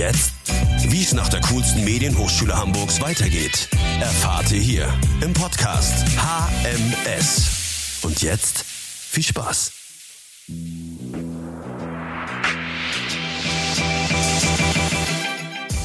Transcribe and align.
jetzt? 0.00 0.32
Wie 0.88 1.02
es 1.02 1.12
nach 1.12 1.28
der 1.28 1.42
coolsten 1.42 1.84
Medienhochschule 1.84 2.56
Hamburgs 2.56 3.02
weitergeht, 3.02 3.68
erfahrt 4.00 4.50
ihr 4.50 4.60
hier 4.60 4.88
im 5.20 5.34
Podcast 5.34 6.06
HMS. 6.16 8.00
Und 8.02 8.22
jetzt 8.22 8.64
viel 8.64 9.22
Spaß. 9.22 9.72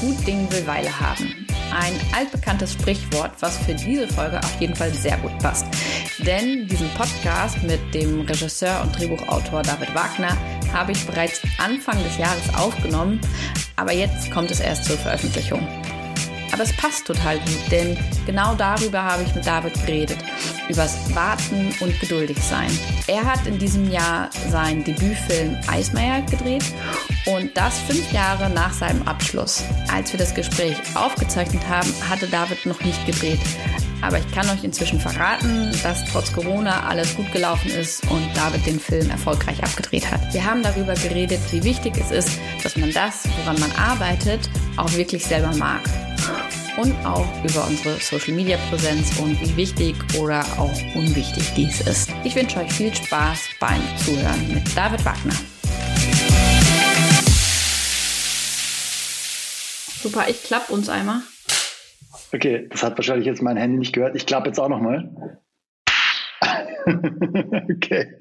Gut 0.00 0.26
Ding 0.26 0.50
will 0.50 0.66
Weile 0.66 0.98
haben. 0.98 1.45
Ein 1.72 1.94
altbekanntes 2.14 2.72
Sprichwort, 2.72 3.32
was 3.40 3.58
für 3.58 3.74
diese 3.74 4.08
Folge 4.08 4.38
auf 4.38 4.60
jeden 4.60 4.74
Fall 4.74 4.92
sehr 4.92 5.16
gut 5.18 5.36
passt. 5.38 5.66
Denn 6.18 6.66
diesen 6.66 6.88
Podcast 6.90 7.62
mit 7.62 7.80
dem 7.94 8.22
Regisseur 8.22 8.82
und 8.82 8.98
Drehbuchautor 8.98 9.62
David 9.62 9.94
Wagner 9.94 10.36
habe 10.72 10.92
ich 10.92 11.06
bereits 11.06 11.40
Anfang 11.58 12.02
des 12.02 12.18
Jahres 12.18 12.54
aufgenommen, 12.54 13.20
aber 13.76 13.92
jetzt 13.92 14.30
kommt 14.30 14.50
es 14.50 14.60
erst 14.60 14.84
zur 14.84 14.96
Veröffentlichung. 14.96 15.66
Aber 16.52 16.62
es 16.62 16.76
passt 16.76 17.06
total 17.06 17.38
gut, 17.38 17.70
denn 17.70 17.98
genau 18.24 18.54
darüber 18.54 19.02
habe 19.02 19.22
ich 19.22 19.34
mit 19.34 19.46
David 19.46 19.74
geredet. 19.86 20.18
Übers 20.68 21.14
Warten 21.14 21.74
und 21.80 21.98
geduldig 22.00 22.38
sein. 22.38 22.70
Er 23.06 23.24
hat 23.24 23.46
in 23.46 23.58
diesem 23.58 23.90
Jahr 23.90 24.30
seinen 24.50 24.84
Debütfilm 24.84 25.56
Eismeier 25.66 26.22
gedreht 26.22 26.64
und 27.26 27.56
das 27.56 27.78
fünf 27.80 28.12
Jahre 28.12 28.50
nach 28.50 28.72
seinem 28.72 29.02
Abschluss. 29.06 29.62
Als 29.92 30.12
wir 30.12 30.18
das 30.18 30.34
Gespräch 30.34 30.76
aufgezeichnet 30.94 31.62
haben, 31.68 31.92
hatte 32.08 32.26
David 32.26 32.66
noch 32.66 32.80
nicht 32.82 33.04
gedreht. 33.06 33.40
Aber 34.02 34.18
ich 34.18 34.30
kann 34.32 34.48
euch 34.50 34.62
inzwischen 34.62 35.00
verraten, 35.00 35.72
dass 35.82 36.04
trotz 36.04 36.32
Corona 36.32 36.86
alles 36.86 37.16
gut 37.16 37.30
gelaufen 37.32 37.70
ist 37.70 38.02
und 38.10 38.22
David 38.36 38.66
den 38.66 38.78
Film 38.78 39.10
erfolgreich 39.10 39.62
abgedreht 39.62 40.10
hat. 40.10 40.32
Wir 40.32 40.44
haben 40.44 40.62
darüber 40.62 40.94
geredet, 40.94 41.40
wie 41.50 41.64
wichtig 41.64 41.94
es 41.98 42.10
ist, 42.10 42.38
dass 42.62 42.76
man 42.76 42.92
das, 42.92 43.24
woran 43.38 43.58
man 43.58 43.72
arbeitet, 43.72 44.50
auch 44.76 44.92
wirklich 44.92 45.24
selber 45.24 45.54
mag. 45.56 45.80
Und 46.76 46.94
auch 47.06 47.26
über 47.42 47.66
unsere 47.66 47.96
Social 48.00 48.34
Media 48.34 48.58
Präsenz 48.68 49.18
und 49.18 49.40
wie 49.40 49.56
wichtig 49.56 49.96
oder 50.20 50.40
auch 50.58 50.78
unwichtig 50.94 51.54
dies 51.54 51.80
ist. 51.80 52.10
Ich 52.22 52.36
wünsche 52.36 52.60
euch 52.60 52.70
viel 52.70 52.94
Spaß 52.94 53.48
beim 53.58 53.80
Zuhören 53.96 54.52
mit 54.52 54.76
David 54.76 55.02
Wagner. 55.04 55.32
Super, 60.02 60.28
ich 60.28 60.42
klappe 60.42 60.72
uns 60.72 60.90
einmal. 60.90 61.22
Okay, 62.34 62.68
das 62.70 62.82
hat 62.82 62.98
wahrscheinlich 62.98 63.26
jetzt 63.26 63.40
mein 63.40 63.56
Handy 63.56 63.78
nicht 63.78 63.94
gehört. 63.94 64.14
Ich 64.14 64.26
klappe 64.26 64.48
jetzt 64.48 64.58
auch 64.58 64.68
nochmal. 64.68 65.40
okay. 66.86 68.16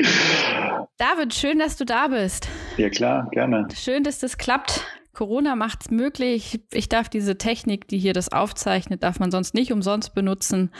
David, 0.97 1.33
schön, 1.33 1.59
dass 1.59 1.75
du 1.75 1.83
da 1.83 2.07
bist. 2.07 2.47
Ja, 2.77 2.89
klar, 2.89 3.27
gerne. 3.31 3.67
Schön, 3.75 4.03
dass 4.03 4.19
das 4.19 4.37
klappt. 4.37 4.85
Corona 5.15 5.55
macht 5.55 5.81
es 5.81 5.91
möglich. 5.91 6.61
Ich 6.71 6.89
darf 6.89 7.09
diese 7.09 7.37
Technik, 7.37 7.87
die 7.87 7.97
hier 7.97 8.13
das 8.13 8.31
aufzeichnet, 8.31 9.01
darf 9.01 9.19
man 9.19 9.31
sonst 9.31 9.53
nicht 9.53 9.71
umsonst 9.71 10.13
benutzen. 10.13 10.71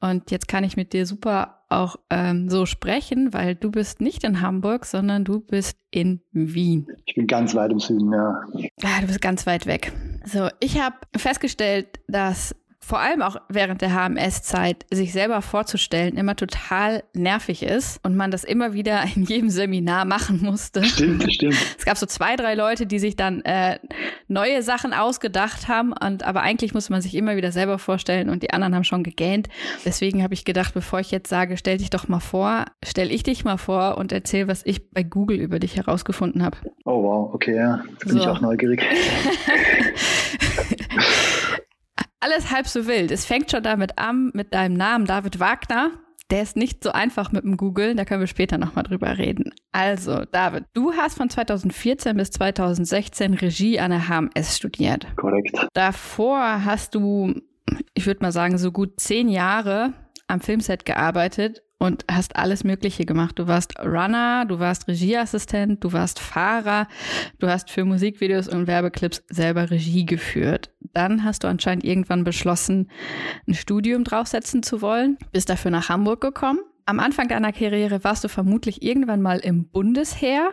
Und 0.00 0.30
jetzt 0.30 0.48
kann 0.48 0.64
ich 0.64 0.76
mit 0.76 0.92
dir 0.92 1.06
super 1.06 1.64
auch 1.68 1.96
ähm, 2.10 2.48
so 2.48 2.66
sprechen, 2.66 3.32
weil 3.32 3.54
du 3.54 3.70
bist 3.70 4.00
nicht 4.00 4.24
in 4.24 4.40
Hamburg, 4.40 4.86
sondern 4.86 5.24
du 5.24 5.40
bist 5.40 5.78
in 5.90 6.20
Wien. 6.32 6.86
Ich 7.06 7.14
bin 7.14 7.26
ganz 7.26 7.54
weit 7.54 7.72
im 7.72 7.80
Süden, 7.80 8.12
ja. 8.12 8.40
Ah, 8.82 9.00
du 9.00 9.06
bist 9.06 9.20
ganz 9.20 9.46
weit 9.46 9.66
weg. 9.66 9.92
So, 10.24 10.48
ich 10.60 10.80
habe 10.80 10.96
festgestellt, 11.16 12.00
dass 12.08 12.54
vor 12.86 13.00
allem 13.00 13.20
auch 13.20 13.36
während 13.48 13.82
der 13.82 13.90
HMS-Zeit, 13.90 14.86
sich 14.92 15.12
selber 15.12 15.42
vorzustellen, 15.42 16.16
immer 16.16 16.36
total 16.36 17.02
nervig 17.14 17.64
ist 17.64 17.98
und 18.04 18.14
man 18.14 18.30
das 18.30 18.44
immer 18.44 18.74
wieder 18.74 19.02
in 19.16 19.24
jedem 19.24 19.50
Seminar 19.50 20.04
machen 20.04 20.40
musste. 20.40 20.84
Stimmt, 20.84 21.32
stimmt. 21.32 21.56
Es 21.76 21.84
gab 21.84 21.96
so 21.96 22.06
zwei, 22.06 22.36
drei 22.36 22.54
Leute, 22.54 22.86
die 22.86 23.00
sich 23.00 23.16
dann 23.16 23.40
äh, 23.40 23.80
neue 24.28 24.62
Sachen 24.62 24.92
ausgedacht 24.92 25.66
haben, 25.66 25.94
und 25.94 26.22
aber 26.22 26.42
eigentlich 26.42 26.74
musste 26.74 26.92
man 26.92 27.02
sich 27.02 27.16
immer 27.16 27.34
wieder 27.34 27.50
selber 27.50 27.80
vorstellen 27.80 28.30
und 28.30 28.44
die 28.44 28.52
anderen 28.52 28.76
haben 28.76 28.84
schon 28.84 29.02
gegähnt. 29.02 29.48
Deswegen 29.84 30.22
habe 30.22 30.34
ich 30.34 30.44
gedacht, 30.44 30.72
bevor 30.72 31.00
ich 31.00 31.10
jetzt 31.10 31.28
sage, 31.28 31.56
stell 31.56 31.78
dich 31.78 31.90
doch 31.90 32.06
mal 32.06 32.20
vor, 32.20 32.66
stell 32.84 33.10
ich 33.10 33.24
dich 33.24 33.44
mal 33.44 33.56
vor 33.56 33.98
und 33.98 34.12
erzähl, 34.12 34.46
was 34.46 34.64
ich 34.64 34.90
bei 34.90 35.02
Google 35.02 35.40
über 35.40 35.58
dich 35.58 35.74
herausgefunden 35.76 36.44
habe. 36.44 36.58
Oh 36.84 37.02
wow, 37.02 37.34
okay, 37.34 37.56
ja. 37.56 37.82
Bin 38.04 38.12
so. 38.12 38.18
ich 38.20 38.28
auch 38.28 38.40
neugierig. 38.40 38.84
alles 42.26 42.50
halb 42.50 42.66
so 42.66 42.88
wild. 42.88 43.12
Es 43.12 43.24
fängt 43.24 43.52
schon 43.52 43.62
damit 43.62 43.98
an 43.98 44.30
mit 44.34 44.52
deinem 44.52 44.74
Namen 44.74 45.06
David 45.06 45.38
Wagner. 45.38 45.92
Der 46.32 46.42
ist 46.42 46.56
nicht 46.56 46.82
so 46.82 46.90
einfach 46.90 47.30
mit 47.30 47.44
dem 47.44 47.56
Google, 47.56 47.94
da 47.94 48.04
können 48.04 48.18
wir 48.18 48.26
später 48.26 48.58
nochmal 48.58 48.82
drüber 48.82 49.16
reden. 49.16 49.54
Also, 49.70 50.24
David, 50.24 50.64
du 50.74 50.92
hast 50.92 51.16
von 51.16 51.30
2014 51.30 52.16
bis 52.16 52.32
2016 52.32 53.34
Regie 53.34 53.78
an 53.78 53.92
der 53.92 54.08
HMS 54.08 54.56
studiert. 54.56 55.06
Korrekt. 55.14 55.56
Davor 55.72 56.64
hast 56.64 56.96
du, 56.96 57.32
ich 57.94 58.06
würde 58.06 58.24
mal 58.24 58.32
sagen, 58.32 58.58
so 58.58 58.72
gut 58.72 58.98
zehn 58.98 59.28
Jahre 59.28 59.92
am 60.26 60.40
Filmset 60.40 60.84
gearbeitet 60.84 61.62
und 61.78 62.04
hast 62.10 62.36
alles 62.36 62.64
Mögliche 62.64 63.04
gemacht. 63.04 63.38
Du 63.38 63.46
warst 63.46 63.78
Runner, 63.78 64.44
du 64.46 64.58
warst 64.58 64.88
Regieassistent, 64.88 65.82
du 65.84 65.92
warst 65.92 66.18
Fahrer, 66.18 66.88
du 67.38 67.48
hast 67.48 67.70
für 67.70 67.84
Musikvideos 67.84 68.48
und 68.48 68.66
Werbeclips 68.66 69.22
selber 69.28 69.70
Regie 69.70 70.06
geführt. 70.06 70.70
Dann 70.94 71.24
hast 71.24 71.44
du 71.44 71.48
anscheinend 71.48 71.84
irgendwann 71.84 72.24
beschlossen, 72.24 72.90
ein 73.46 73.54
Studium 73.54 74.04
draufsetzen 74.04 74.62
zu 74.62 74.80
wollen, 74.80 75.18
bist 75.32 75.50
dafür 75.50 75.70
nach 75.70 75.88
Hamburg 75.88 76.20
gekommen. 76.20 76.60
Am 76.86 77.00
Anfang 77.00 77.28
deiner 77.28 77.52
Karriere 77.52 78.04
warst 78.04 78.24
du 78.24 78.28
vermutlich 78.28 78.82
irgendwann 78.82 79.20
mal 79.20 79.38
im 79.38 79.68
Bundesheer. 79.68 80.52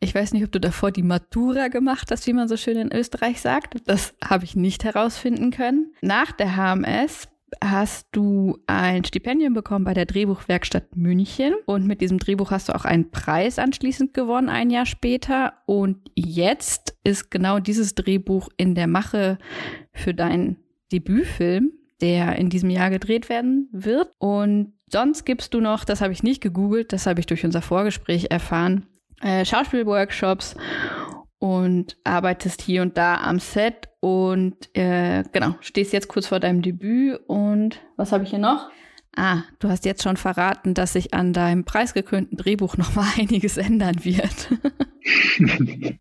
Ich 0.00 0.14
weiß 0.14 0.32
nicht, 0.32 0.44
ob 0.44 0.52
du 0.52 0.60
davor 0.60 0.90
die 0.90 1.04
Matura 1.04 1.68
gemacht 1.68 2.10
hast, 2.10 2.26
wie 2.26 2.32
man 2.32 2.48
so 2.48 2.56
schön 2.56 2.76
in 2.76 2.92
Österreich 2.92 3.40
sagt. 3.40 3.76
Das 3.86 4.14
habe 4.22 4.44
ich 4.44 4.56
nicht 4.56 4.84
herausfinden 4.84 5.52
können. 5.52 5.92
Nach 6.02 6.32
der 6.32 6.56
HMS 6.56 7.28
hast 7.62 8.08
du 8.12 8.58
ein 8.66 9.04
Stipendium 9.04 9.54
bekommen 9.54 9.84
bei 9.84 9.94
der 9.94 10.06
Drehbuchwerkstatt 10.06 10.96
München 10.96 11.54
und 11.66 11.86
mit 11.86 12.00
diesem 12.00 12.18
Drehbuch 12.18 12.50
hast 12.50 12.68
du 12.68 12.74
auch 12.74 12.84
einen 12.84 13.10
Preis 13.10 13.58
anschließend 13.58 14.14
gewonnen, 14.14 14.48
ein 14.48 14.70
Jahr 14.70 14.86
später. 14.86 15.54
Und 15.66 16.10
jetzt 16.14 16.96
ist 17.04 17.30
genau 17.30 17.58
dieses 17.58 17.94
Drehbuch 17.94 18.48
in 18.56 18.74
der 18.74 18.86
Mache 18.86 19.38
für 19.92 20.14
deinen 20.14 20.56
Debütfilm, 20.92 21.72
der 22.00 22.36
in 22.36 22.50
diesem 22.50 22.70
Jahr 22.70 22.90
gedreht 22.90 23.28
werden 23.28 23.68
wird. 23.72 24.12
Und 24.18 24.72
sonst 24.90 25.24
gibst 25.24 25.54
du 25.54 25.60
noch, 25.60 25.84
das 25.84 26.00
habe 26.00 26.12
ich 26.12 26.22
nicht 26.22 26.42
gegoogelt, 26.42 26.92
das 26.92 27.06
habe 27.06 27.20
ich 27.20 27.26
durch 27.26 27.44
unser 27.44 27.62
Vorgespräch 27.62 28.26
erfahren, 28.30 28.86
äh, 29.20 29.44
Schauspielworkshops 29.44 30.56
und 31.44 31.98
arbeitest 32.04 32.62
hier 32.62 32.80
und 32.80 32.96
da 32.96 33.16
am 33.18 33.38
Set 33.38 33.90
und 34.00 34.74
äh, 34.74 35.24
genau, 35.30 35.56
stehst 35.60 35.92
jetzt 35.92 36.08
kurz 36.08 36.26
vor 36.26 36.40
deinem 36.40 36.62
Debüt 36.62 37.20
und 37.26 37.80
was 37.98 38.12
habe 38.12 38.24
ich 38.24 38.30
hier 38.30 38.38
noch? 38.38 38.70
Ah, 39.14 39.42
du 39.58 39.68
hast 39.68 39.84
jetzt 39.84 40.02
schon 40.02 40.16
verraten, 40.16 40.72
dass 40.72 40.94
sich 40.94 41.12
an 41.12 41.34
deinem 41.34 41.66
preisgekrönten 41.66 42.38
Drehbuch 42.38 42.78
noch 42.78 42.94
mal 42.94 43.04
einiges 43.18 43.58
ändern 43.58 44.02
wird. 44.06 44.48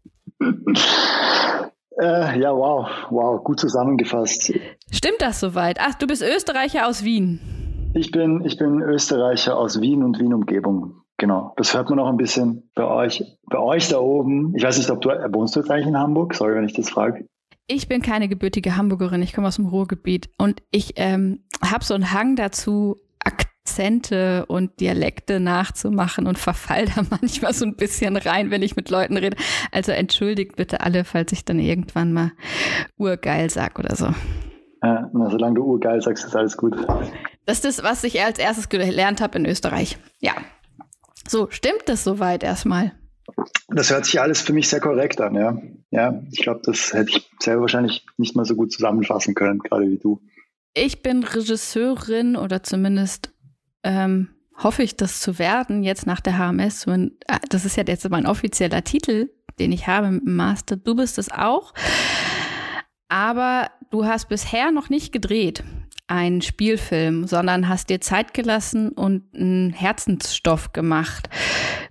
äh, 2.02 2.40
ja, 2.40 2.56
wow, 2.56 2.88
wow, 3.10 3.44
gut 3.44 3.60
zusammengefasst. 3.60 4.54
Stimmt 4.92 5.20
das 5.20 5.42
soweit? 5.42 5.78
Ach, 5.82 5.96
du 5.96 6.08
bist 6.08 6.22
Österreicher 6.22 6.88
aus 6.88 7.04
Wien. 7.04 7.42
Ich 7.96 8.12
bin, 8.12 8.46
ich 8.46 8.58
bin 8.58 8.80
Österreicher 8.82 9.58
aus 9.58 9.82
Wien 9.82 10.04
und 10.04 10.20
Wien-Umgebung. 10.20 11.03
Genau, 11.24 11.54
das 11.56 11.74
hört 11.74 11.90
man 11.90 12.00
auch 12.00 12.10
ein 12.10 12.18
bisschen 12.18 12.70
bei 12.76 12.84
euch, 12.84 13.24
bei 13.50 13.58
euch 13.58 13.88
da 13.88 13.98
oben. 13.98 14.54
Ich 14.58 14.64
weiß 14.64 14.78
nicht, 14.78 14.90
ob 14.90 15.00
du 15.00 15.08
wohnst 15.08 15.56
du 15.56 15.62
jetzt 15.62 15.72
eigentlich 15.72 15.88
in 15.88 15.98
Hamburg? 15.98 16.34
Sorry, 16.34 16.54
wenn 16.54 16.66
ich 16.66 16.74
das 16.74 16.90
frage. 16.90 17.30
Ich 17.68 17.88
bin 17.88 18.02
keine 18.02 18.28
gebürtige 18.28 18.76
Hamburgerin, 18.76 19.22
ich 19.22 19.32
komme 19.32 19.48
aus 19.48 19.56
dem 19.56 19.68
Ruhrgebiet 19.68 20.30
und 20.38 20.62
ich 20.70 20.96
ähm, 20.98 21.46
habe 21.64 21.86
so 21.86 21.94
einen 21.94 22.12
Hang 22.12 22.36
dazu, 22.36 22.98
Akzente 23.24 24.46
und 24.48 24.82
Dialekte 24.82 25.40
nachzumachen 25.40 26.28
und 26.28 26.38
verfall 26.38 26.88
da 26.94 27.04
manchmal 27.10 27.54
so 27.54 27.64
ein 27.64 27.78
bisschen 27.78 28.18
rein, 28.18 28.52
wenn 28.52 28.62
ich 28.62 28.76
mit 28.76 28.90
Leuten 28.90 29.16
rede. 29.16 29.38
Also 29.72 29.94
entschuldigt 29.94 30.58
bitte 30.58 30.82
alle, 30.82 31.06
falls 31.06 31.32
ich 31.32 31.46
dann 31.46 31.60
irgendwann 31.60 32.12
mal 32.12 32.34
urgeil 32.98 33.50
sag 33.50 33.80
oder 33.80 33.96
so. 33.96 34.08
Ja, 34.84 35.10
na, 35.14 35.30
solange 35.30 35.56
du 35.56 35.64
urgeil 35.64 36.02
sagst, 36.02 36.26
ist 36.26 36.36
alles 36.36 36.58
gut. 36.58 36.76
Das 37.46 37.64
ist 37.64 37.64
das, 37.64 37.84
was 37.86 38.04
ich 38.04 38.22
als 38.22 38.40
erstes 38.40 38.68
gelernt 38.68 39.22
habe 39.22 39.38
in 39.38 39.46
Österreich. 39.46 39.98
Ja. 40.20 40.34
So, 41.28 41.50
stimmt 41.50 41.84
das 41.86 42.04
soweit 42.04 42.44
erstmal? 42.44 42.94
Das 43.70 43.90
hört 43.90 44.06
sich 44.06 44.20
alles 44.20 44.42
für 44.42 44.54
mich 44.54 44.68
sehr 44.68 44.82
korrekt 44.82 45.22
an, 45.22 45.36
ja. 45.36 45.58
Ja, 45.92 46.22
ich 46.32 46.42
glaube, 46.42 46.62
das 46.64 46.94
hätte 46.94 47.12
ich 47.12 47.32
selber 47.40 47.62
wahrscheinlich 47.62 48.06
nicht 48.18 48.36
mal 48.36 48.46
so 48.46 48.56
gut 48.56 48.72
zusammenfassen 48.72 49.36
können, 49.36 49.60
gerade 49.60 49.90
wie 49.90 49.98
du. 49.98 50.22
Ich 50.74 51.02
bin 51.02 51.24
Regisseurin 51.24 52.36
oder 52.36 52.64
zumindest 52.64 53.32
ähm, 53.84 54.30
hoffe 54.58 54.84
ich, 54.84 54.96
das 54.96 55.20
zu 55.20 55.40
werden, 55.40 55.84
jetzt 55.84 56.06
nach 56.06 56.20
der 56.20 56.38
HMS. 56.38 56.88
Äh, 56.88 57.10
das 57.50 57.66
ist 57.66 57.78
ja 57.78 57.84
jetzt 57.86 58.10
mein 58.10 58.26
offizieller 58.26 58.84
Titel, 58.84 59.30
den 59.60 59.72
ich 59.72 59.88
habe 59.88 60.12
mit 60.12 60.26
dem 60.26 60.36
Master. 60.36 60.76
Du 60.76 60.96
bist 60.96 61.18
es 61.18 61.32
auch. 61.32 61.74
Aber 63.08 63.70
du 63.92 64.06
hast 64.06 64.30
bisher 64.30 64.72
noch 64.72 64.90
nicht 64.90 65.12
gedreht. 65.12 65.64
Einen 66.08 66.42
Spielfilm, 66.42 67.28
sondern 67.28 67.70
hast 67.70 67.90
dir 67.90 68.02
Zeit 68.02 68.34
gelassen 68.34 68.90
und 68.90 69.24
einen 69.34 69.72
Herzensstoff 69.72 70.74
gemacht. 70.74 71.30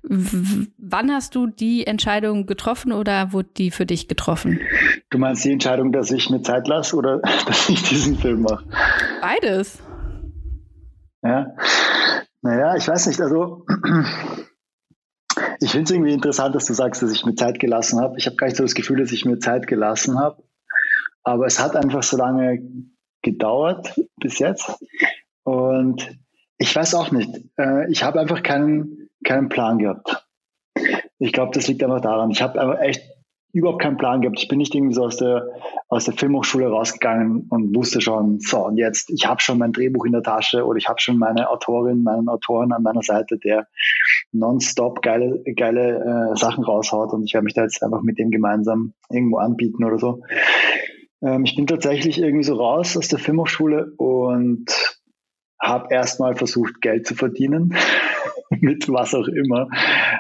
W 0.02 0.66
wann 0.78 1.10
hast 1.10 1.34
du 1.34 1.46
die 1.46 1.86
Entscheidung 1.86 2.46
getroffen 2.46 2.92
oder 2.92 3.32
wurde 3.32 3.48
die 3.56 3.70
für 3.70 3.86
dich 3.86 4.08
getroffen? 4.08 4.60
Du 5.10 5.18
meinst 5.18 5.44
die 5.44 5.52
Entscheidung, 5.52 5.92
dass 5.92 6.10
ich 6.10 6.28
mir 6.28 6.42
Zeit 6.42 6.68
lasse 6.68 6.94
oder 6.96 7.18
dass 7.46 7.68
ich 7.68 7.82
diesen 7.84 8.18
Film 8.18 8.42
mache? 8.42 8.66
Beides. 9.22 9.78
Ja. 11.22 11.54
Naja, 12.42 12.76
ich 12.76 12.86
weiß 12.86 13.06
nicht, 13.06 13.20
also 13.20 13.64
ich 15.60 15.70
finde 15.70 15.84
es 15.84 15.90
irgendwie 15.90 16.12
interessant, 16.12 16.54
dass 16.54 16.66
du 16.66 16.74
sagst, 16.74 17.02
dass 17.02 17.12
ich 17.12 17.24
mir 17.24 17.34
Zeit 17.34 17.58
gelassen 17.60 18.00
habe. 18.00 18.18
Ich 18.18 18.26
habe 18.26 18.36
gar 18.36 18.46
nicht 18.46 18.56
so 18.56 18.64
das 18.64 18.74
Gefühl, 18.74 18.98
dass 18.98 19.12
ich 19.12 19.24
mir 19.24 19.38
Zeit 19.38 19.66
gelassen 19.66 20.18
habe. 20.18 20.42
Aber 21.22 21.46
es 21.46 21.60
hat 21.60 21.76
einfach 21.76 22.02
so 22.02 22.16
lange 22.16 22.58
gedauert 23.22 24.00
bis 24.16 24.38
jetzt. 24.38 24.78
Und 25.44 26.18
ich 26.58 26.74
weiß 26.74 26.94
auch 26.94 27.10
nicht. 27.10 27.30
Äh, 27.58 27.90
ich 27.90 28.02
habe 28.02 28.20
einfach 28.20 28.42
keinen, 28.42 29.08
keinen 29.24 29.48
Plan 29.48 29.78
gehabt. 29.78 30.26
Ich 31.18 31.32
glaube, 31.32 31.52
das 31.54 31.68
liegt 31.68 31.82
einfach 31.82 32.00
daran. 32.00 32.30
Ich 32.30 32.42
habe 32.42 32.60
einfach 32.60 32.80
echt 32.80 33.02
überhaupt 33.52 33.82
keinen 33.82 33.96
Plan 33.96 34.20
gehabt. 34.22 34.40
Ich 34.40 34.48
bin 34.48 34.58
nicht 34.58 34.74
irgendwie 34.74 34.94
so 34.94 35.04
aus 35.04 35.18
der, 35.18 35.46
aus 35.88 36.04
der 36.04 36.14
Filmhochschule 36.14 36.68
rausgegangen 36.68 37.46
und 37.50 37.74
wusste 37.76 38.00
schon, 38.00 38.40
so 38.40 38.64
und 38.64 38.78
jetzt, 38.78 39.10
ich 39.10 39.26
habe 39.26 39.40
schon 39.40 39.58
mein 39.58 39.72
Drehbuch 39.72 40.06
in 40.06 40.12
der 40.12 40.22
Tasche 40.22 40.64
oder 40.64 40.78
ich 40.78 40.88
habe 40.88 41.00
schon 41.00 41.18
meine 41.18 41.50
Autorin, 41.50 42.02
meinen 42.02 42.28
Autoren 42.28 42.72
an 42.72 42.82
meiner 42.82 43.02
Seite, 43.02 43.38
der 43.38 43.68
nonstop 44.32 45.02
geile, 45.02 45.42
geile 45.54 46.32
äh, 46.32 46.36
Sachen 46.36 46.64
raushaut 46.64 47.12
und 47.12 47.24
ich 47.24 47.34
werde 47.34 47.44
mich 47.44 47.54
da 47.54 47.62
jetzt 47.62 47.82
einfach 47.82 48.02
mit 48.02 48.18
dem 48.18 48.30
gemeinsam 48.30 48.94
irgendwo 49.10 49.36
anbieten 49.36 49.84
oder 49.84 49.98
so. 49.98 50.22
Ähm, 51.22 51.44
ich 51.44 51.56
bin 51.56 51.66
tatsächlich 51.66 52.18
irgendwie 52.18 52.44
so 52.44 52.54
raus 52.54 52.96
aus 52.96 53.08
der 53.08 53.18
Filmhochschule 53.18 53.92
und 53.96 54.66
habe 55.60 55.94
erstmal 55.94 56.34
versucht, 56.34 56.80
Geld 56.80 57.06
zu 57.06 57.14
verdienen, 57.14 57.74
mit 58.50 58.88
was 58.88 59.14
auch 59.14 59.28
immer, 59.28 59.68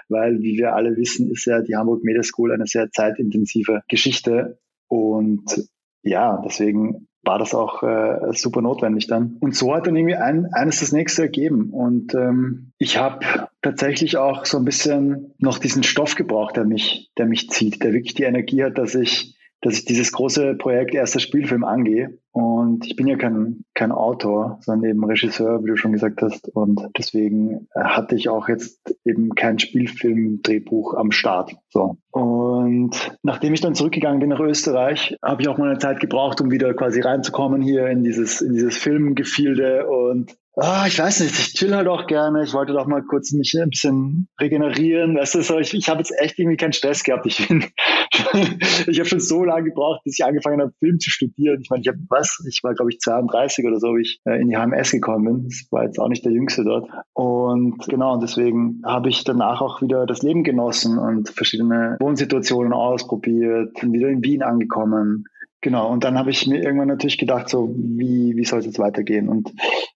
weil, 0.08 0.40
wie 0.40 0.56
wir 0.56 0.74
alle 0.74 0.96
wissen, 0.96 1.30
ist 1.30 1.46
ja 1.46 1.60
die 1.60 1.76
Hamburg 1.76 2.04
Media 2.04 2.22
School 2.22 2.52
eine 2.52 2.66
sehr 2.66 2.90
zeitintensive 2.90 3.82
Geschichte 3.88 4.58
und 4.88 5.68
ja, 6.02 6.40
deswegen 6.44 7.08
war 7.24 7.38
das 7.38 7.54
auch 7.54 7.82
äh, 7.82 8.32
super 8.32 8.62
notwendig 8.62 9.06
dann. 9.06 9.36
Und 9.40 9.54
so 9.54 9.72
hat 9.74 9.86
dann 9.86 9.94
irgendwie 9.94 10.16
ein, 10.16 10.52
eines 10.52 10.80
das 10.80 10.90
nächste 10.90 11.22
ergeben. 11.22 11.70
Und 11.70 12.14
ähm, 12.14 12.72
ich 12.78 12.98
habe 12.98 13.48
tatsächlich 13.62 14.16
auch 14.16 14.44
so 14.44 14.58
ein 14.58 14.64
bisschen 14.64 15.32
noch 15.38 15.58
diesen 15.58 15.84
Stoff 15.84 16.16
gebraucht, 16.16 16.56
der 16.56 16.64
mich, 16.64 17.12
der 17.16 17.26
mich 17.26 17.48
zieht, 17.48 17.82
der 17.84 17.92
wirklich 17.92 18.14
die 18.14 18.24
Energie 18.24 18.64
hat, 18.64 18.76
dass 18.76 18.96
ich 18.96 19.36
dass 19.62 19.74
ich 19.74 19.84
dieses 19.86 20.12
große 20.12 20.54
Projekt 20.56 20.94
erster 20.94 21.20
Spielfilm 21.20 21.64
angehe. 21.64 22.18
Und 22.32 22.86
ich 22.86 22.96
bin 22.96 23.06
ja 23.06 23.16
kein, 23.16 23.64
kein 23.74 23.92
Autor, 23.92 24.58
sondern 24.62 24.90
eben 24.90 25.04
Regisseur, 25.04 25.62
wie 25.62 25.68
du 25.68 25.76
schon 25.76 25.92
gesagt 25.92 26.22
hast. 26.22 26.48
Und 26.48 26.80
deswegen 26.96 27.68
äh, 27.74 27.84
hatte 27.84 28.14
ich 28.16 28.30
auch 28.30 28.48
jetzt 28.48 28.96
eben 29.04 29.34
kein 29.34 29.58
Spielfilm-Drehbuch 29.58 30.94
am 30.94 31.12
Start. 31.12 31.54
So. 31.68 31.98
Und 32.10 33.18
nachdem 33.22 33.52
ich 33.52 33.60
dann 33.60 33.74
zurückgegangen 33.74 34.20
bin 34.20 34.30
nach 34.30 34.40
Österreich, 34.40 35.18
habe 35.22 35.42
ich 35.42 35.48
auch 35.48 35.58
mal 35.58 35.68
eine 35.68 35.78
Zeit 35.78 36.00
gebraucht, 36.00 36.40
um 36.40 36.50
wieder 36.50 36.72
quasi 36.72 37.00
reinzukommen 37.00 37.60
hier 37.60 37.88
in 37.88 38.02
dieses, 38.02 38.40
in 38.40 38.54
dieses 38.54 38.78
Filmgefilde 38.78 39.86
und 39.86 40.34
Ah, 40.54 40.86
ich 40.86 40.98
weiß 40.98 41.20
nicht, 41.20 41.38
ich 41.38 41.54
chill 41.54 41.74
halt 41.74 41.88
auch 41.88 42.06
gerne. 42.06 42.44
Ich 42.44 42.52
wollte 42.52 42.74
doch 42.74 42.86
mal 42.86 43.02
kurz 43.02 43.32
mich 43.32 43.54
ein 43.58 43.70
bisschen 43.70 44.28
regenerieren. 44.38 45.16
Weißt 45.16 45.34
du, 45.34 45.42
so, 45.42 45.58
ich, 45.58 45.72
ich 45.72 45.88
habe 45.88 46.00
jetzt 46.00 46.12
echt 46.18 46.38
irgendwie 46.38 46.58
keinen 46.58 46.74
Stress 46.74 47.04
gehabt. 47.04 47.24
Ich 47.24 47.48
bin, 47.48 47.64
ich 48.86 48.98
habe 48.98 49.08
schon 49.08 49.20
so 49.20 49.44
lange 49.44 49.70
gebraucht, 49.70 50.02
bis 50.04 50.18
ich 50.18 50.24
angefangen 50.26 50.60
habe, 50.60 50.74
Film 50.78 51.00
zu 51.00 51.08
studieren. 51.08 51.60
Ich 51.62 51.70
meine, 51.70 51.80
ich 51.80 51.88
habe 51.88 51.98
was, 52.22 52.44
ich 52.48 52.62
war 52.62 52.74
glaube 52.74 52.90
ich 52.90 53.00
32 53.00 53.66
oder 53.66 53.78
so, 53.78 53.96
wie 53.96 54.02
ich 54.02 54.20
äh, 54.24 54.40
in 54.40 54.48
die 54.48 54.56
HMS 54.56 54.92
gekommen 54.92 55.24
bin. 55.24 55.44
Das 55.44 55.66
war 55.70 55.84
jetzt 55.84 55.98
auch 55.98 56.08
nicht 56.08 56.24
der 56.24 56.32
Jüngste 56.32 56.64
dort. 56.64 56.88
Und 57.12 57.86
genau, 57.88 58.14
und 58.14 58.22
deswegen 58.22 58.80
habe 58.84 59.08
ich 59.08 59.24
danach 59.24 59.60
auch 59.60 59.82
wieder 59.82 60.06
das 60.06 60.22
Leben 60.22 60.44
genossen 60.44 60.98
und 60.98 61.28
verschiedene 61.28 61.96
Wohnsituationen 62.00 62.72
ausprobiert, 62.72 63.74
bin 63.80 63.92
wieder 63.92 64.08
in 64.08 64.22
Wien 64.22 64.42
angekommen 64.42 65.24
Genau, 65.62 65.88
und 65.88 66.02
dann 66.02 66.18
habe 66.18 66.30
ich 66.30 66.48
mir 66.48 66.60
irgendwann 66.60 66.88
natürlich 66.88 67.18
gedacht, 67.18 67.48
so, 67.48 67.72
wie, 67.76 68.36
wie 68.36 68.44
soll 68.44 68.58
es 68.58 68.66
jetzt 68.66 68.80
weitergehen? 68.80 69.28
Und 69.28 69.52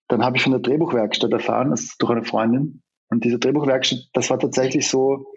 dann 0.07 0.23
habe 0.23 0.37
ich 0.37 0.43
von 0.43 0.53
der 0.53 0.61
Drehbuchwerkstatt 0.61 1.31
erfahren, 1.33 1.71
das 1.71 1.81
ist 1.81 2.01
durch 2.01 2.11
eine 2.11 2.23
Freundin. 2.23 2.81
Und 3.09 3.25
diese 3.25 3.37
Drehbuchwerkstatt, 3.37 3.99
das 4.13 4.29
war 4.29 4.39
tatsächlich 4.39 4.87
so, 4.87 5.27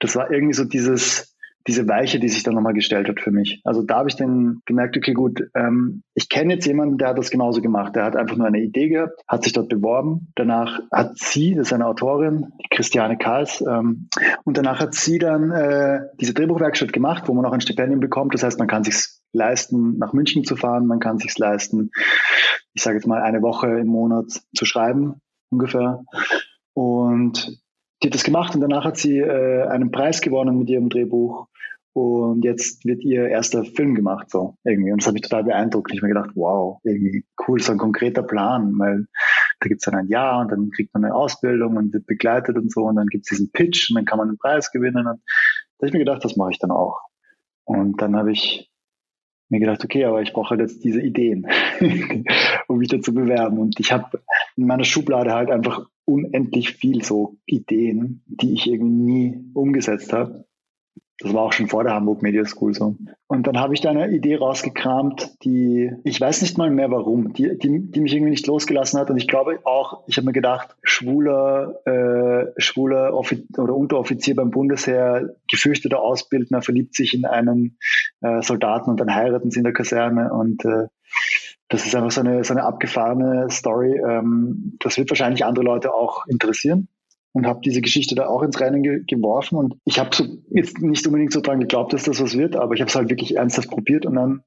das 0.00 0.16
war 0.16 0.28
irgendwie 0.32 0.54
so 0.54 0.64
dieses, 0.64 1.33
diese 1.66 1.88
Weiche, 1.88 2.18
die 2.20 2.28
sich 2.28 2.42
dann 2.42 2.54
nochmal 2.54 2.74
gestellt 2.74 3.08
hat 3.08 3.20
für 3.20 3.30
mich. 3.30 3.60
Also 3.64 3.82
da 3.82 3.96
habe 3.96 4.08
ich 4.08 4.16
dann 4.16 4.60
gemerkt, 4.66 4.96
okay, 4.96 5.12
gut, 5.12 5.40
ähm, 5.54 6.02
ich 6.14 6.28
kenne 6.28 6.54
jetzt 6.54 6.66
jemanden, 6.66 6.98
der 6.98 7.08
hat 7.08 7.18
das 7.18 7.30
genauso 7.30 7.62
gemacht. 7.62 7.96
Der 7.96 8.04
hat 8.04 8.16
einfach 8.16 8.36
nur 8.36 8.46
eine 8.46 8.60
Idee 8.60 8.88
gehabt, 8.88 9.20
hat 9.26 9.44
sich 9.44 9.52
dort 9.52 9.68
beworben. 9.68 10.32
Danach 10.34 10.80
hat 10.92 11.18
sie, 11.18 11.54
das 11.54 11.68
ist 11.68 11.72
eine 11.72 11.86
Autorin, 11.86 12.52
die 12.62 12.68
Christiane 12.74 13.16
Karls, 13.16 13.62
ähm, 13.66 14.08
und 14.44 14.58
danach 14.58 14.80
hat 14.80 14.94
sie 14.94 15.18
dann 15.18 15.50
äh, 15.50 16.00
diese 16.20 16.34
Drehbuchwerkstatt 16.34 16.92
gemacht, 16.92 17.24
wo 17.26 17.34
man 17.34 17.46
auch 17.46 17.52
ein 17.52 17.60
Stipendium 17.60 18.00
bekommt. 18.00 18.34
Das 18.34 18.42
heißt, 18.42 18.58
man 18.58 18.68
kann 18.68 18.84
sich 18.84 19.06
leisten, 19.32 19.98
nach 19.98 20.12
München 20.12 20.44
zu 20.44 20.56
fahren. 20.56 20.86
Man 20.86 21.00
kann 21.00 21.18
sich 21.18 21.36
leisten, 21.38 21.90
ich 22.74 22.82
sage 22.82 22.96
jetzt 22.96 23.06
mal 23.06 23.22
eine 23.22 23.42
Woche 23.42 23.68
im 23.78 23.86
Monat 23.86 24.26
zu 24.54 24.64
schreiben, 24.64 25.20
ungefähr. 25.50 26.04
Und 26.74 27.63
die 28.04 28.08
hat 28.08 28.14
das 28.14 28.24
gemacht 28.24 28.54
und 28.54 28.60
danach 28.60 28.84
hat 28.84 28.98
sie 28.98 29.18
äh, 29.18 29.66
einen 29.66 29.90
Preis 29.90 30.20
gewonnen 30.20 30.58
mit 30.58 30.68
ihrem 30.68 30.90
Drehbuch. 30.90 31.48
Und 31.94 32.44
jetzt 32.44 32.84
wird 32.84 33.02
ihr 33.02 33.28
erster 33.28 33.64
Film 33.64 33.94
gemacht, 33.94 34.28
so 34.28 34.58
irgendwie. 34.64 34.92
Und 34.92 35.00
das 35.00 35.06
hat 35.06 35.14
mich 35.14 35.22
total 35.22 35.44
beeindruckt. 35.44 35.90
Ich 35.92 36.00
habe 36.00 36.08
mir 36.08 36.14
gedacht, 36.14 36.32
wow, 36.34 36.80
irgendwie 36.82 37.24
cool, 37.46 37.60
so 37.60 37.72
ein 37.72 37.78
konkreter 37.78 38.22
Plan, 38.24 38.78
weil 38.78 39.06
da 39.60 39.68
gibt 39.68 39.80
es 39.80 39.84
dann 39.84 39.94
ein 39.94 40.08
Jahr 40.08 40.40
und 40.40 40.50
dann 40.50 40.70
kriegt 40.70 40.92
man 40.92 41.04
eine 41.04 41.14
Ausbildung 41.14 41.76
und 41.76 41.94
wird 41.94 42.06
begleitet 42.06 42.56
und 42.56 42.70
so 42.70 42.82
und 42.82 42.96
dann 42.96 43.06
gibt 43.06 43.24
es 43.24 43.30
diesen 43.30 43.52
Pitch 43.52 43.90
und 43.90 43.96
dann 43.96 44.04
kann 44.04 44.18
man 44.18 44.28
einen 44.28 44.38
Preis 44.38 44.70
gewinnen. 44.70 45.06
Und 45.06 45.22
da 45.78 45.78
habe 45.78 45.86
ich 45.86 45.92
mir 45.92 46.00
gedacht, 46.00 46.24
das 46.24 46.36
mache 46.36 46.50
ich 46.50 46.58
dann 46.58 46.72
auch. 46.72 47.00
Und 47.64 48.02
dann 48.02 48.16
habe 48.16 48.32
ich 48.32 48.70
mir 49.48 49.60
gedacht, 49.60 49.84
okay, 49.84 50.04
aber 50.04 50.20
ich 50.20 50.32
brauche 50.32 50.50
halt 50.50 50.60
jetzt 50.60 50.82
diese 50.84 51.00
Ideen, 51.00 51.46
um 52.66 52.78
mich 52.78 52.88
da 52.88 53.00
zu 53.00 53.14
bewerben. 53.14 53.58
Und 53.58 53.78
ich 53.78 53.92
habe 53.92 54.20
in 54.56 54.66
meiner 54.66 54.84
Schublade 54.84 55.32
halt 55.32 55.50
einfach 55.50 55.86
unendlich 56.04 56.72
viel 56.72 57.02
so 57.02 57.36
Ideen, 57.46 58.22
die 58.26 58.54
ich 58.54 58.66
irgendwie 58.66 59.12
nie 59.12 59.44
umgesetzt 59.54 60.12
habe. 60.12 60.44
Das 61.20 61.32
war 61.32 61.42
auch 61.42 61.52
schon 61.52 61.68
vor 61.68 61.84
der 61.84 61.94
Hamburg 61.94 62.22
Media 62.22 62.44
School 62.44 62.74
so. 62.74 62.96
Und 63.28 63.46
dann 63.46 63.60
habe 63.60 63.72
ich 63.72 63.80
da 63.80 63.90
eine 63.90 64.10
Idee 64.10 64.34
rausgekramt, 64.34 65.44
die, 65.44 65.92
ich 66.02 66.20
weiß 66.20 66.42
nicht 66.42 66.58
mal 66.58 66.70
mehr 66.70 66.90
warum, 66.90 67.32
die, 67.32 67.56
die, 67.56 67.90
die 67.90 68.00
mich 68.00 68.12
irgendwie 68.12 68.30
nicht 68.30 68.48
losgelassen 68.48 68.98
hat. 68.98 69.10
Und 69.10 69.16
ich 69.16 69.28
glaube 69.28 69.60
auch, 69.64 70.02
ich 70.08 70.16
habe 70.16 70.26
mir 70.26 70.32
gedacht, 70.32 70.76
schwuler, 70.82 71.80
äh, 71.86 72.60
schwuler 72.60 73.14
Offi 73.14 73.46
oder 73.56 73.76
Unteroffizier 73.76 74.34
beim 74.34 74.50
Bundesheer, 74.50 75.36
gefürchteter 75.48 76.00
Ausbildner, 76.00 76.62
verliebt 76.62 76.96
sich 76.96 77.14
in 77.14 77.26
einen 77.26 77.78
äh, 78.20 78.42
Soldaten 78.42 78.90
und 78.90 78.98
dann 78.98 79.14
heiraten 79.14 79.52
sie 79.52 79.60
in 79.60 79.64
der 79.64 79.72
Kaserne. 79.72 80.32
Und 80.32 80.64
äh, 80.64 80.88
das 81.74 81.86
ist 81.86 81.94
einfach 81.94 82.12
so 82.12 82.20
eine, 82.20 82.44
so 82.44 82.54
eine 82.54 82.62
abgefahrene 82.62 83.50
Story. 83.50 84.00
Ähm, 84.08 84.76
das 84.78 84.96
wird 84.96 85.10
wahrscheinlich 85.10 85.44
andere 85.44 85.64
Leute 85.64 85.92
auch 85.92 86.24
interessieren 86.26 86.88
und 87.32 87.46
habe 87.46 87.60
diese 87.64 87.80
Geschichte 87.80 88.14
da 88.14 88.28
auch 88.28 88.42
ins 88.42 88.60
Rennen 88.60 88.82
ge 88.84 89.02
geworfen. 89.06 89.58
Und 89.58 89.74
ich 89.84 89.98
habe 89.98 90.14
so 90.14 90.24
jetzt 90.50 90.80
nicht 90.80 91.04
unbedingt 91.04 91.32
so 91.32 91.40
dran 91.40 91.58
geglaubt, 91.58 91.92
dass 91.92 92.04
das 92.04 92.22
was 92.22 92.38
wird, 92.38 92.54
aber 92.54 92.74
ich 92.74 92.80
habe 92.80 92.88
es 92.88 92.94
halt 92.94 93.10
wirklich 93.10 93.36
ernsthaft 93.36 93.70
probiert 93.70 94.06
und 94.06 94.14
dann 94.14 94.42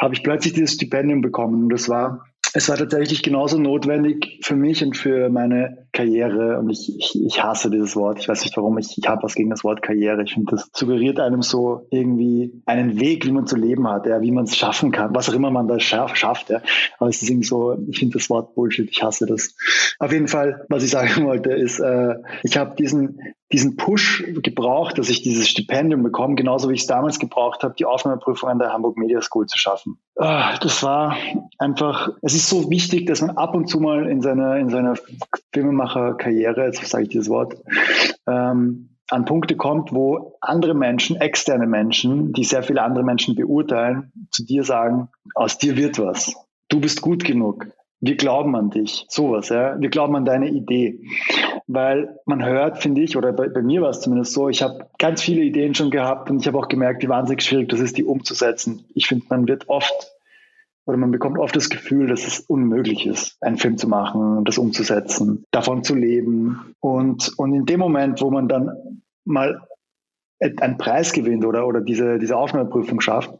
habe 0.00 0.14
ich 0.14 0.22
plötzlich 0.22 0.52
dieses 0.52 0.74
Stipendium 0.74 1.20
bekommen. 1.20 1.64
Und 1.64 1.70
das 1.70 1.88
war 1.88 2.26
es 2.54 2.68
war 2.68 2.76
tatsächlich 2.76 3.22
genauso 3.22 3.58
notwendig 3.58 4.40
für 4.42 4.56
mich 4.56 4.84
und 4.84 4.96
für 4.96 5.30
meine 5.30 5.86
Karriere. 5.92 6.58
Und 6.58 6.68
ich, 6.68 6.94
ich, 6.98 7.18
ich 7.24 7.42
hasse 7.42 7.70
dieses 7.70 7.96
Wort. 7.96 8.18
Ich 8.18 8.28
weiß 8.28 8.42
nicht 8.42 8.56
warum. 8.56 8.76
Ich, 8.78 8.98
ich 8.98 9.08
habe 9.08 9.22
was 9.22 9.34
gegen 9.34 9.48
das 9.48 9.64
Wort 9.64 9.80
Karriere. 9.80 10.22
Ich 10.22 10.34
finde, 10.34 10.56
das 10.56 10.68
suggeriert 10.74 11.18
einem 11.18 11.40
so 11.40 11.86
irgendwie 11.90 12.62
einen 12.66 13.00
Weg, 13.00 13.24
wie 13.24 13.32
man 13.32 13.46
zu 13.46 13.56
leben 13.56 13.88
hat, 13.88 14.06
ja, 14.06 14.20
wie 14.20 14.30
man 14.30 14.44
es 14.44 14.56
schaffen 14.56 14.92
kann, 14.92 15.14
was 15.14 15.30
auch 15.30 15.34
immer 15.34 15.50
man 15.50 15.66
da 15.66 15.80
schaff, 15.80 16.14
schafft. 16.14 16.50
Ja. 16.50 16.60
Aber 16.98 17.08
es 17.08 17.22
ist 17.22 17.30
irgendwie 17.30 17.46
so, 17.46 17.78
ich 17.88 17.98
finde 17.98 18.18
das 18.18 18.28
Wort 18.28 18.54
Bullshit. 18.54 18.90
Ich 18.90 19.02
hasse 19.02 19.24
das. 19.24 19.54
Auf 19.98 20.12
jeden 20.12 20.28
Fall, 20.28 20.66
was 20.68 20.84
ich 20.84 20.90
sagen 20.90 21.24
wollte, 21.24 21.52
ist, 21.52 21.80
äh, 21.80 22.16
ich 22.42 22.58
habe 22.58 22.76
diesen 22.76 23.18
diesen 23.52 23.76
Push 23.76 24.24
gebraucht, 24.42 24.98
dass 24.98 25.10
ich 25.10 25.22
dieses 25.22 25.48
Stipendium 25.48 26.02
bekomme, 26.02 26.34
genauso 26.34 26.70
wie 26.70 26.74
ich 26.74 26.82
es 26.82 26.86
damals 26.86 27.18
gebraucht 27.18 27.62
habe, 27.62 27.74
die 27.78 27.84
Aufnahmeprüfung 27.84 28.48
an 28.48 28.58
der 28.58 28.72
Hamburg 28.72 28.96
Media 28.96 29.20
School 29.20 29.46
zu 29.46 29.58
schaffen. 29.58 29.98
Ah, 30.16 30.58
das 30.58 30.82
war 30.82 31.16
einfach, 31.58 32.10
es 32.20 32.34
ist 32.34 32.48
so 32.48 32.70
wichtig, 32.70 33.06
dass 33.06 33.22
man 33.22 33.36
ab 33.36 33.54
und 33.54 33.68
zu 33.68 33.80
mal 33.80 34.06
in 34.08 34.20
seiner, 34.20 34.56
in 34.56 34.68
seiner 34.68 34.94
Filmemacherkarriere, 35.52 36.66
jetzt 36.66 36.84
sage 36.86 37.04
ich 37.04 37.10
dieses 37.10 37.30
Wort, 37.30 37.56
ähm, 38.26 38.90
an 39.08 39.24
Punkte 39.24 39.56
kommt, 39.56 39.92
wo 39.92 40.36
andere 40.40 40.74
Menschen, 40.74 41.16
externe 41.16 41.66
Menschen, 41.66 42.32
die 42.32 42.44
sehr 42.44 42.62
viele 42.62 42.82
andere 42.82 43.04
Menschen 43.04 43.34
beurteilen, 43.34 44.12
zu 44.30 44.44
dir 44.44 44.64
sagen, 44.64 45.08
aus 45.34 45.58
dir 45.58 45.76
wird 45.76 45.98
was. 45.98 46.34
Du 46.68 46.80
bist 46.80 47.02
gut 47.02 47.24
genug 47.24 47.66
wir 48.02 48.16
glauben 48.16 48.56
an 48.56 48.70
dich, 48.70 49.06
sowas, 49.08 49.48
ja. 49.48 49.80
Wir 49.80 49.88
glauben 49.88 50.16
an 50.16 50.24
deine 50.24 50.48
Idee. 50.48 50.98
Weil 51.68 52.18
man 52.26 52.44
hört, 52.44 52.82
finde 52.82 53.00
ich, 53.00 53.16
oder 53.16 53.32
bei, 53.32 53.48
bei 53.48 53.62
mir 53.62 53.80
war 53.80 53.90
es 53.90 54.00
zumindest 54.00 54.32
so, 54.32 54.48
ich 54.48 54.60
habe 54.60 54.86
ganz 54.98 55.22
viele 55.22 55.42
Ideen 55.42 55.76
schon 55.76 55.92
gehabt 55.92 56.28
und 56.28 56.40
ich 56.40 56.48
habe 56.48 56.58
auch 56.58 56.66
gemerkt, 56.66 57.04
wie 57.04 57.08
wahnsinnig 57.08 57.42
schwierig 57.42 57.68
das 57.68 57.78
ist, 57.78 57.96
die 57.96 58.04
umzusetzen. 58.04 58.84
Ich 58.94 59.06
finde, 59.06 59.26
man 59.28 59.46
wird 59.46 59.68
oft 59.68 60.12
oder 60.84 60.96
man 60.96 61.12
bekommt 61.12 61.38
oft 61.38 61.54
das 61.54 61.70
Gefühl, 61.70 62.08
dass 62.08 62.26
es 62.26 62.40
unmöglich 62.40 63.06
ist, 63.06 63.40
einen 63.40 63.56
Film 63.56 63.78
zu 63.78 63.88
machen, 63.88 64.44
das 64.44 64.58
umzusetzen, 64.58 65.44
davon 65.52 65.84
zu 65.84 65.94
leben. 65.94 66.74
Und, 66.80 67.32
und 67.38 67.54
in 67.54 67.66
dem 67.66 67.78
Moment, 67.78 68.20
wo 68.20 68.32
man 68.32 68.48
dann 68.48 69.02
mal 69.24 69.60
einen 70.60 70.78
Preis 70.78 71.12
gewinnt 71.12 71.44
oder, 71.44 71.66
oder 71.66 71.80
diese, 71.80 72.18
diese 72.18 72.36
Aufnahmeprüfung 72.36 73.00
schafft, 73.00 73.32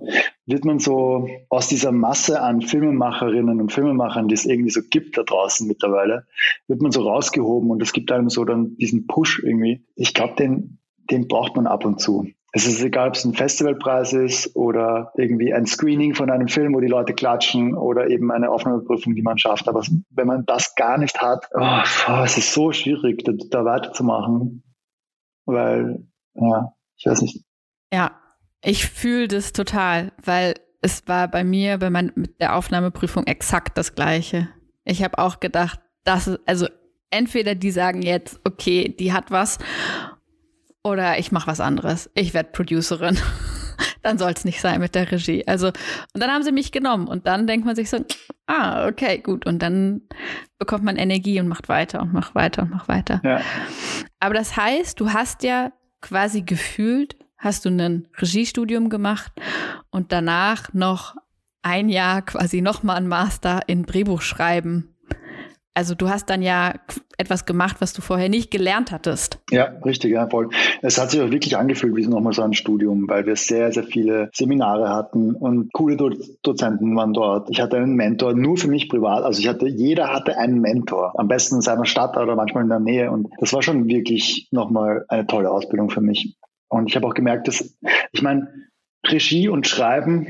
wird 0.46 0.64
man 0.64 0.78
so 0.78 1.28
aus 1.48 1.68
dieser 1.68 1.92
Masse 1.92 2.40
an 2.40 2.62
Filmemacherinnen 2.62 3.60
und 3.60 3.72
Filmemachern, 3.72 4.28
die 4.28 4.34
es 4.34 4.44
irgendwie 4.44 4.70
so 4.70 4.80
gibt 4.88 5.18
da 5.18 5.22
draußen 5.22 5.66
mittlerweile, 5.66 6.26
wird 6.68 6.80
man 6.80 6.92
so 6.92 7.02
rausgehoben 7.02 7.70
und 7.70 7.82
es 7.82 7.92
gibt 7.92 8.12
einem 8.12 8.28
so 8.28 8.44
dann 8.44 8.76
diesen 8.76 9.06
Push 9.06 9.42
irgendwie. 9.44 9.84
Ich 9.96 10.14
glaube, 10.14 10.34
den, 10.36 10.78
den 11.10 11.28
braucht 11.28 11.56
man 11.56 11.66
ab 11.66 11.84
und 11.84 12.00
zu. 12.00 12.28
Es 12.54 12.66
ist 12.66 12.84
egal, 12.84 13.08
ob 13.08 13.14
es 13.14 13.24
ein 13.24 13.32
Festivalpreis 13.32 14.12
ist 14.12 14.54
oder 14.54 15.12
irgendwie 15.16 15.54
ein 15.54 15.64
Screening 15.64 16.14
von 16.14 16.30
einem 16.30 16.48
Film, 16.48 16.74
wo 16.74 16.80
die 16.80 16.86
Leute 16.86 17.14
klatschen 17.14 17.74
oder 17.74 18.10
eben 18.10 18.30
eine 18.30 18.50
Aufnahmeprüfung, 18.50 19.14
die 19.14 19.22
man 19.22 19.38
schafft. 19.38 19.68
Aber 19.68 19.82
wenn 20.10 20.26
man 20.26 20.44
das 20.44 20.74
gar 20.74 20.98
nicht 20.98 21.22
hat, 21.22 21.48
oh, 21.54 22.22
es 22.22 22.36
ist 22.36 22.52
so 22.52 22.70
schwierig, 22.72 23.24
da, 23.24 23.32
da 23.50 23.64
weiterzumachen, 23.64 24.62
weil, 25.46 26.06
ja, 26.34 26.74
ich 27.02 27.10
weiß 27.10 27.22
nicht. 27.22 27.44
Ja, 27.92 28.20
ich 28.62 28.86
fühle 28.86 29.28
das 29.28 29.52
total, 29.52 30.12
weil 30.22 30.54
es 30.80 31.06
war 31.08 31.28
bei 31.28 31.42
mir 31.42 31.78
bei 31.78 31.90
mein, 31.90 32.12
mit 32.14 32.40
der 32.40 32.56
Aufnahmeprüfung 32.56 33.26
exakt 33.26 33.76
das 33.76 33.94
Gleiche. 33.94 34.48
Ich 34.84 35.02
habe 35.02 35.18
auch 35.18 35.40
gedacht, 35.40 35.80
dass 36.04 36.30
also 36.46 36.68
entweder 37.10 37.54
die 37.54 37.72
sagen 37.72 38.02
jetzt, 38.02 38.40
okay, 38.44 38.88
die 38.88 39.12
hat 39.12 39.30
was 39.30 39.58
oder 40.84 41.18
ich 41.18 41.32
mache 41.32 41.48
was 41.48 41.60
anderes. 41.60 42.08
Ich 42.14 42.34
werde 42.34 42.50
Producerin. 42.52 43.18
dann 44.02 44.18
soll 44.18 44.32
es 44.32 44.44
nicht 44.44 44.60
sein 44.60 44.80
mit 44.80 44.94
der 44.94 45.10
Regie. 45.10 45.46
Also, 45.46 45.68
und 45.68 46.20
dann 46.20 46.30
haben 46.30 46.42
sie 46.42 46.52
mich 46.52 46.72
genommen 46.72 47.08
und 47.08 47.26
dann 47.26 47.46
denkt 47.46 47.66
man 47.66 47.76
sich 47.76 47.90
so, 47.90 47.98
ah, 48.46 48.86
okay, 48.86 49.18
gut. 49.18 49.46
Und 49.46 49.60
dann 49.60 50.02
bekommt 50.58 50.84
man 50.84 50.96
Energie 50.96 51.40
und 51.40 51.48
macht 51.48 51.68
weiter 51.68 52.00
und 52.00 52.12
macht 52.12 52.34
weiter 52.34 52.62
und 52.62 52.70
macht 52.70 52.88
weiter. 52.88 53.20
Ja. 53.24 53.40
Aber 54.20 54.34
das 54.34 54.56
heißt, 54.56 55.00
du 55.00 55.12
hast 55.12 55.42
ja 55.42 55.72
quasi 56.02 56.42
gefühlt, 56.42 57.16
hast 57.38 57.64
du 57.64 57.70
ein 57.70 58.08
Regiestudium 58.18 58.90
gemacht 58.90 59.32
und 59.90 60.12
danach 60.12 60.72
noch 60.74 61.16
ein 61.62 61.88
Jahr 61.88 62.22
quasi 62.22 62.60
nochmal 62.60 62.96
ein 62.96 63.08
Master 63.08 63.60
in 63.68 63.86
Drehbuchschreiben 63.86 64.91
also 65.74 65.94
du 65.94 66.08
hast 66.08 66.28
dann 66.28 66.42
ja 66.42 66.74
etwas 67.16 67.46
gemacht, 67.46 67.76
was 67.80 67.92
du 67.92 68.02
vorher 68.02 68.28
nicht 68.28 68.50
gelernt 68.50 68.90
hattest. 68.92 69.38
Ja, 69.50 69.64
richtig, 69.84 70.12
ja, 70.12 70.28
voll. 70.28 70.50
Es 70.82 71.00
hat 71.00 71.10
sich 71.10 71.20
auch 71.20 71.30
wirklich 71.30 71.56
angefühlt 71.56 71.96
wie 71.96 72.06
nochmal 72.06 72.32
so 72.32 72.42
ein 72.42 72.52
Studium, 72.52 73.08
weil 73.08 73.26
wir 73.26 73.36
sehr, 73.36 73.72
sehr 73.72 73.84
viele 73.84 74.30
Seminare 74.34 74.90
hatten 74.90 75.34
und 75.34 75.72
coole 75.72 75.96
Do 75.96 76.10
Dozenten 76.42 76.94
waren 76.96 77.12
dort. 77.12 77.48
Ich 77.50 77.60
hatte 77.60 77.76
einen 77.76 77.94
Mentor, 77.94 78.34
nur 78.34 78.56
für 78.56 78.68
mich 78.68 78.88
privat. 78.88 79.24
Also 79.24 79.40
ich 79.40 79.48
hatte, 79.48 79.66
jeder 79.68 80.12
hatte 80.12 80.36
einen 80.36 80.60
Mentor. 80.60 81.18
Am 81.18 81.28
besten 81.28 81.56
in 81.56 81.62
seiner 81.62 81.86
Stadt 81.86 82.16
oder 82.16 82.36
manchmal 82.36 82.64
in 82.64 82.68
der 82.68 82.80
Nähe. 82.80 83.10
Und 83.10 83.28
das 83.38 83.52
war 83.52 83.62
schon 83.62 83.88
wirklich 83.88 84.48
nochmal 84.50 85.04
eine 85.08 85.26
tolle 85.26 85.50
Ausbildung 85.50 85.90
für 85.90 86.00
mich. 86.00 86.36
Und 86.68 86.88
ich 86.88 86.96
habe 86.96 87.06
auch 87.06 87.14
gemerkt, 87.14 87.48
dass, 87.48 87.76
ich 88.12 88.22
meine, 88.22 88.48
Regie 89.06 89.48
und 89.48 89.66
Schreiben 89.66 90.28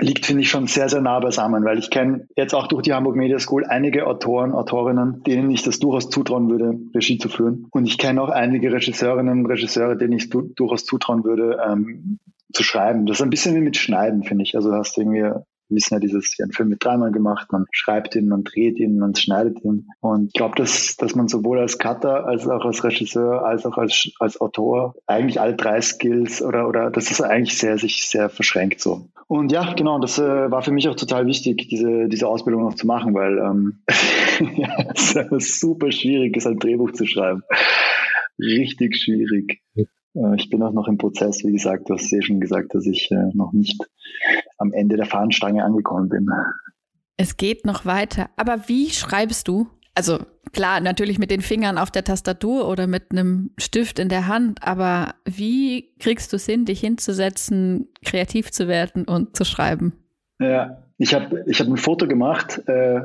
liegt, 0.00 0.26
finde 0.26 0.42
ich, 0.42 0.50
schon 0.50 0.66
sehr, 0.66 0.88
sehr 0.88 1.00
nah 1.00 1.20
beisammen, 1.20 1.64
weil 1.64 1.78
ich 1.78 1.90
kenne 1.90 2.26
jetzt 2.36 2.54
auch 2.54 2.66
durch 2.66 2.82
die 2.82 2.92
Hamburg 2.92 3.16
Media 3.16 3.38
School 3.38 3.64
einige 3.64 4.06
Autoren, 4.06 4.52
Autorinnen, 4.52 5.22
denen 5.24 5.50
ich 5.50 5.62
das 5.62 5.78
durchaus 5.78 6.10
zutrauen 6.10 6.50
würde, 6.50 6.78
Regie 6.94 7.18
zu 7.18 7.28
führen. 7.28 7.66
Und 7.70 7.86
ich 7.86 7.98
kenne 7.98 8.20
auch 8.20 8.28
einige 8.28 8.72
Regisseurinnen 8.72 9.40
und 9.40 9.46
Regisseure, 9.46 9.96
denen 9.96 10.14
ich 10.14 10.28
du 10.28 10.42
durchaus 10.42 10.84
zutrauen 10.84 11.24
würde, 11.24 11.58
ähm, 11.66 12.18
zu 12.52 12.62
schreiben. 12.62 13.06
Das 13.06 13.18
ist 13.18 13.22
ein 13.22 13.30
bisschen 13.30 13.54
wie 13.54 13.60
mit 13.60 13.76
Schneiden, 13.76 14.22
finde 14.22 14.44
ich. 14.44 14.56
Also 14.56 14.70
du 14.70 14.76
hast 14.76 14.96
irgendwie 14.98 15.30
wir 15.68 15.76
wissen 15.76 15.94
ja 15.94 16.00
dieses, 16.00 16.36
einen 16.40 16.52
Film 16.52 16.68
mit 16.68 16.84
dreimal 16.84 17.10
gemacht, 17.10 17.50
man 17.52 17.66
schreibt 17.72 18.14
ihn, 18.14 18.28
man 18.28 18.44
dreht 18.44 18.78
ihn, 18.78 18.98
man 18.98 19.14
schneidet 19.14 19.64
ihn. 19.64 19.88
Und 20.00 20.28
ich 20.28 20.32
glaube, 20.34 20.54
dass, 20.56 20.96
dass 20.96 21.14
man 21.14 21.28
sowohl 21.28 21.58
als 21.58 21.78
Cutter, 21.78 22.26
als 22.26 22.46
auch 22.46 22.64
als 22.64 22.84
Regisseur, 22.84 23.44
als 23.44 23.66
auch 23.66 23.76
als, 23.76 24.10
als 24.20 24.40
Autor 24.40 24.94
eigentlich 25.06 25.40
alle 25.40 25.54
drei 25.54 25.80
Skills 25.80 26.42
oder, 26.42 26.68
oder 26.68 26.90
das 26.90 27.10
ist 27.10 27.20
eigentlich 27.20 27.58
sehr, 27.58 27.78
sich 27.78 28.08
sehr 28.08 28.28
verschränkt 28.28 28.80
so. 28.80 29.08
Und 29.28 29.50
ja, 29.50 29.74
genau, 29.74 29.98
das 29.98 30.18
äh, 30.18 30.50
war 30.50 30.62
für 30.62 30.70
mich 30.70 30.88
auch 30.88 30.94
total 30.94 31.26
wichtig, 31.26 31.68
diese, 31.68 32.08
diese 32.08 32.28
Ausbildung 32.28 32.62
noch 32.62 32.74
zu 32.74 32.86
machen, 32.86 33.12
weil 33.14 33.38
ähm, 33.38 33.82
ja, 34.56 34.68
es 34.94 35.14
ist 35.16 35.60
super 35.60 35.90
schwierig 35.90 36.36
ist, 36.36 36.46
ein 36.46 36.58
Drehbuch 36.58 36.92
zu 36.92 37.06
schreiben. 37.06 37.42
Richtig 38.38 38.96
schwierig. 38.96 39.62
Äh, 39.74 40.36
ich 40.36 40.48
bin 40.48 40.62
auch 40.62 40.72
noch 40.72 40.86
im 40.86 40.98
Prozess, 40.98 41.44
wie 41.44 41.52
gesagt, 41.52 41.88
du 41.88 41.94
hast 41.94 42.10
ja 42.10 42.22
schon 42.22 42.40
gesagt, 42.40 42.74
dass 42.74 42.86
ich 42.86 43.10
äh, 43.10 43.30
noch 43.34 43.52
nicht 43.52 43.82
am 44.58 44.72
Ende 44.72 44.96
der 44.96 45.06
Fahnenstange 45.06 45.64
angekommen 45.64 46.08
bin. 46.08 46.28
Es 47.16 47.36
geht 47.36 47.64
noch 47.64 47.84
weiter. 47.86 48.28
Aber 48.36 48.68
wie 48.68 48.90
schreibst 48.90 49.48
du? 49.48 49.68
Also 49.94 50.18
klar, 50.52 50.80
natürlich 50.80 51.18
mit 51.18 51.30
den 51.30 51.40
Fingern 51.40 51.78
auf 51.78 51.90
der 51.90 52.04
Tastatur 52.04 52.68
oder 52.68 52.86
mit 52.86 53.10
einem 53.10 53.50
Stift 53.58 53.98
in 53.98 54.10
der 54.10 54.26
Hand, 54.26 54.62
aber 54.62 55.14
wie 55.24 55.94
kriegst 55.98 56.32
du 56.32 56.36
es 56.36 56.44
hin, 56.44 56.66
dich 56.66 56.80
hinzusetzen, 56.80 57.88
kreativ 58.04 58.50
zu 58.50 58.68
werden 58.68 59.04
und 59.04 59.34
zu 59.34 59.44
schreiben? 59.44 59.94
Ja, 60.38 60.82
ich 60.98 61.14
habe 61.14 61.44
ich 61.46 61.60
hab 61.60 61.66
ein 61.66 61.78
Foto 61.78 62.06
gemacht. 62.06 62.62
Äh, 62.68 63.00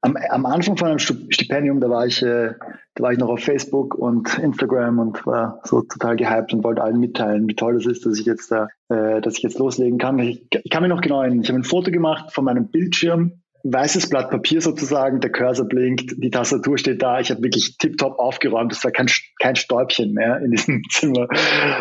am, 0.00 0.16
am 0.16 0.46
Anfang 0.46 0.76
von 0.76 0.88
einem 0.88 0.98
Stipendium, 0.98 1.80
da 1.80 1.88
war 1.88 2.06
ich, 2.06 2.22
äh, 2.22 2.54
da 2.94 3.02
war 3.02 3.12
ich 3.12 3.18
noch 3.18 3.28
auf 3.28 3.40
Facebook 3.40 3.94
und 3.94 4.38
Instagram 4.38 4.98
und 4.98 5.26
war 5.26 5.60
so 5.64 5.82
total 5.82 6.16
gehypt 6.16 6.52
und 6.52 6.64
wollte 6.64 6.82
allen 6.82 7.00
mitteilen, 7.00 7.48
wie 7.48 7.54
toll 7.54 7.74
das 7.74 7.86
ist, 7.86 8.06
dass 8.06 8.18
ich 8.18 8.26
jetzt 8.26 8.50
da, 8.50 8.68
äh, 8.88 9.20
dass 9.20 9.36
ich 9.36 9.42
jetzt 9.42 9.58
loslegen 9.58 9.98
kann. 9.98 10.18
Ich, 10.18 10.46
ich 10.50 10.70
kann 10.70 10.82
mich 10.82 10.90
noch 10.90 11.00
genau 11.00 11.22
erinnern. 11.22 11.42
Ich 11.42 11.48
habe 11.48 11.58
ein 11.58 11.64
Foto 11.64 11.90
gemacht 11.90 12.32
von 12.32 12.44
meinem 12.44 12.68
Bildschirm, 12.68 13.42
weißes 13.64 14.08
Blatt 14.08 14.30
Papier 14.30 14.60
sozusagen, 14.60 15.20
der 15.20 15.32
Cursor 15.32 15.66
blinkt, 15.66 16.14
die 16.22 16.30
Tastatur 16.30 16.78
steht 16.78 17.02
da. 17.02 17.20
Ich 17.20 17.30
habe 17.30 17.42
wirklich 17.42 17.76
tiptop 17.78 18.18
aufgeräumt. 18.18 18.72
Es 18.72 18.84
war 18.84 18.92
kein, 18.92 19.08
kein 19.40 19.56
Stäubchen 19.56 20.12
mehr 20.12 20.40
in 20.40 20.52
diesem 20.52 20.82
Zimmer. 20.90 21.26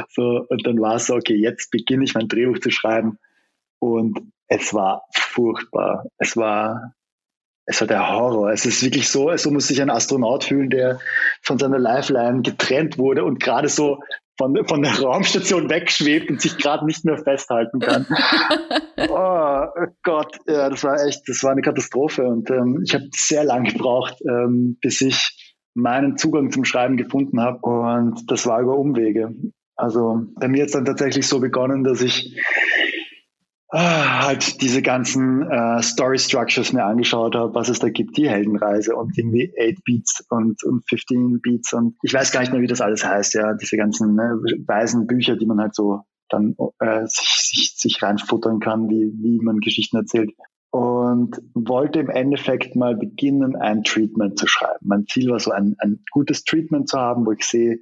So, 0.09 0.45
und 0.49 0.65
dann 0.65 0.79
war 0.79 0.95
es 0.95 1.07
so, 1.07 1.15
okay, 1.15 1.35
jetzt 1.35 1.71
beginne 1.71 2.03
ich 2.03 2.15
mein 2.15 2.27
Drehbuch 2.27 2.59
zu 2.59 2.71
schreiben. 2.71 3.17
Und 3.79 4.19
es 4.47 4.73
war 4.73 5.03
furchtbar. 5.13 6.05
Es 6.17 6.35
war 6.37 6.93
es 7.65 7.81
war 7.81 7.87
der 7.87 8.09
Horror. 8.09 8.51
Es 8.51 8.65
ist 8.65 8.83
wirklich 8.83 9.09
so, 9.09 9.35
so 9.37 9.51
muss 9.51 9.67
sich 9.67 9.81
ein 9.81 9.89
Astronaut 9.89 10.43
fühlen, 10.43 10.69
der 10.69 10.99
von 11.41 11.57
seiner 11.57 11.79
Lifeline 11.79 12.41
getrennt 12.41 12.97
wurde 12.97 13.23
und 13.23 13.41
gerade 13.41 13.69
so 13.69 13.99
von, 14.37 14.55
von 14.67 14.81
der 14.81 14.93
Raumstation 15.01 15.69
wegschwebt 15.69 16.29
und 16.29 16.41
sich 16.41 16.57
gerade 16.57 16.85
nicht 16.85 17.05
mehr 17.05 17.17
festhalten 17.17 17.79
kann. 17.79 18.05
oh 19.09 19.65
Gott, 20.03 20.37
ja, 20.47 20.69
das 20.69 20.83
war 20.83 21.03
echt, 21.05 21.27
das 21.27 21.43
war 21.43 21.51
eine 21.51 21.61
Katastrophe. 21.61 22.23
Und 22.23 22.49
ähm, 22.51 22.81
ich 22.85 22.93
habe 22.93 23.05
sehr 23.15 23.43
lange 23.43 23.71
gebraucht, 23.71 24.17
ähm, 24.29 24.77
bis 24.81 25.01
ich 25.01 25.55
meinen 25.73 26.17
Zugang 26.17 26.51
zum 26.51 26.65
Schreiben 26.65 26.97
gefunden 26.97 27.41
habe. 27.41 27.59
Und 27.59 28.29
das 28.29 28.45
war 28.45 28.61
über 28.61 28.77
Umwege. 28.77 29.33
Also 29.75 30.21
bei 30.39 30.47
mir 30.47 30.61
hat 30.61 30.67
es 30.67 30.73
dann 30.73 30.85
tatsächlich 30.85 31.27
so 31.27 31.39
begonnen, 31.39 31.83
dass 31.83 32.01
ich 32.01 32.39
ah, 33.75 34.25
halt 34.27 34.61
diese 34.61 34.81
ganzen 34.81 35.43
äh, 35.49 35.81
Story 35.81 36.17
Structures 36.17 36.73
mir 36.73 36.85
angeschaut 36.85 37.35
habe, 37.35 37.53
was 37.53 37.69
es 37.69 37.79
da 37.79 37.89
gibt, 37.89 38.17
die 38.17 38.29
Heldenreise 38.29 38.95
und 38.95 39.17
irgendwie 39.17 39.53
8 39.59 39.83
Beats 39.83 40.25
und, 40.29 40.63
und 40.63 40.87
15 40.87 41.41
Beats 41.41 41.73
und 41.73 41.95
ich 42.01 42.13
weiß 42.13 42.31
gar 42.31 42.41
nicht 42.41 42.51
mehr, 42.51 42.61
wie 42.61 42.67
das 42.67 42.81
alles 42.81 43.05
heißt, 43.05 43.33
ja, 43.33 43.53
diese 43.53 43.77
ganzen 43.77 44.15
ne, 44.15 44.39
weisen 44.65 45.07
Bücher, 45.07 45.35
die 45.35 45.45
man 45.45 45.59
halt 45.59 45.75
so 45.75 46.01
dann 46.29 46.55
äh, 46.79 47.05
sich, 47.05 47.29
sich, 47.37 47.73
sich 47.77 48.01
reinfuttern 48.01 48.59
kann, 48.59 48.89
wie, 48.89 49.13
wie 49.21 49.39
man 49.43 49.59
Geschichten 49.59 49.97
erzählt. 49.97 50.31
Und 50.71 51.41
wollte 51.53 51.99
im 51.99 52.09
Endeffekt 52.09 52.75
mal 52.75 52.95
beginnen, 52.97 53.55
ein 53.55 53.83
Treatment 53.83 54.37
zu 54.37 54.47
schreiben. 54.47 54.79
Mein 54.81 55.05
Ziel 55.05 55.29
war 55.29 55.39
so 55.39 55.51
ein, 55.51 55.75
ein 55.79 56.03
gutes 56.11 56.43
Treatment 56.43 56.89
zu 56.89 56.99
haben, 56.99 57.25
wo 57.25 57.31
ich 57.31 57.45
sehe, 57.45 57.79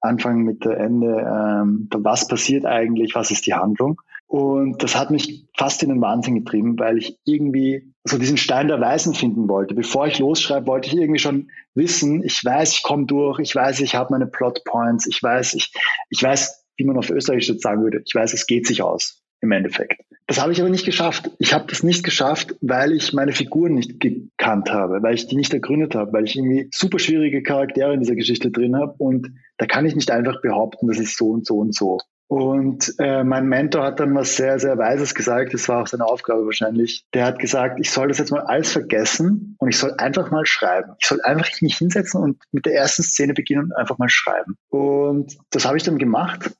Anfang, 0.00 0.42
Mitte, 0.42 0.76
Ende, 0.76 1.26
ähm, 1.26 1.88
was 1.90 2.28
passiert 2.28 2.64
eigentlich, 2.64 3.14
was 3.14 3.30
ist 3.30 3.46
die 3.46 3.54
Handlung. 3.54 4.00
Und 4.26 4.82
das 4.82 4.96
hat 4.96 5.10
mich 5.10 5.46
fast 5.56 5.82
in 5.82 5.88
den 5.88 6.00
Wahnsinn 6.00 6.34
getrieben, 6.34 6.78
weil 6.78 6.98
ich 6.98 7.16
irgendwie 7.24 7.92
so 8.04 8.18
diesen 8.18 8.36
Stein 8.36 8.68
der 8.68 8.80
Weisen 8.80 9.14
finden 9.14 9.48
wollte. 9.48 9.74
Bevor 9.74 10.06
ich 10.08 10.18
losschreibe, 10.18 10.66
wollte 10.66 10.88
ich 10.88 10.96
irgendwie 10.96 11.20
schon 11.20 11.50
wissen, 11.74 12.24
ich 12.24 12.44
weiß, 12.44 12.72
ich 12.72 12.82
komme 12.82 13.06
durch, 13.06 13.38
ich 13.38 13.54
weiß, 13.54 13.80
ich 13.80 13.94
habe 13.94 14.12
meine 14.12 14.26
Plot 14.26 14.64
Points, 14.64 15.06
ich 15.06 15.22
weiß, 15.22 15.54
ich, 15.54 15.72
ich 16.10 16.22
weiß, 16.22 16.66
wie 16.76 16.84
man 16.84 16.98
auf 16.98 17.10
Österreich 17.10 17.46
jetzt 17.46 17.62
sagen 17.62 17.82
würde, 17.82 18.02
ich 18.04 18.14
weiß, 18.14 18.34
es 18.34 18.46
geht 18.46 18.66
sich 18.66 18.82
aus 18.82 19.22
im 19.40 19.52
Endeffekt. 19.52 20.02
Das 20.26 20.40
habe 20.40 20.52
ich 20.52 20.60
aber 20.60 20.70
nicht 20.70 20.84
geschafft. 20.84 21.30
Ich 21.38 21.54
habe 21.54 21.66
das 21.68 21.84
nicht 21.84 22.02
geschafft, 22.02 22.56
weil 22.60 22.92
ich 22.92 23.12
meine 23.12 23.32
Figuren 23.32 23.74
nicht 23.74 24.00
gekannt 24.00 24.72
habe, 24.72 25.02
weil 25.02 25.14
ich 25.14 25.28
die 25.28 25.36
nicht 25.36 25.54
ergründet 25.54 25.94
habe, 25.94 26.12
weil 26.12 26.24
ich 26.24 26.36
irgendwie 26.36 26.68
super 26.72 26.98
schwierige 26.98 27.42
Charaktere 27.42 27.94
in 27.94 28.00
dieser 28.00 28.16
Geschichte 28.16 28.50
drin 28.50 28.76
habe 28.76 28.94
und 28.98 29.30
da 29.58 29.66
kann 29.66 29.86
ich 29.86 29.94
nicht 29.94 30.10
einfach 30.10 30.42
behaupten, 30.42 30.88
das 30.88 30.98
ist 30.98 31.16
so 31.16 31.30
und 31.30 31.46
so 31.46 31.58
und 31.58 31.74
so. 31.74 32.00
Und 32.28 32.92
äh, 32.98 33.22
mein 33.22 33.46
Mentor 33.46 33.84
hat 33.84 34.00
dann 34.00 34.14
was 34.14 34.36
sehr, 34.36 34.58
sehr 34.58 34.76
Weises 34.78 35.14
gesagt, 35.14 35.54
das 35.54 35.68
war 35.68 35.82
auch 35.82 35.86
seine 35.86 36.04
Aufgabe 36.04 36.44
wahrscheinlich. 36.44 37.06
Der 37.14 37.24
hat 37.24 37.38
gesagt, 37.38 37.78
ich 37.78 37.90
soll 37.90 38.08
das 38.08 38.18
jetzt 38.18 38.32
mal 38.32 38.40
alles 38.40 38.72
vergessen 38.72 39.54
und 39.58 39.68
ich 39.68 39.78
soll 39.78 39.94
einfach 39.98 40.32
mal 40.32 40.44
schreiben. 40.44 40.94
Ich 41.00 41.06
soll 41.06 41.20
einfach 41.22 41.48
mich 41.60 41.76
hinsetzen 41.78 42.20
und 42.20 42.42
mit 42.50 42.66
der 42.66 42.74
ersten 42.74 43.04
Szene 43.04 43.32
beginnen 43.32 43.66
und 43.66 43.76
einfach 43.76 43.98
mal 43.98 44.08
schreiben. 44.08 44.56
Und 44.68 45.36
das 45.50 45.66
habe 45.66 45.76
ich 45.76 45.84
dann 45.84 45.98
gemacht. 45.98 46.50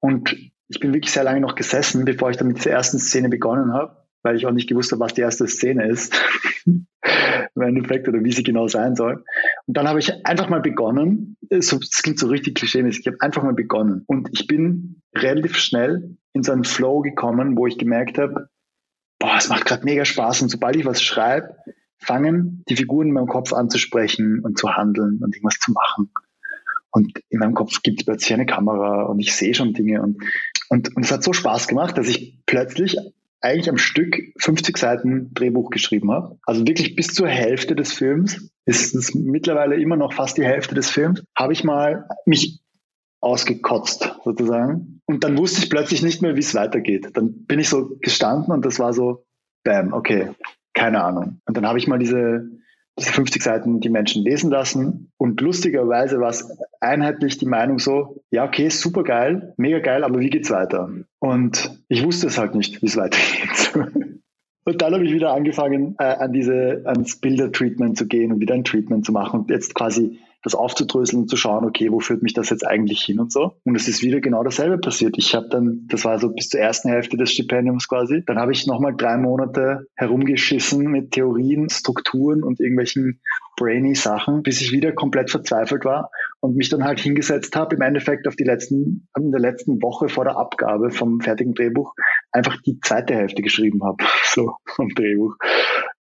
Und 0.00 0.36
ich 0.68 0.80
bin 0.80 0.92
wirklich 0.92 1.12
sehr 1.12 1.24
lange 1.24 1.40
noch 1.40 1.54
gesessen, 1.54 2.04
bevor 2.04 2.30
ich 2.30 2.36
dann 2.36 2.48
mit 2.48 2.58
dieser 2.58 2.72
ersten 2.72 2.98
Szene 2.98 3.28
begonnen 3.28 3.72
habe, 3.72 4.04
weil 4.22 4.36
ich 4.36 4.46
auch 4.46 4.52
nicht 4.52 4.68
gewusst 4.68 4.90
habe, 4.90 5.00
was 5.00 5.14
die 5.14 5.20
erste 5.20 5.46
Szene 5.46 5.86
ist. 5.86 6.20
Im 7.54 7.62
Endeffekt 7.62 8.08
oder 8.08 8.22
wie 8.22 8.32
sie 8.32 8.42
genau 8.42 8.68
sein 8.68 8.96
soll. 8.96 9.24
Und 9.66 9.76
dann 9.76 9.88
habe 9.88 9.98
ich 9.98 10.26
einfach 10.26 10.48
mal 10.48 10.60
begonnen. 10.60 11.36
Es 11.48 11.70
klingt 12.02 12.18
so 12.18 12.28
richtig 12.28 12.54
klischeemäßig. 12.56 13.00
Ich 13.00 13.06
habe 13.06 13.20
einfach 13.20 13.42
mal 13.42 13.54
begonnen. 13.54 14.02
Und 14.06 14.28
ich 14.32 14.46
bin 14.46 15.02
relativ 15.14 15.56
schnell 15.56 16.16
in 16.32 16.42
so 16.42 16.52
einen 16.52 16.64
Flow 16.64 17.00
gekommen, 17.00 17.56
wo 17.56 17.66
ich 17.66 17.78
gemerkt 17.78 18.18
habe, 18.18 18.48
boah, 19.18 19.36
es 19.38 19.48
macht 19.48 19.64
gerade 19.64 19.84
mega 19.84 20.04
Spaß. 20.04 20.42
Und 20.42 20.48
sobald 20.50 20.76
ich 20.76 20.84
was 20.84 21.02
schreibe, 21.02 21.56
fangen 21.98 22.62
die 22.68 22.76
Figuren 22.76 23.08
in 23.08 23.14
meinem 23.14 23.28
Kopf 23.28 23.52
an 23.52 23.70
zu 23.70 23.78
sprechen 23.78 24.40
und 24.40 24.58
zu 24.58 24.76
handeln 24.76 25.20
und 25.22 25.34
irgendwas 25.34 25.58
zu 25.58 25.72
machen. 25.72 26.10
Und 26.90 27.20
in 27.28 27.40
meinem 27.40 27.54
Kopf 27.54 27.82
gibt 27.82 28.00
es 28.00 28.06
plötzlich 28.06 28.32
eine 28.32 28.46
Kamera 28.46 29.02
und 29.04 29.18
ich 29.20 29.34
sehe 29.34 29.54
schon 29.54 29.74
Dinge. 29.74 30.00
Und, 30.02 30.22
und, 30.68 30.96
und 30.96 31.04
es 31.04 31.12
hat 31.12 31.22
so 31.22 31.32
Spaß 31.32 31.68
gemacht, 31.68 31.98
dass 31.98 32.08
ich 32.08 32.40
plötzlich 32.46 32.96
eigentlich 33.40 33.68
am 33.68 33.78
Stück 33.78 34.16
50 34.38 34.76
Seiten 34.76 35.32
Drehbuch 35.34 35.70
geschrieben 35.70 36.10
habe. 36.10 36.38
Also 36.44 36.66
wirklich 36.66 36.96
bis 36.96 37.08
zur 37.08 37.28
Hälfte 37.28 37.74
des 37.76 37.92
Films, 37.92 38.50
ist 38.64 38.94
es 38.94 39.14
mittlerweile 39.14 39.76
immer 39.76 39.96
noch 39.96 40.12
fast 40.12 40.38
die 40.38 40.44
Hälfte 40.44 40.74
des 40.74 40.90
Films, 40.90 41.22
habe 41.36 41.52
ich 41.52 41.62
mal 41.62 42.08
mich 42.24 42.60
ausgekotzt 43.20 44.12
sozusagen. 44.24 45.00
Und 45.06 45.24
dann 45.24 45.38
wusste 45.38 45.62
ich 45.62 45.70
plötzlich 45.70 46.02
nicht 46.02 46.22
mehr, 46.22 46.36
wie 46.36 46.40
es 46.40 46.54
weitergeht. 46.54 47.10
Dann 47.14 47.44
bin 47.46 47.60
ich 47.60 47.68
so 47.68 47.96
gestanden 48.00 48.52
und 48.52 48.64
das 48.64 48.78
war 48.78 48.92
so, 48.92 49.24
bam, 49.64 49.92
okay, 49.92 50.30
keine 50.74 51.02
Ahnung. 51.02 51.40
Und 51.46 51.56
dann 51.56 51.66
habe 51.66 51.78
ich 51.78 51.86
mal 51.86 51.98
diese, 51.98 52.48
diese 52.98 53.12
50 53.12 53.42
Seiten 53.42 53.80
die 53.80 53.90
Menschen 53.90 54.22
lesen 54.22 54.50
lassen 54.50 55.12
und 55.18 55.40
lustigerweise 55.40 56.18
war 56.20 56.30
es 56.30 56.50
einheitlich 56.80 57.38
die 57.38 57.46
Meinung 57.46 57.78
so, 57.78 58.22
ja, 58.30 58.44
okay, 58.44 58.68
super 58.68 59.04
geil, 59.04 59.54
mega 59.56 59.80
geil, 59.80 60.04
aber 60.04 60.20
wie 60.20 60.30
geht's 60.30 60.50
weiter? 60.50 60.90
Und 61.18 61.78
ich 61.88 62.04
wusste 62.04 62.26
es 62.26 62.38
halt 62.38 62.54
nicht, 62.54 62.82
wie 62.82 62.86
es 62.86 62.96
weitergeht. 62.96 63.72
Und 64.68 64.82
dann 64.82 64.94
habe 64.94 65.04
ich 65.04 65.12
wieder 65.12 65.32
angefangen, 65.32 65.94
äh, 66.00 66.04
an 66.04 66.32
diese, 66.32 66.82
ans 66.86 67.20
Bilder-Treatment 67.20 67.96
zu 67.96 68.08
gehen 68.08 68.32
und 68.32 68.40
wieder 68.40 68.54
ein 68.54 68.64
Treatment 68.64 69.06
zu 69.06 69.12
machen 69.12 69.38
und 69.38 69.50
jetzt 69.50 69.76
quasi 69.76 70.18
das 70.46 70.54
aufzudröseln 70.54 71.22
und 71.22 71.28
zu 71.28 71.36
schauen, 71.36 71.64
okay, 71.64 71.90
wo 71.90 71.98
führt 71.98 72.22
mich 72.22 72.32
das 72.32 72.50
jetzt 72.50 72.64
eigentlich 72.64 73.02
hin 73.02 73.18
und 73.18 73.32
so. 73.32 73.56
Und 73.64 73.74
es 73.74 73.88
ist 73.88 74.02
wieder 74.02 74.20
genau 74.20 74.44
dasselbe 74.44 74.78
passiert. 74.78 75.16
Ich 75.18 75.34
habe 75.34 75.48
dann, 75.50 75.86
das 75.88 76.04
war 76.04 76.20
so 76.20 76.32
bis 76.32 76.48
zur 76.48 76.60
ersten 76.60 76.88
Hälfte 76.88 77.16
des 77.16 77.32
Stipendiums 77.32 77.88
quasi, 77.88 78.22
dann 78.26 78.38
habe 78.38 78.52
ich 78.52 78.66
nochmal 78.68 78.94
drei 78.96 79.16
Monate 79.16 79.88
herumgeschissen 79.96 80.88
mit 80.88 81.10
Theorien, 81.10 81.68
Strukturen 81.68 82.44
und 82.44 82.60
irgendwelchen 82.60 83.20
brainy 83.56 83.94
Sachen, 83.94 84.42
bis 84.42 84.60
ich 84.60 84.70
wieder 84.70 84.92
komplett 84.92 85.30
verzweifelt 85.30 85.84
war 85.84 86.10
und 86.40 86.56
mich 86.56 86.68
dann 86.68 86.84
halt 86.84 87.00
hingesetzt 87.00 87.56
habe, 87.56 87.74
im 87.74 87.80
Endeffekt 87.80 88.28
auf 88.28 88.36
die 88.36 88.44
letzten, 88.44 89.08
in 89.18 89.32
der 89.32 89.40
letzten 89.40 89.82
Woche 89.82 90.08
vor 90.08 90.24
der 90.24 90.36
Abgabe 90.36 90.90
vom 90.90 91.20
fertigen 91.20 91.54
Drehbuch 91.54 91.94
einfach 92.30 92.60
die 92.62 92.78
zweite 92.80 93.14
Hälfte 93.14 93.42
geschrieben 93.42 93.82
habe, 93.82 94.04
so 94.24 94.56
vom 94.66 94.88
Drehbuch 94.90 95.34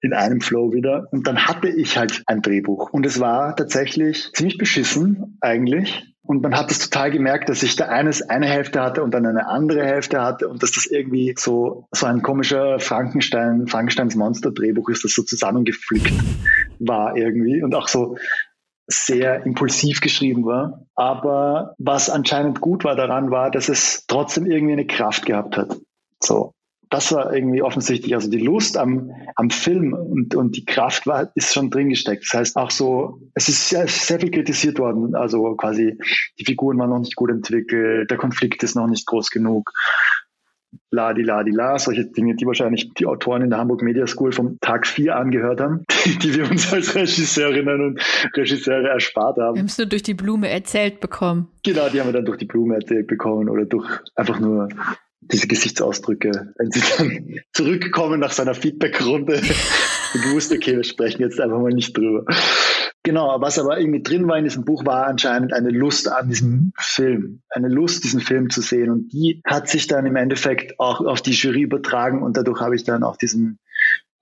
in 0.05 0.13
einem 0.13 0.41
Flow 0.41 0.73
wieder. 0.73 1.09
Und 1.11 1.27
dann 1.27 1.47
hatte 1.47 1.69
ich 1.69 1.97
halt 1.97 2.23
ein 2.27 2.43
Drehbuch. 2.43 2.91
Und 2.93 3.07
es 3.07 3.21
war 3.21 3.57
tatsächlich 3.57 4.31
ziemlich 4.35 4.59
beschissen 4.59 5.39
eigentlich. 5.41 6.05
Und 6.23 6.43
man 6.43 6.57
hat 6.57 6.71
es 6.71 6.79
total 6.79 7.11
gemerkt, 7.11 7.51
dass 7.51 7.63
ich 7.63 7.77
da 7.77 7.87
eines 7.87 8.23
eine 8.23 8.47
Hälfte 8.47 8.81
hatte 8.81 9.03
und 9.03 9.13
dann 9.13 9.27
eine 9.27 9.47
andere 9.47 9.85
Hälfte 9.85 10.23
hatte 10.23 10.49
und 10.49 10.63
dass 10.63 10.73
das 10.73 10.87
irgendwie 10.87 11.35
so, 11.37 11.87
so 11.93 12.07
ein 12.07 12.23
komischer 12.23 12.81
Frankenstein, 12.81 13.67
Frankensteins 13.67 14.15
Monster-Drehbuch 14.15 14.89
ist, 14.89 15.05
das 15.05 15.13
so 15.13 15.23
zusammengeflickt 15.23 16.15
war 16.79 17.17
irgendwie 17.17 17.63
und 17.63 17.75
auch 17.75 17.89
so 17.89 18.17
sehr 18.87 19.45
impulsiv 19.45 20.01
geschrieben 20.01 20.47
war. 20.47 20.87
Aber 20.95 21.75
was 21.77 22.09
anscheinend 22.09 22.61
gut 22.63 22.85
war 22.85 22.97
daran, 22.97 23.31
war, 23.31 23.51
dass 23.51 23.69
es 23.69 24.07
trotzdem 24.07 24.47
irgendwie 24.47 24.75
eine 24.75 24.87
Kraft 24.87 25.27
gehabt 25.27 25.59
hat. 25.59 25.77
So 26.23 26.54
das 26.95 27.11
war 27.11 27.35
irgendwie 27.35 27.61
offensichtlich, 27.61 28.15
also 28.15 28.31
die 28.31 28.39
Lust 28.39 28.77
am, 28.77 29.11
am 29.35 29.51
Film 29.51 29.95
und, 29.95 30.37
und 30.37 30.57
die 30.57 30.65
Kraft 30.65 31.09
war, 31.09 31.33
ist 31.35 31.53
schon 31.53 31.69
drin 31.69 31.89
gesteckt. 31.89 32.23
Das 32.23 32.39
heißt 32.39 32.57
auch 32.57 32.71
so, 32.71 33.21
es 33.35 33.49
ist 33.49 33.69
sehr, 33.69 33.89
sehr 33.89 34.21
viel 34.21 34.31
kritisiert 34.31 34.79
worden. 34.79 35.17
Also 35.17 35.57
quasi 35.57 35.99
die 36.39 36.45
Figuren 36.45 36.79
waren 36.79 36.91
noch 36.91 37.01
nicht 37.01 37.17
gut 37.17 37.31
entwickelt, 37.31 38.13
der 38.13 38.17
Konflikt 38.17 38.63
ist 38.63 38.77
noch 38.77 38.87
nicht 38.87 39.07
groß 39.07 39.31
genug. 39.31 39.73
Ladi, 40.93 41.23
ladi, 41.23 41.51
la, 41.51 41.81
solche 41.81 42.05
Dinge, 42.07 42.37
die 42.37 42.47
wahrscheinlich 42.47 42.95
die 42.95 43.07
Autoren 43.07 43.43
in 43.43 43.51
der 43.51 43.59
Hamburg 43.59 43.83
Media 43.83 44.07
School 44.07 44.31
vom 44.31 44.61
Tag 44.61 44.87
4 44.87 45.17
angehört 45.17 45.61
haben, 45.61 45.85
die, 46.05 46.17
die 46.17 46.37
wir 46.37 46.49
uns 46.49 46.73
als 46.73 46.95
Regisseurinnen 46.95 47.81
und 47.81 48.01
Regisseure 48.37 48.91
erspart 48.91 49.39
haben. 49.39 49.57
Wir 49.57 49.63
haben 49.63 49.67
es 49.67 49.79
nur 49.79 49.89
durch 49.89 50.05
die 50.05 50.15
Blume 50.15 50.49
erzählt 50.49 51.01
bekommen. 51.01 51.49
Genau, 51.65 51.89
die 51.89 51.99
haben 51.99 52.07
wir 52.07 52.13
dann 52.13 52.25
durch 52.25 52.39
die 52.39 52.47
Blume 52.47 52.77
erzählt 52.77 53.09
bekommen 53.09 53.49
oder 53.49 53.65
durch 53.65 53.89
einfach 54.15 54.39
nur 54.39 54.69
diese 55.33 55.47
Gesichtsausdrücke, 55.47 56.53
wenn 56.57 56.71
sie 56.71 56.83
dann 56.99 57.41
zurückkommen 57.53 58.21
nach 58.21 58.33
seiner 58.33 58.55
Feedback-Runde, 58.55 59.41
gewusst, 60.13 60.53
okay, 60.53 60.77
wir 60.77 60.85
sprechen 60.85 61.23
jetzt 61.23 61.41
einfach 61.41 61.59
mal 61.59 61.73
nicht 61.73 61.97
drüber. 61.97 62.25
Genau, 63.03 63.37
was 63.39 63.59
aber 63.59 63.79
irgendwie 63.79 64.03
drin 64.03 64.27
war 64.29 64.39
in 64.39 64.45
diesem 64.45 64.65
Buch, 64.65 64.87
war 64.87 65.07
anscheinend 65.07 65.53
eine 65.53 65.69
Lust 65.69 66.09
an 66.09 66.31
diesem 66.31 66.73
Film, 66.79 67.43
eine 67.51 67.69
Lust, 67.69 68.03
diesen 68.03 68.21
Film 68.21 68.49
zu 68.49 68.63
sehen. 68.63 68.91
Und 68.91 69.13
die 69.13 69.43
hat 69.45 69.69
sich 69.69 69.87
dann 69.87 70.07
im 70.07 70.17
Endeffekt 70.17 70.81
auch 70.81 71.01
auf 71.01 71.21
die 71.21 71.33
Jury 71.33 71.61
übertragen 71.61 72.23
und 72.23 72.39
dadurch 72.39 72.61
habe 72.61 72.75
ich 72.75 72.85
dann 72.85 73.03
auch 73.03 73.19
diesen, 73.19 73.59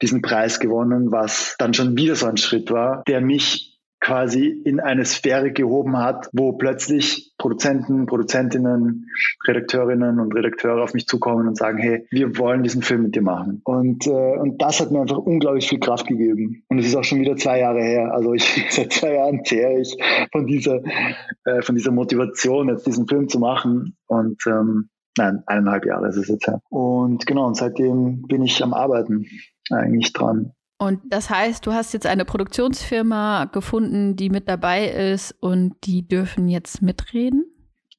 diesen 0.03 0.21
Preis 0.21 0.59
gewonnen, 0.59 1.12
was 1.12 1.55
dann 1.59 1.75
schon 1.75 1.97
wieder 1.97 2.17
so 2.17 2.27
ein 2.27 2.37
Schritt 2.37 2.73
war, 2.73 3.05
der 3.07 3.21
mich 3.21 3.71
quasi 4.03 4.49
in 4.65 4.81
eine 4.81 5.05
Sphäre 5.05 5.53
gehoben 5.53 5.97
hat, 5.97 6.29
wo 6.33 6.53
plötzlich 6.53 7.33
Produzenten, 7.38 8.07
Produzentinnen, 8.07 9.07
Redakteurinnen 9.47 10.19
und 10.19 10.35
Redakteure 10.35 10.83
auf 10.83 10.93
mich 10.93 11.07
zukommen 11.07 11.47
und 11.47 11.57
sagen, 11.57 11.79
hey, 11.79 12.05
wir 12.11 12.37
wollen 12.37 12.65
diesen 12.65 12.83
Film 12.83 13.05
mit 13.05 13.15
dir 13.15 13.23
machen. 13.23 13.62
Und, 13.65 14.07
äh, 14.09 14.11
und 14.11 14.61
das 14.61 14.81
hat 14.81 14.91
mir 14.91 15.01
einfach 15.01 15.19
unglaublich 15.19 15.69
viel 15.69 15.79
Kraft 15.79 16.09
gegeben. 16.09 16.65
Und 16.69 16.81
es 16.81 16.87
ist 16.87 16.97
auch 16.97 17.05
schon 17.05 17.21
wieder 17.21 17.37
zwei 17.37 17.61
Jahre 17.61 17.81
her. 17.81 18.12
Also 18.12 18.35
ich, 18.35 18.67
seit 18.71 18.93
zwei 18.93 19.15
Jahren 19.15 19.45
zehre 19.45 19.81
ich 19.81 19.97
von 20.33 20.47
dieser, 20.47 20.81
äh, 21.45 21.62
von 21.62 21.77
dieser 21.77 21.93
Motivation, 21.93 22.71
jetzt 22.71 22.87
diesen 22.87 23.07
Film 23.07 23.29
zu 23.29 23.38
machen. 23.38 23.97
Und 24.09 24.43
ähm, 24.47 24.88
nein, 25.17 25.45
eineinhalb 25.47 25.87
Jahre 25.87 26.09
ist 26.09 26.17
es 26.17 26.27
jetzt 26.27 26.49
her. 26.49 26.61
Und 26.71 27.25
genau, 27.25 27.47
und 27.47 27.57
seitdem 27.57 28.23
bin 28.23 28.43
ich 28.43 28.65
am 28.65 28.75
Arbeiten 28.75 29.27
eigentlich 29.71 30.12
dran. 30.12 30.55
Und 30.83 31.01
das 31.11 31.31
heißt, 31.31 31.64
du 31.64 31.73
hast 31.73 31.95
jetzt 31.95 32.09
eine 32.09 32.25
Produktionsfirma 32.25 33.45
gefunden, 33.45 34.16
die 34.16 34.31
mit 34.31 34.49
dabei 34.49 34.88
ist 34.88 35.33
und 35.38 35.77
die 35.85 36.09
dürfen 36.09 36.49
jetzt 36.49 36.83
mitreden? 36.83 37.45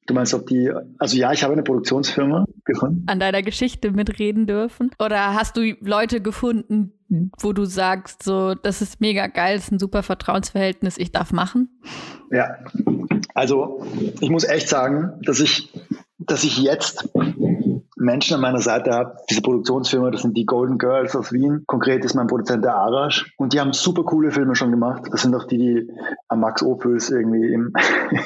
Du 0.06 0.12
meinst, 0.12 0.34
ob 0.34 0.46
die, 0.48 0.70
also 0.98 1.16
ja, 1.16 1.32
ich 1.32 1.42
habe 1.42 1.54
eine 1.54 1.62
Produktionsfirma 1.62 2.44
gefunden. 2.66 3.04
An 3.06 3.20
deiner 3.20 3.40
Geschichte 3.40 3.90
mitreden 3.90 4.46
dürfen? 4.46 4.90
Oder 4.98 5.32
hast 5.32 5.56
du 5.56 5.62
Leute 5.80 6.20
gefunden, 6.20 6.92
wo 7.40 7.54
du 7.54 7.64
sagst, 7.64 8.22
so, 8.22 8.52
das 8.54 8.82
ist 8.82 9.00
mega 9.00 9.28
geil, 9.28 9.56
das 9.56 9.64
ist 9.64 9.72
ein 9.72 9.78
super 9.78 10.02
Vertrauensverhältnis, 10.02 10.98
ich 10.98 11.10
darf 11.10 11.32
machen? 11.32 11.80
Ja, 12.30 12.58
also 13.32 13.82
ich 14.20 14.28
muss 14.28 14.44
echt 14.44 14.68
sagen, 14.68 15.14
dass 15.24 15.40
ich, 15.40 15.72
dass 16.18 16.44
ich 16.44 16.58
jetzt 16.58 17.08
Menschen 18.04 18.34
an 18.34 18.40
meiner 18.40 18.60
Seite 18.60 18.92
habe. 18.92 19.16
Diese 19.30 19.42
Produktionsfirma, 19.42 20.10
das 20.10 20.22
sind 20.22 20.36
die 20.36 20.46
Golden 20.46 20.78
Girls 20.78 21.16
aus 21.16 21.32
Wien. 21.32 21.64
Konkret 21.66 22.04
ist 22.04 22.14
mein 22.14 22.26
Produzent 22.26 22.64
der 22.64 22.76
Arash. 22.76 23.34
Und 23.38 23.52
die 23.52 23.60
haben 23.60 23.72
super 23.72 24.04
coole 24.04 24.30
Filme 24.30 24.54
schon 24.54 24.70
gemacht. 24.70 25.02
Das 25.10 25.22
sind 25.22 25.34
auch 25.34 25.44
die, 25.44 25.58
die 25.58 25.90
am 26.28 26.40
Max 26.40 26.62
Opels 26.62 27.10
irgendwie 27.10 27.52
im, 27.52 27.72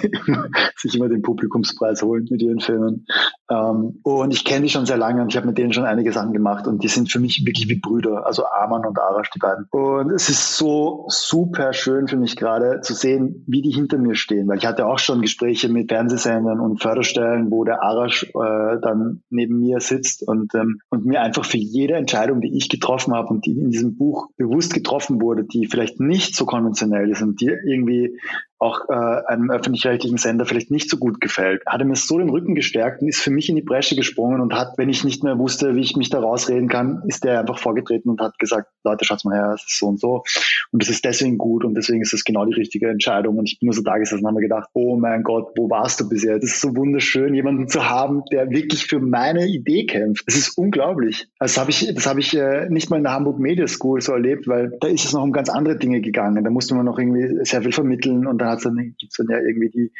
sich 0.76 0.94
immer 0.94 1.08
den 1.08 1.22
Publikumspreis 1.22 2.02
holen 2.02 2.26
mit 2.30 2.42
ihren 2.42 2.60
Filmen. 2.60 3.06
Ähm, 3.50 4.00
und 4.02 4.32
ich 4.32 4.44
kenne 4.44 4.62
die 4.62 4.68
schon 4.68 4.86
sehr 4.86 4.98
lange 4.98 5.22
und 5.22 5.28
ich 5.28 5.36
habe 5.36 5.46
mit 5.46 5.58
denen 5.58 5.72
schon 5.72 5.84
einige 5.84 6.12
Sachen 6.12 6.32
gemacht 6.32 6.66
und 6.66 6.82
die 6.82 6.88
sind 6.88 7.10
für 7.10 7.18
mich 7.18 7.44
wirklich 7.46 7.68
wie 7.68 7.80
Brüder, 7.80 8.26
also 8.26 8.44
Arman 8.46 8.84
und 8.84 8.98
Arash, 8.98 9.30
die 9.30 9.38
beiden. 9.38 9.66
Und 9.70 10.10
es 10.10 10.28
ist 10.28 10.56
so 10.56 11.06
super 11.08 11.72
schön 11.72 12.08
für 12.08 12.16
mich 12.16 12.36
gerade 12.36 12.80
zu 12.82 12.94
sehen, 12.94 13.44
wie 13.46 13.62
die 13.62 13.70
hinter 13.70 13.98
mir 13.98 14.14
stehen, 14.14 14.48
weil 14.48 14.58
ich 14.58 14.66
hatte 14.66 14.86
auch 14.86 14.98
schon 14.98 15.22
Gespräche 15.22 15.68
mit 15.68 15.90
Fernsehsendern 15.90 16.60
und 16.60 16.82
Förderstellen, 16.82 17.50
wo 17.50 17.64
der 17.64 17.82
Arash 17.82 18.24
äh, 18.24 18.80
dann 18.82 19.22
neben 19.30 19.60
mir 19.60 19.67
sitzt 19.80 20.26
und, 20.26 20.54
ähm, 20.54 20.80
und 20.88 21.04
mir 21.04 21.20
einfach 21.20 21.44
für 21.44 21.58
jede 21.58 21.94
Entscheidung, 21.94 22.40
die 22.40 22.56
ich 22.56 22.68
getroffen 22.68 23.14
habe 23.14 23.28
und 23.28 23.46
die 23.46 23.52
in 23.52 23.70
diesem 23.70 23.96
Buch 23.96 24.28
bewusst 24.36 24.74
getroffen 24.74 25.20
wurde, 25.20 25.44
die 25.44 25.66
vielleicht 25.66 26.00
nicht 26.00 26.34
so 26.34 26.46
konventionell 26.46 27.10
ist 27.10 27.22
und 27.22 27.40
die 27.40 27.50
irgendwie 27.66 28.18
auch 28.58 28.88
äh, 28.88 28.92
einem 28.92 29.50
öffentlich-rechtlichen 29.50 30.18
Sender 30.18 30.44
vielleicht 30.44 30.70
nicht 30.70 30.90
so 30.90 30.96
gut 30.96 31.20
gefällt, 31.20 31.62
hat 31.66 31.80
er 31.80 31.86
mir 31.86 31.96
so 31.96 32.18
den 32.18 32.28
Rücken 32.28 32.54
gestärkt 32.54 33.02
und 33.02 33.08
ist 33.08 33.20
für 33.20 33.30
mich 33.30 33.48
in 33.48 33.56
die 33.56 33.62
Bresche 33.62 33.94
gesprungen 33.94 34.40
und 34.40 34.52
hat, 34.54 34.74
wenn 34.76 34.88
ich 34.88 35.04
nicht 35.04 35.22
mehr 35.22 35.38
wusste, 35.38 35.76
wie 35.76 35.80
ich 35.80 35.96
mich 35.96 36.10
da 36.10 36.18
rausreden 36.20 36.68
kann, 36.68 37.02
ist 37.06 37.24
der 37.24 37.40
einfach 37.40 37.58
vorgetreten 37.58 38.10
und 38.10 38.20
hat 38.20 38.38
gesagt, 38.38 38.68
Leute, 38.84 39.04
schaut's 39.04 39.24
mal 39.24 39.34
her, 39.34 39.52
es 39.54 39.62
ist 39.62 39.78
so 39.78 39.86
und 39.86 40.00
so. 40.00 40.24
Und 40.72 40.82
das 40.82 40.90
ist 40.90 41.04
deswegen 41.04 41.38
gut 41.38 41.64
und 41.64 41.74
deswegen 41.74 42.02
ist 42.02 42.12
das 42.12 42.24
genau 42.24 42.44
die 42.44 42.54
richtige 42.54 42.88
Entscheidung. 42.88 43.38
Und 43.38 43.46
ich 43.46 43.58
bin 43.58 43.66
nur 43.66 43.74
so 43.74 43.82
da 43.82 43.96
gesessen 43.96 44.20
und 44.20 44.26
habe 44.26 44.36
mir 44.36 44.48
gedacht, 44.48 44.68
oh 44.72 44.96
mein 44.96 45.22
Gott, 45.22 45.52
wo 45.56 45.70
warst 45.70 46.00
du 46.00 46.08
bisher? 46.08 46.38
Das 46.38 46.50
ist 46.50 46.60
so 46.60 46.74
wunderschön, 46.76 47.34
jemanden 47.34 47.68
zu 47.68 47.88
haben, 47.88 48.22
der 48.32 48.50
wirklich 48.50 48.86
für 48.86 49.00
meine 49.00 49.46
Idee 49.46 49.86
kämpft. 49.86 50.26
Das 50.26 50.36
ist 50.36 50.58
unglaublich. 50.58 51.28
Das 51.38 51.58
habe 51.58 51.70
ich, 51.70 51.94
das 51.94 52.06
habe 52.06 52.20
ich 52.20 52.36
äh, 52.36 52.68
nicht 52.68 52.90
mal 52.90 52.96
in 52.96 53.04
der 53.04 53.12
Hamburg 53.12 53.38
Media 53.38 53.66
School 53.68 54.00
so 54.00 54.12
erlebt, 54.12 54.48
weil 54.48 54.76
da 54.80 54.88
ist 54.88 55.04
es 55.04 55.12
noch 55.12 55.22
um 55.22 55.32
ganz 55.32 55.48
andere 55.48 55.76
Dinge 55.76 56.00
gegangen. 56.00 56.42
Da 56.42 56.50
musste 56.50 56.74
man 56.74 56.84
noch 56.84 56.98
irgendwie 56.98 57.44
sehr 57.44 57.62
viel 57.62 57.72
vermitteln 57.72 58.26
und 58.26 58.38
da 58.38 58.47
dann, 58.56 58.76
gibt 58.76 59.12
es 59.12 59.16
dann 59.16 59.28
ja 59.30 59.38
irgendwie 59.38 59.70
die, 59.70 59.92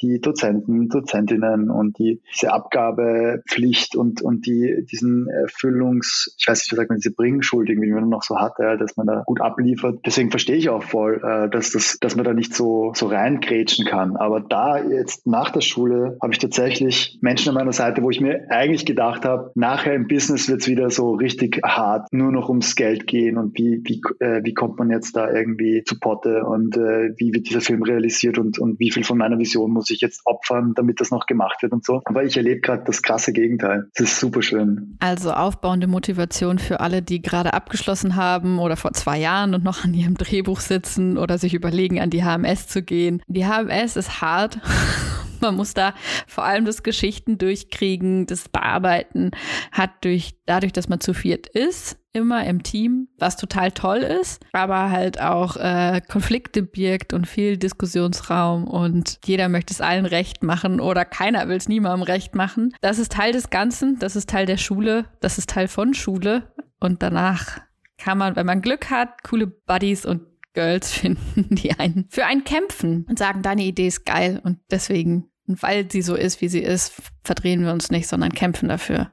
die 0.00 0.20
Dozenten, 0.20 0.88
Dozentinnen 0.88 1.70
und 1.70 1.98
die, 1.98 2.20
diese 2.34 2.52
Abgabepflicht 2.52 3.96
und, 3.96 4.22
und 4.22 4.46
die, 4.46 4.84
diesen 4.90 5.28
Erfüllungs, 5.28 6.34
ich 6.38 6.46
weiß 6.46 6.60
nicht, 6.60 6.72
wie 6.72 6.76
sagt 6.76 6.90
man, 6.90 6.98
diese 6.98 7.14
Bringschuld 7.14 7.68
irgendwie, 7.68 7.88
die 7.88 7.94
man 7.94 8.08
noch 8.08 8.22
so 8.22 8.38
hat, 8.38 8.54
ja, 8.58 8.76
dass 8.76 8.96
man 8.96 9.06
da 9.06 9.22
gut 9.26 9.40
abliefert. 9.40 10.00
Deswegen 10.04 10.30
verstehe 10.30 10.56
ich 10.56 10.68
auch 10.68 10.82
voll, 10.82 11.20
äh, 11.22 11.48
dass, 11.48 11.70
das, 11.70 11.98
dass 12.00 12.16
man 12.16 12.24
da 12.24 12.34
nicht 12.34 12.54
so, 12.54 12.92
so 12.94 13.06
reingrätschen 13.06 13.86
kann. 13.86 14.16
Aber 14.16 14.40
da 14.40 14.82
jetzt 14.82 15.26
nach 15.26 15.50
der 15.50 15.60
Schule 15.60 16.18
habe 16.20 16.32
ich 16.32 16.38
tatsächlich 16.38 17.18
Menschen 17.22 17.50
an 17.50 17.54
meiner 17.54 17.72
Seite, 17.72 18.02
wo 18.02 18.10
ich 18.10 18.20
mir 18.20 18.50
eigentlich 18.50 18.84
gedacht 18.86 19.24
habe, 19.24 19.52
nachher 19.54 19.94
im 19.94 20.08
Business 20.08 20.48
wird 20.48 20.62
es 20.62 20.68
wieder 20.68 20.90
so 20.90 21.12
richtig 21.12 21.60
hart, 21.64 22.12
nur 22.12 22.32
noch 22.32 22.48
ums 22.48 22.74
Geld 22.74 23.06
gehen 23.06 23.38
und 23.38 23.56
wie, 23.58 23.80
wie, 23.84 24.02
äh, 24.20 24.42
wie 24.44 24.54
kommt 24.54 24.78
man 24.78 24.90
jetzt 24.90 25.16
da 25.16 25.30
irgendwie 25.30 25.82
zu 25.84 25.98
Potte 25.98 26.44
und 26.44 26.76
äh, 26.76 27.14
wie 27.16 27.32
wird 27.32 27.48
dieser 27.48 27.60
Film 27.60 27.82
realisiert 27.82 27.93
und, 28.38 28.58
und 28.58 28.78
wie 28.80 28.90
viel 28.90 29.04
von 29.04 29.18
meiner 29.18 29.38
Vision 29.38 29.70
muss 29.70 29.90
ich 29.90 30.00
jetzt 30.00 30.22
opfern, 30.24 30.72
damit 30.74 31.00
das 31.00 31.10
noch 31.10 31.26
gemacht 31.26 31.62
wird 31.62 31.72
und 31.72 31.84
so. 31.84 32.02
Aber 32.04 32.24
ich 32.24 32.36
erlebe 32.36 32.60
gerade 32.60 32.84
das 32.84 33.02
krasse 33.02 33.32
Gegenteil. 33.32 33.88
Das 33.94 34.12
ist 34.12 34.20
super 34.20 34.42
schön. 34.42 34.96
Also 35.00 35.32
aufbauende 35.32 35.86
Motivation 35.86 36.58
für 36.58 36.80
alle, 36.80 37.02
die 37.02 37.22
gerade 37.22 37.54
abgeschlossen 37.54 38.16
haben 38.16 38.58
oder 38.58 38.76
vor 38.76 38.92
zwei 38.92 39.18
Jahren 39.18 39.54
und 39.54 39.64
noch 39.64 39.84
an 39.84 39.94
ihrem 39.94 40.14
Drehbuch 40.14 40.60
sitzen 40.60 41.18
oder 41.18 41.38
sich 41.38 41.54
überlegen, 41.54 42.00
an 42.00 42.10
die 42.10 42.24
HMS 42.24 42.68
zu 42.68 42.82
gehen. 42.82 43.22
Die 43.26 43.46
HMS 43.46 43.96
ist 43.96 44.20
hart. 44.20 44.58
Man 45.44 45.56
muss 45.56 45.74
da 45.74 45.94
vor 46.26 46.44
allem 46.44 46.64
das 46.64 46.82
Geschichten 46.82 47.38
durchkriegen, 47.38 48.26
das 48.26 48.48
Bearbeiten 48.48 49.30
hat 49.72 50.04
durch, 50.04 50.34
dadurch, 50.46 50.72
dass 50.72 50.88
man 50.88 51.00
zu 51.00 51.14
viert 51.14 51.46
ist, 51.46 51.98
immer 52.14 52.46
im 52.46 52.62
Team, 52.62 53.08
was 53.18 53.36
total 53.36 53.72
toll 53.72 53.98
ist, 53.98 54.44
aber 54.52 54.90
halt 54.90 55.20
auch 55.20 55.56
äh, 55.56 56.00
Konflikte 56.08 56.62
birgt 56.62 57.12
und 57.12 57.26
viel 57.26 57.56
Diskussionsraum 57.56 58.66
und 58.66 59.18
jeder 59.24 59.48
möchte 59.48 59.74
es 59.74 59.80
allen 59.80 60.06
recht 60.06 60.42
machen 60.42 60.80
oder 60.80 61.04
keiner 61.04 61.48
will 61.48 61.56
es 61.56 61.68
niemandem 61.68 62.02
recht 62.02 62.34
machen. 62.34 62.72
Das 62.80 62.98
ist 62.98 63.12
Teil 63.12 63.32
des 63.32 63.50
Ganzen, 63.50 63.98
das 63.98 64.16
ist 64.16 64.30
Teil 64.30 64.46
der 64.46 64.56
Schule, 64.56 65.06
das 65.20 65.38
ist 65.38 65.50
Teil 65.50 65.68
von 65.68 65.92
Schule 65.92 66.54
und 66.80 67.02
danach 67.02 67.60
kann 67.98 68.18
man, 68.18 68.36
wenn 68.36 68.46
man 68.46 68.62
Glück 68.62 68.90
hat, 68.90 69.24
coole 69.24 69.46
Buddies 69.46 70.06
und 70.06 70.22
Girls 70.54 70.92
finden, 70.98 71.56
die 71.56 71.72
einen 71.72 72.06
für 72.08 72.24
einen 72.26 72.44
kämpfen 72.44 73.06
und 73.08 73.18
sagen, 73.18 73.42
deine 73.42 73.64
Idee 73.64 73.88
ist 73.88 74.06
geil 74.06 74.40
und 74.42 74.60
deswegen 74.70 75.30
und 75.46 75.62
weil 75.62 75.90
sie 75.90 76.02
so 76.02 76.14
ist, 76.14 76.40
wie 76.40 76.48
sie 76.48 76.62
ist, 76.62 76.94
verdrehen 77.22 77.64
wir 77.64 77.72
uns 77.72 77.90
nicht, 77.90 78.08
sondern 78.08 78.32
kämpfen 78.32 78.68
dafür. 78.68 79.10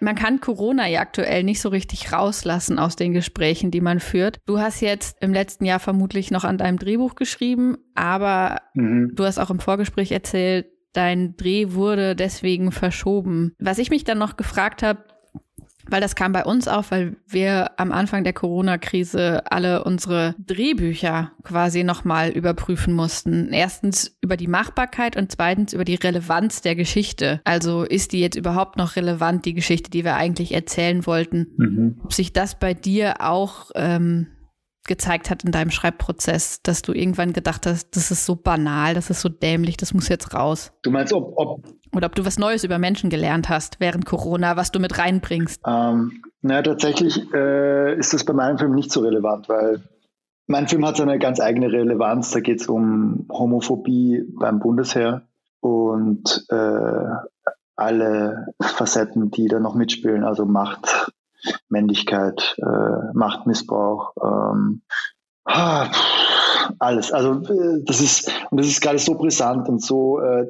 Man 0.00 0.14
kann 0.14 0.40
Corona 0.40 0.86
ja 0.86 1.00
aktuell 1.00 1.42
nicht 1.42 1.60
so 1.60 1.70
richtig 1.70 2.12
rauslassen 2.12 2.78
aus 2.78 2.96
den 2.96 3.12
Gesprächen, 3.12 3.70
die 3.70 3.80
man 3.80 4.00
führt. 4.00 4.40
Du 4.46 4.58
hast 4.58 4.80
jetzt 4.80 5.16
im 5.22 5.32
letzten 5.32 5.64
Jahr 5.64 5.80
vermutlich 5.80 6.30
noch 6.30 6.44
an 6.44 6.58
deinem 6.58 6.78
Drehbuch 6.78 7.14
geschrieben, 7.14 7.78
aber 7.94 8.60
mhm. 8.74 9.12
du 9.14 9.24
hast 9.24 9.38
auch 9.38 9.50
im 9.50 9.60
Vorgespräch 9.60 10.12
erzählt, 10.12 10.66
dein 10.92 11.36
Dreh 11.36 11.72
wurde 11.72 12.14
deswegen 12.14 12.70
verschoben. 12.72 13.54
Was 13.58 13.78
ich 13.78 13.90
mich 13.90 14.04
dann 14.04 14.18
noch 14.18 14.36
gefragt 14.36 14.82
habe, 14.82 15.04
weil 15.88 16.00
das 16.00 16.14
kam 16.14 16.32
bei 16.32 16.44
uns 16.44 16.68
auf, 16.68 16.90
weil 16.90 17.16
wir 17.26 17.78
am 17.78 17.92
Anfang 17.92 18.24
der 18.24 18.32
Corona-Krise 18.32 19.42
alle 19.50 19.84
unsere 19.84 20.34
Drehbücher 20.38 21.32
quasi 21.42 21.84
nochmal 21.84 22.30
überprüfen 22.30 22.94
mussten. 22.94 23.52
Erstens 23.52 24.16
über 24.20 24.36
die 24.36 24.46
Machbarkeit 24.46 25.16
und 25.16 25.30
zweitens 25.30 25.72
über 25.72 25.84
die 25.84 25.94
Relevanz 25.96 26.62
der 26.62 26.74
Geschichte. 26.74 27.40
Also 27.44 27.82
ist 27.82 28.12
die 28.12 28.20
jetzt 28.20 28.36
überhaupt 28.36 28.76
noch 28.76 28.96
relevant, 28.96 29.44
die 29.44 29.54
Geschichte, 29.54 29.90
die 29.90 30.04
wir 30.04 30.16
eigentlich 30.16 30.54
erzählen 30.54 31.06
wollten? 31.06 31.48
Mhm. 31.56 32.00
Ob 32.02 32.12
sich 32.12 32.32
das 32.32 32.58
bei 32.58 32.74
dir 32.74 33.20
auch 33.20 33.70
ähm, 33.74 34.28
gezeigt 34.84 35.30
hat 35.30 35.44
in 35.44 35.52
deinem 35.52 35.70
Schreibprozess, 35.70 36.62
dass 36.62 36.82
du 36.82 36.92
irgendwann 36.92 37.32
gedacht 37.32 37.66
hast, 37.66 37.96
das 37.96 38.10
ist 38.10 38.26
so 38.26 38.36
banal, 38.36 38.94
das 38.94 39.10
ist 39.10 39.20
so 39.20 39.28
dämlich, 39.28 39.76
das 39.76 39.94
muss 39.94 40.08
jetzt 40.08 40.34
raus? 40.34 40.72
Du 40.82 40.90
meinst, 40.90 41.12
ob, 41.12 41.32
ob 41.36 41.64
oder 41.94 42.06
ob 42.06 42.14
du 42.14 42.24
was 42.24 42.38
Neues 42.38 42.64
über 42.64 42.78
Menschen 42.78 43.08
gelernt 43.08 43.48
hast 43.48 43.78
während 43.80 44.04
Corona, 44.04 44.56
was 44.56 44.72
du 44.72 44.80
mit 44.80 44.98
reinbringst? 44.98 45.60
Ähm, 45.66 46.22
naja, 46.42 46.62
tatsächlich 46.62 47.32
äh, 47.32 47.96
ist 47.96 48.12
das 48.12 48.24
bei 48.24 48.32
meinem 48.32 48.58
Film 48.58 48.72
nicht 48.72 48.90
so 48.90 49.00
relevant, 49.00 49.48
weil 49.48 49.82
mein 50.46 50.68
Film 50.68 50.84
hat 50.84 50.96
seine 50.96 51.18
ganz 51.18 51.40
eigene 51.40 51.72
Relevanz. 51.72 52.32
Da 52.32 52.40
geht 52.40 52.60
es 52.60 52.68
um 52.68 53.26
Homophobie 53.30 54.24
beim 54.38 54.58
Bundesheer 54.58 55.22
und 55.60 56.44
äh, 56.50 57.06
alle 57.76 58.48
Facetten, 58.60 59.30
die 59.30 59.46
da 59.48 59.58
noch 59.58 59.74
mitspielen, 59.74 60.24
also 60.24 60.44
Macht, 60.44 61.10
Männlichkeit, 61.68 62.56
äh, 62.58 63.12
Machtmissbrauch, 63.14 64.12
ähm, 64.22 64.82
ah, 65.44 65.90
alles. 66.78 67.12
Also 67.12 67.42
äh, 67.42 67.82
das 67.84 68.00
ist 68.00 68.30
und 68.50 68.58
das 68.58 68.66
ist 68.66 68.80
gerade 68.80 68.98
so 68.98 69.14
brisant 69.14 69.68
und 69.68 69.82
so 69.82 70.20
äh, 70.20 70.46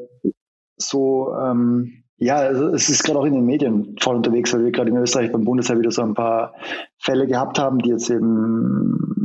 so, 0.76 1.35
ähm, 1.40 2.04
ja, 2.16 2.37
also 2.37 2.68
es 2.68 2.88
ist 2.88 3.02
gerade 3.04 3.18
auch 3.18 3.24
in 3.24 3.35
den 3.35 3.44
Medien 3.44 3.96
voll 4.00 4.16
unterwegs, 4.16 4.52
weil 4.52 4.64
wir 4.64 4.72
gerade 4.72 4.90
in 4.90 4.96
Österreich 4.96 5.33
beim 5.33 5.44
Bundesheer 5.44 5.78
wieder 5.78 5.90
so 5.90 6.02
ein 6.02 6.14
paar 6.14 6.54
Fälle 6.98 7.26
gehabt 7.26 7.59
haben, 7.59 7.78
die 7.78 7.90
jetzt 7.90 8.11
eben 8.11 9.23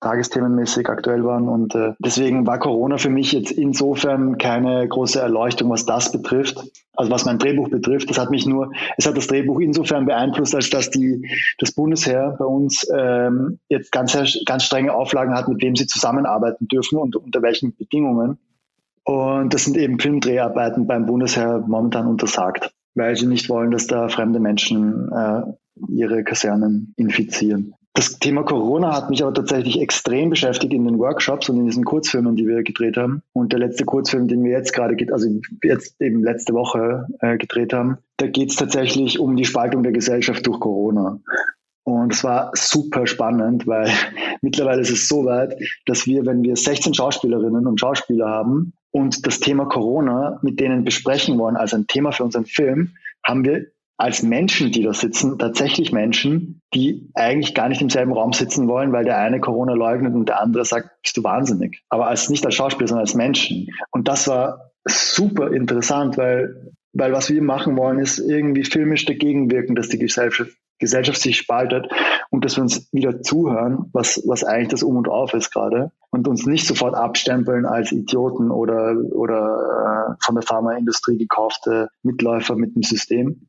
tagesthemenmäßig 0.00 0.88
aktuell 0.88 1.24
waren. 1.24 1.48
Und 1.48 1.74
äh, 1.74 1.92
deswegen 1.98 2.46
war 2.46 2.58
Corona 2.58 2.98
für 2.98 3.10
mich 3.10 3.32
jetzt 3.32 3.50
insofern 3.50 4.38
keine 4.38 4.86
große 4.86 5.20
Erleuchtung, 5.20 5.70
was 5.70 5.86
das 5.86 6.12
betrifft. 6.12 6.58
Also 6.94 7.10
was 7.10 7.24
mein 7.24 7.38
Drehbuch 7.38 7.68
betrifft, 7.68 8.10
das 8.10 8.18
hat 8.18 8.30
mich 8.30 8.46
nur, 8.46 8.72
es 8.96 9.06
hat 9.06 9.16
das 9.16 9.28
Drehbuch 9.28 9.60
insofern 9.60 10.06
beeinflusst, 10.06 10.54
als 10.54 10.70
dass 10.70 10.90
die 10.90 11.28
das 11.58 11.72
Bundesheer 11.72 12.36
bei 12.38 12.44
uns 12.44 12.86
ähm, 12.96 13.60
jetzt 13.68 13.92
ganz 13.92 14.18
ganz 14.44 14.64
strenge 14.64 14.92
Auflagen 14.92 15.34
hat, 15.34 15.48
mit 15.48 15.62
wem 15.62 15.76
sie 15.76 15.86
zusammenarbeiten 15.86 16.66
dürfen 16.66 16.98
und 16.98 17.14
unter 17.14 17.42
welchen 17.42 17.76
Bedingungen. 17.76 18.38
Und 19.04 19.54
das 19.54 19.64
sind 19.64 19.76
eben 19.76 19.98
Filmdreharbeiten 19.98 20.86
beim 20.86 21.06
Bundesheer 21.06 21.64
momentan 21.66 22.06
untersagt, 22.06 22.72
weil 22.94 23.16
sie 23.16 23.26
nicht 23.26 23.48
wollen, 23.48 23.70
dass 23.70 23.86
da 23.86 24.08
fremde 24.08 24.40
Menschen 24.40 25.10
äh, 25.12 25.42
ihre 25.88 26.24
Kasernen 26.24 26.94
infizieren. 26.96 27.74
Das 27.98 28.16
Thema 28.20 28.44
Corona 28.44 28.94
hat 28.94 29.10
mich 29.10 29.24
aber 29.24 29.34
tatsächlich 29.34 29.80
extrem 29.80 30.30
beschäftigt 30.30 30.72
in 30.72 30.84
den 30.84 31.00
Workshops 31.00 31.48
und 31.48 31.56
in 31.56 31.64
diesen 31.64 31.84
Kurzfilmen, 31.84 32.36
die 32.36 32.46
wir 32.46 32.62
gedreht 32.62 32.96
haben. 32.96 33.22
Und 33.32 33.52
der 33.52 33.58
letzte 33.58 33.84
Kurzfilm, 33.84 34.28
den 34.28 34.44
wir 34.44 34.52
jetzt 34.52 34.72
gerade, 34.72 34.94
also 35.12 35.28
jetzt 35.64 36.00
eben 36.00 36.22
letzte 36.22 36.54
Woche 36.54 37.08
äh, 37.18 37.36
gedreht 37.38 37.72
haben, 37.72 37.98
da 38.18 38.28
geht 38.28 38.50
es 38.50 38.56
tatsächlich 38.56 39.18
um 39.18 39.34
die 39.34 39.44
Spaltung 39.44 39.82
der 39.82 39.90
Gesellschaft 39.90 40.46
durch 40.46 40.60
Corona. 40.60 41.18
Und 41.82 42.14
es 42.14 42.22
war 42.22 42.52
super 42.54 43.04
spannend, 43.08 43.66
weil 43.66 43.90
mittlerweile 44.42 44.80
ist 44.80 44.92
es 44.92 45.08
so 45.08 45.24
weit, 45.24 45.56
dass 45.86 46.06
wir, 46.06 46.24
wenn 46.24 46.44
wir 46.44 46.54
16 46.54 46.94
Schauspielerinnen 46.94 47.66
und 47.66 47.80
Schauspieler 47.80 48.28
haben 48.28 48.74
und 48.92 49.26
das 49.26 49.40
Thema 49.40 49.64
Corona 49.64 50.38
mit 50.42 50.60
denen 50.60 50.84
besprechen 50.84 51.36
wollen 51.36 51.56
als 51.56 51.74
ein 51.74 51.88
Thema 51.88 52.12
für 52.12 52.22
unseren 52.22 52.46
Film, 52.46 52.92
haben 53.26 53.44
wir 53.44 53.66
als 53.98 54.22
Menschen, 54.22 54.70
die 54.70 54.82
da 54.82 54.94
sitzen, 54.94 55.38
tatsächlich 55.38 55.92
Menschen, 55.92 56.62
die 56.72 57.10
eigentlich 57.14 57.54
gar 57.54 57.68
nicht 57.68 57.82
im 57.82 57.90
selben 57.90 58.12
Raum 58.12 58.32
sitzen 58.32 58.68
wollen, 58.68 58.92
weil 58.92 59.04
der 59.04 59.18
eine 59.18 59.40
Corona 59.40 59.74
leugnet 59.74 60.14
und 60.14 60.28
der 60.28 60.40
andere 60.40 60.64
sagt, 60.64 61.02
bist 61.02 61.16
du 61.16 61.24
wahnsinnig. 61.24 61.82
Aber 61.88 62.06
als 62.06 62.30
nicht 62.30 62.46
als 62.46 62.54
Schauspieler, 62.54 62.86
sondern 62.86 63.04
als 63.04 63.14
Menschen. 63.14 63.66
Und 63.90 64.06
das 64.06 64.28
war 64.28 64.70
super 64.84 65.52
interessant, 65.52 66.16
weil, 66.16 66.72
weil 66.92 67.12
was 67.12 67.28
wir 67.28 67.42
machen 67.42 67.76
wollen, 67.76 67.98
ist 67.98 68.20
irgendwie 68.20 68.64
filmisch 68.64 69.04
dagegen 69.04 69.50
wirken, 69.50 69.74
dass 69.74 69.88
die 69.88 69.98
Gesellschaft 69.98 70.52
Gesellschaft 70.80 71.20
sich 71.20 71.36
spaltet 71.36 71.88
und 72.30 72.44
dass 72.44 72.56
wir 72.56 72.62
uns 72.62 72.88
wieder 72.92 73.20
zuhören, 73.20 73.90
was, 73.92 74.22
was 74.26 74.44
eigentlich 74.44 74.68
das 74.68 74.84
Um 74.84 74.96
und 74.96 75.08
Auf 75.08 75.34
ist 75.34 75.50
gerade 75.50 75.90
und 76.10 76.28
uns 76.28 76.46
nicht 76.46 76.68
sofort 76.68 76.94
abstempeln 76.94 77.66
als 77.66 77.90
Idioten 77.90 78.52
oder, 78.52 78.96
oder 79.10 80.14
äh, 80.16 80.24
von 80.24 80.36
der 80.36 80.42
Pharmaindustrie 80.42 81.18
gekaufte 81.18 81.88
Mitläufer 82.04 82.54
mit 82.54 82.76
dem 82.76 82.84
System. 82.84 83.48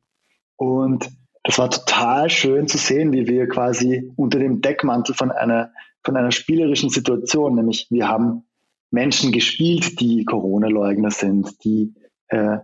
Und 0.60 1.10
das 1.42 1.56
war 1.56 1.70
total 1.70 2.28
schön 2.28 2.68
zu 2.68 2.76
sehen, 2.76 3.14
wie 3.14 3.26
wir 3.26 3.48
quasi 3.48 4.12
unter 4.16 4.38
dem 4.38 4.60
Deckmantel 4.60 5.14
von 5.14 5.30
einer, 5.30 5.72
von 6.04 6.18
einer 6.18 6.32
spielerischen 6.32 6.90
Situation, 6.90 7.54
nämlich 7.54 7.86
wir 7.88 8.08
haben 8.08 8.44
Menschen 8.90 9.32
gespielt, 9.32 9.98
die 10.00 10.26
Corona-Leugner 10.26 11.10
sind, 11.10 11.64
die 11.64 11.94
äh, 12.28 12.58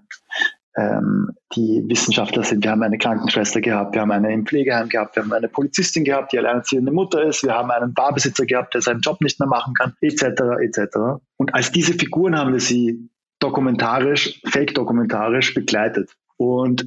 ähm, 0.77 1.31
die 1.55 1.85
Wissenschaftler 1.87 2.45
sind. 2.45 2.65
Wir 2.65 2.73
haben 2.73 2.83
eine 2.83 2.99
Krankenschwester 2.99 3.63
gehabt, 3.63 3.95
wir 3.95 4.03
haben 4.03 4.11
eine 4.11 4.31
im 4.31 4.45
Pflegeheim 4.45 4.91
gehabt, 4.91 5.17
wir 5.17 5.23
haben 5.23 5.33
eine 5.33 5.49
Polizistin 5.49 6.05
gehabt, 6.05 6.35
die 6.35 6.39
alleinerziehende 6.39 6.93
Mutter 6.93 7.23
ist, 7.23 7.45
wir 7.45 7.55
haben 7.55 7.71
einen 7.71 7.95
Barbesitzer 7.95 8.45
gehabt, 8.45 8.75
der 8.75 8.83
seinen 8.83 9.01
Job 9.01 9.23
nicht 9.23 9.41
mehr 9.41 9.49
machen 9.49 9.73
kann, 9.73 9.95
etc. 10.03 10.23
etc. 10.61 10.99
Und 11.39 11.55
als 11.55 11.73
diese 11.73 11.95
Figuren 11.95 12.37
haben 12.37 12.53
wir 12.53 12.61
sie 12.61 13.09
dokumentarisch, 13.39 14.39
fake-dokumentarisch 14.45 15.55
begleitet. 15.55 16.11
Und, 16.37 16.87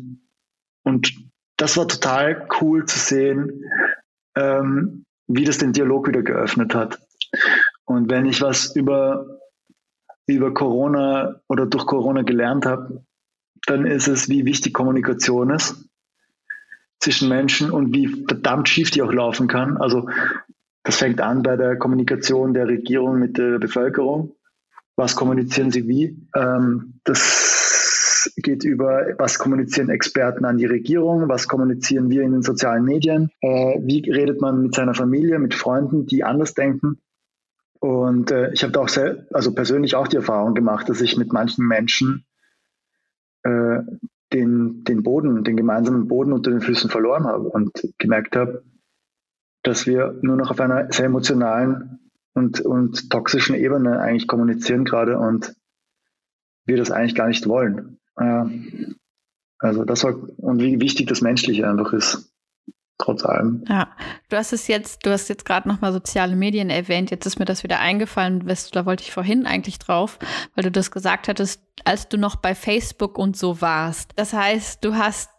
und 0.89 1.13
das 1.57 1.77
war 1.77 1.87
total 1.87 2.47
cool 2.61 2.85
zu 2.85 2.97
sehen, 2.97 3.63
ähm, 4.35 5.05
wie 5.27 5.43
das 5.43 5.57
den 5.57 5.73
Dialog 5.73 6.07
wieder 6.07 6.23
geöffnet 6.23 6.73
hat. 6.73 6.99
Und 7.85 8.09
wenn 8.09 8.25
ich 8.25 8.41
was 8.41 8.75
über, 8.75 9.39
über 10.25 10.53
Corona 10.53 11.41
oder 11.47 11.65
durch 11.65 11.85
Corona 11.85 12.23
gelernt 12.23 12.65
habe, 12.65 13.03
dann 13.67 13.85
ist 13.85 14.07
es, 14.07 14.29
wie 14.29 14.45
wichtig 14.45 14.73
Kommunikation 14.73 15.51
ist 15.51 15.85
zwischen 16.99 17.29
Menschen 17.29 17.71
und 17.71 17.93
wie 17.93 18.07
verdammt 18.07 18.67
schief 18.67 18.91
die 18.91 19.01
auch 19.01 19.11
laufen 19.11 19.47
kann. 19.47 19.77
Also 19.77 20.09
das 20.83 20.97
fängt 20.97 21.21
an 21.21 21.43
bei 21.43 21.55
der 21.55 21.77
Kommunikation 21.77 22.53
der 22.53 22.67
Regierung 22.67 23.19
mit 23.19 23.37
der 23.37 23.59
Bevölkerung. 23.59 24.35
was 24.95 25.15
kommunizieren 25.15 25.71
sie 25.71 25.87
wie. 25.87 26.17
Ähm, 26.35 26.99
das 27.05 27.58
geht 28.35 28.63
über, 28.63 29.15
was 29.17 29.39
kommunizieren 29.39 29.89
Experten 29.89 30.45
an 30.45 30.57
die 30.57 30.65
Regierung, 30.65 31.29
was 31.29 31.47
kommunizieren 31.47 32.09
wir 32.09 32.23
in 32.23 32.31
den 32.31 32.41
sozialen 32.41 32.83
Medien, 32.83 33.29
äh, 33.41 33.79
wie 33.81 34.09
redet 34.09 34.41
man 34.41 34.61
mit 34.63 34.75
seiner 34.75 34.93
Familie, 34.93 35.39
mit 35.39 35.53
Freunden, 35.53 36.05
die 36.05 36.23
anders 36.23 36.53
denken. 36.53 36.99
Und 37.79 38.31
äh, 38.31 38.51
ich 38.53 38.63
habe 38.63 38.73
da 38.73 38.81
auch 38.81 38.89
sehr, 38.89 39.25
also 39.33 39.53
persönlich 39.53 39.95
auch 39.95 40.07
die 40.07 40.17
Erfahrung 40.17 40.53
gemacht, 40.53 40.89
dass 40.89 41.01
ich 41.01 41.17
mit 41.17 41.31
manchen 41.31 41.65
Menschen 41.65 42.25
äh, 43.43 43.79
den, 44.33 44.83
den 44.83 45.03
Boden, 45.03 45.43
den 45.43 45.57
gemeinsamen 45.57 46.07
Boden 46.07 46.33
unter 46.33 46.51
den 46.51 46.61
Füßen 46.61 46.89
verloren 46.89 47.25
habe 47.25 47.49
und 47.49 47.71
gemerkt 47.97 48.35
habe, 48.35 48.63
dass 49.63 49.87
wir 49.87 50.17
nur 50.21 50.35
noch 50.35 50.51
auf 50.51 50.59
einer 50.59 50.91
sehr 50.91 51.05
emotionalen 51.05 51.99
und, 52.33 52.61
und 52.61 53.09
toxischen 53.09 53.55
Ebene 53.55 53.99
eigentlich 53.99 54.27
kommunizieren 54.27 54.85
gerade 54.85 55.17
und 55.17 55.55
wir 56.65 56.77
das 56.77 56.91
eigentlich 56.91 57.15
gar 57.15 57.27
nicht 57.27 57.47
wollen. 57.47 57.98
Ja. 58.19 58.49
Also 59.59 59.83
das 59.83 60.03
war, 60.03 60.15
und 60.37 60.59
wie 60.59 60.79
wichtig 60.79 61.07
das 61.07 61.21
Menschliche 61.21 61.67
einfach 61.67 61.93
ist 61.93 62.31
trotz 62.99 63.25
allem. 63.25 63.63
Ja, 63.67 63.89
du 64.29 64.37
hast 64.37 64.53
es 64.53 64.67
jetzt, 64.67 65.05
du 65.05 65.11
hast 65.11 65.29
jetzt 65.29 65.45
gerade 65.45 65.67
nochmal 65.67 65.93
soziale 65.93 66.35
Medien 66.35 66.69
erwähnt, 66.69 67.11
jetzt 67.11 67.25
ist 67.25 67.39
mir 67.39 67.45
das 67.45 67.63
wieder 67.63 67.79
eingefallen, 67.79 68.45
da 68.73 68.85
wollte 68.85 69.03
ich 69.03 69.11
vorhin 69.11 69.47
eigentlich 69.47 69.79
drauf, 69.79 70.19
weil 70.53 70.63
du 70.63 70.71
das 70.71 70.91
gesagt 70.91 71.27
hattest, 71.27 71.61
als 71.85 72.09
du 72.09 72.17
noch 72.17 72.35
bei 72.35 72.53
Facebook 72.53 73.17
und 73.17 73.37
so 73.37 73.61
warst. 73.61 74.11
Das 74.17 74.33
heißt, 74.33 74.83
du 74.83 74.95
hast 74.95 75.29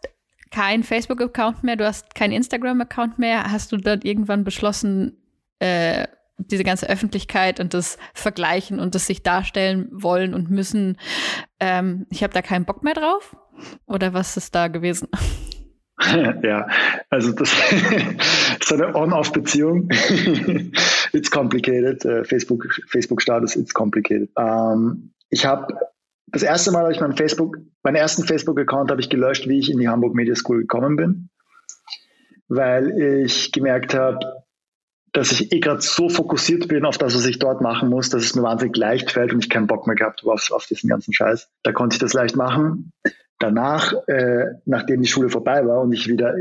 kein 0.49 0.83
Facebook-Account 0.83 1.63
mehr, 1.63 1.77
du 1.77 1.85
hast 1.85 2.13
kein 2.13 2.31
Instagram-Account 2.31 3.19
mehr, 3.19 3.51
hast 3.51 3.71
du 3.71 3.77
dann 3.77 4.01
irgendwann 4.01 4.43
beschlossen, 4.43 5.17
äh, 5.59 6.07
diese 6.47 6.63
ganze 6.63 6.89
Öffentlichkeit 6.89 7.59
und 7.59 7.73
das 7.73 7.97
Vergleichen 8.13 8.79
und 8.79 8.95
das 8.95 9.07
sich 9.07 9.23
darstellen 9.23 9.89
wollen 9.91 10.33
und 10.33 10.49
müssen, 10.49 10.97
ähm, 11.59 12.05
ich 12.09 12.23
habe 12.23 12.33
da 12.33 12.41
keinen 12.41 12.65
Bock 12.65 12.83
mehr 12.83 12.93
drauf? 12.93 13.35
Oder 13.85 14.13
was 14.13 14.37
ist 14.37 14.55
da 14.55 14.67
gewesen? 14.67 15.07
ja, 16.43 16.67
also 17.09 17.31
das 17.31 17.53
ist 18.59 18.73
eine 18.73 18.95
On-Off-Beziehung. 18.95 19.89
it's 21.13 21.29
complicated. 21.29 22.03
Uh, 22.05 22.23
Facebook, 22.23 22.67
Facebook-Status, 22.87 23.55
it's 23.55 23.73
complicated. 23.73 24.29
Ähm, 24.37 25.11
ich 25.29 25.45
habe 25.45 25.67
das 26.27 26.43
erste 26.43 26.71
Mal 26.71 26.83
habe 26.83 26.93
ich 26.93 26.99
meinen 26.99 27.17
Facebook, 27.17 27.57
meinen 27.83 27.95
ersten 27.95 28.23
Facebook-Account 28.23 28.89
habe 28.89 29.01
ich 29.01 29.09
gelöscht, 29.09 29.47
wie 29.47 29.59
ich 29.59 29.69
in 29.69 29.79
die 29.79 29.89
Hamburg 29.89 30.15
Media 30.15 30.35
School 30.35 30.61
gekommen 30.61 30.95
bin, 30.95 31.29
weil 32.47 32.89
ich 33.25 33.51
gemerkt 33.51 33.93
habe, 33.93 34.19
dass 35.13 35.31
ich 35.31 35.51
eh 35.51 35.59
gerade 35.59 35.81
so 35.81 36.07
fokussiert 36.07 36.67
bin 36.67 36.85
auf 36.85 36.97
das, 36.97 37.15
was 37.15 37.25
ich 37.25 37.39
dort 37.39 37.61
machen 37.61 37.89
muss, 37.89 38.09
dass 38.09 38.23
es 38.23 38.35
mir 38.35 38.43
wahnsinnig 38.43 38.77
leicht 38.77 39.11
fällt 39.11 39.33
und 39.33 39.43
ich 39.43 39.49
keinen 39.49 39.67
Bock 39.67 39.85
mehr 39.85 39.95
gehabt 39.95 40.21
habe 40.21 40.33
auf, 40.33 40.51
auf 40.51 40.65
diesen 40.65 40.89
ganzen 40.89 41.13
Scheiß. 41.13 41.49
Da 41.63 41.73
konnte 41.73 41.95
ich 41.95 41.99
das 41.99 42.13
leicht 42.13 42.35
machen 42.35 42.93
danach, 43.41 43.93
äh, 44.07 44.45
nachdem 44.65 45.01
die 45.01 45.07
Schule 45.07 45.29
vorbei 45.29 45.65
war 45.65 45.81
und 45.81 45.91
ich 45.93 46.07
wieder 46.07 46.35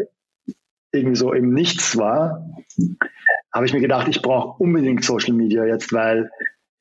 irgendwie 0.92 1.16
so 1.16 1.32
im 1.32 1.52
Nichts 1.52 1.96
war, 1.96 2.46
habe 3.52 3.66
ich 3.66 3.72
mir 3.72 3.80
gedacht, 3.80 4.08
ich 4.08 4.22
brauche 4.22 4.62
unbedingt 4.62 5.04
Social 5.04 5.34
Media 5.34 5.64
jetzt, 5.64 5.92
weil 5.92 6.30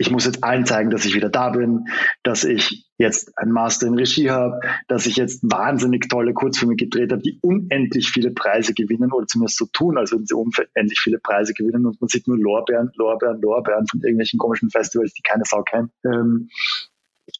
ich 0.02 0.10
muss 0.10 0.26
jetzt 0.26 0.44
allen 0.46 0.66
zeigen, 0.66 0.90
dass 0.90 1.06
ich 1.06 1.14
wieder 1.14 1.30
da 1.30 1.50
bin, 1.50 1.86
dass 2.24 2.46
ich 2.46 2.90
jetzt 2.98 3.38
ein 3.38 3.52
Master 3.52 3.86
in 3.86 3.96
Regie 3.96 4.30
habe, 4.32 4.62
dass 4.88 5.06
ich 5.06 5.18
jetzt 5.18 5.44
wahnsinnig 5.44 6.08
tolle 6.08 6.34
Kurzfilme 6.34 6.78
gedreht 6.78 7.12
habe, 7.12 7.22
die 7.22 7.38
unendlich 7.42 8.10
viele 8.10 8.32
Preise 8.32 8.74
gewinnen 8.74 9.12
oder 9.12 9.28
zumindest 9.28 9.58
so 9.58 9.66
tun, 9.74 9.98
als 9.98 10.12
würden 10.12 10.26
sie 10.26 10.36
unendlich 10.36 11.02
viele 11.02 11.20
Preise 11.20 11.54
gewinnen 11.54 11.86
und 11.86 12.00
man 12.00 12.08
sieht 12.08 12.30
nur 12.30 12.38
Lorbeeren, 12.38 12.92
Lorbeeren, 12.96 13.42
Lorbeeren 13.42 13.88
von 13.88 14.00
irgendwelchen 14.00 14.40
komischen 14.40 14.70
Festivals, 14.70 15.14
die 15.14 15.22
keine 15.22 15.44
Sau 15.46 15.64
kennt. 15.64 15.92
Ähm, 16.06 16.50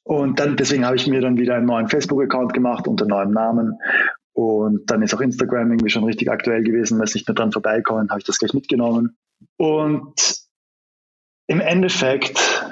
und 0.04 0.40
dann, 0.40 0.58
deswegen 0.58 0.86
habe 0.86 0.98
ich 0.98 1.08
mir 1.08 1.22
dann 1.22 1.38
wieder 1.38 1.56
einen 1.56 1.66
neuen 1.66 1.88
Facebook-Account 1.88 2.54
gemacht 2.54 2.88
unter 2.88 3.06
neuem 3.06 3.32
Namen. 3.32 3.80
Und 4.34 4.92
dann 4.92 5.02
ist 5.02 5.14
auch 5.14 5.22
Instagram 5.22 5.72
irgendwie 5.72 5.90
schon 5.90 6.04
richtig 6.04 6.30
aktuell 6.30 6.64
gewesen, 6.64 6.98
weil 6.98 7.06
es 7.06 7.16
nicht 7.16 7.28
mehr 7.28 7.36
dran 7.36 7.52
vorbeikommen, 7.52 8.10
habe 8.10 8.20
ich 8.20 8.26
das 8.26 8.38
gleich 8.38 8.54
mitgenommen. 8.54 9.18
Und 9.58 10.39
im 11.50 11.62
Endeffekt 11.62 12.66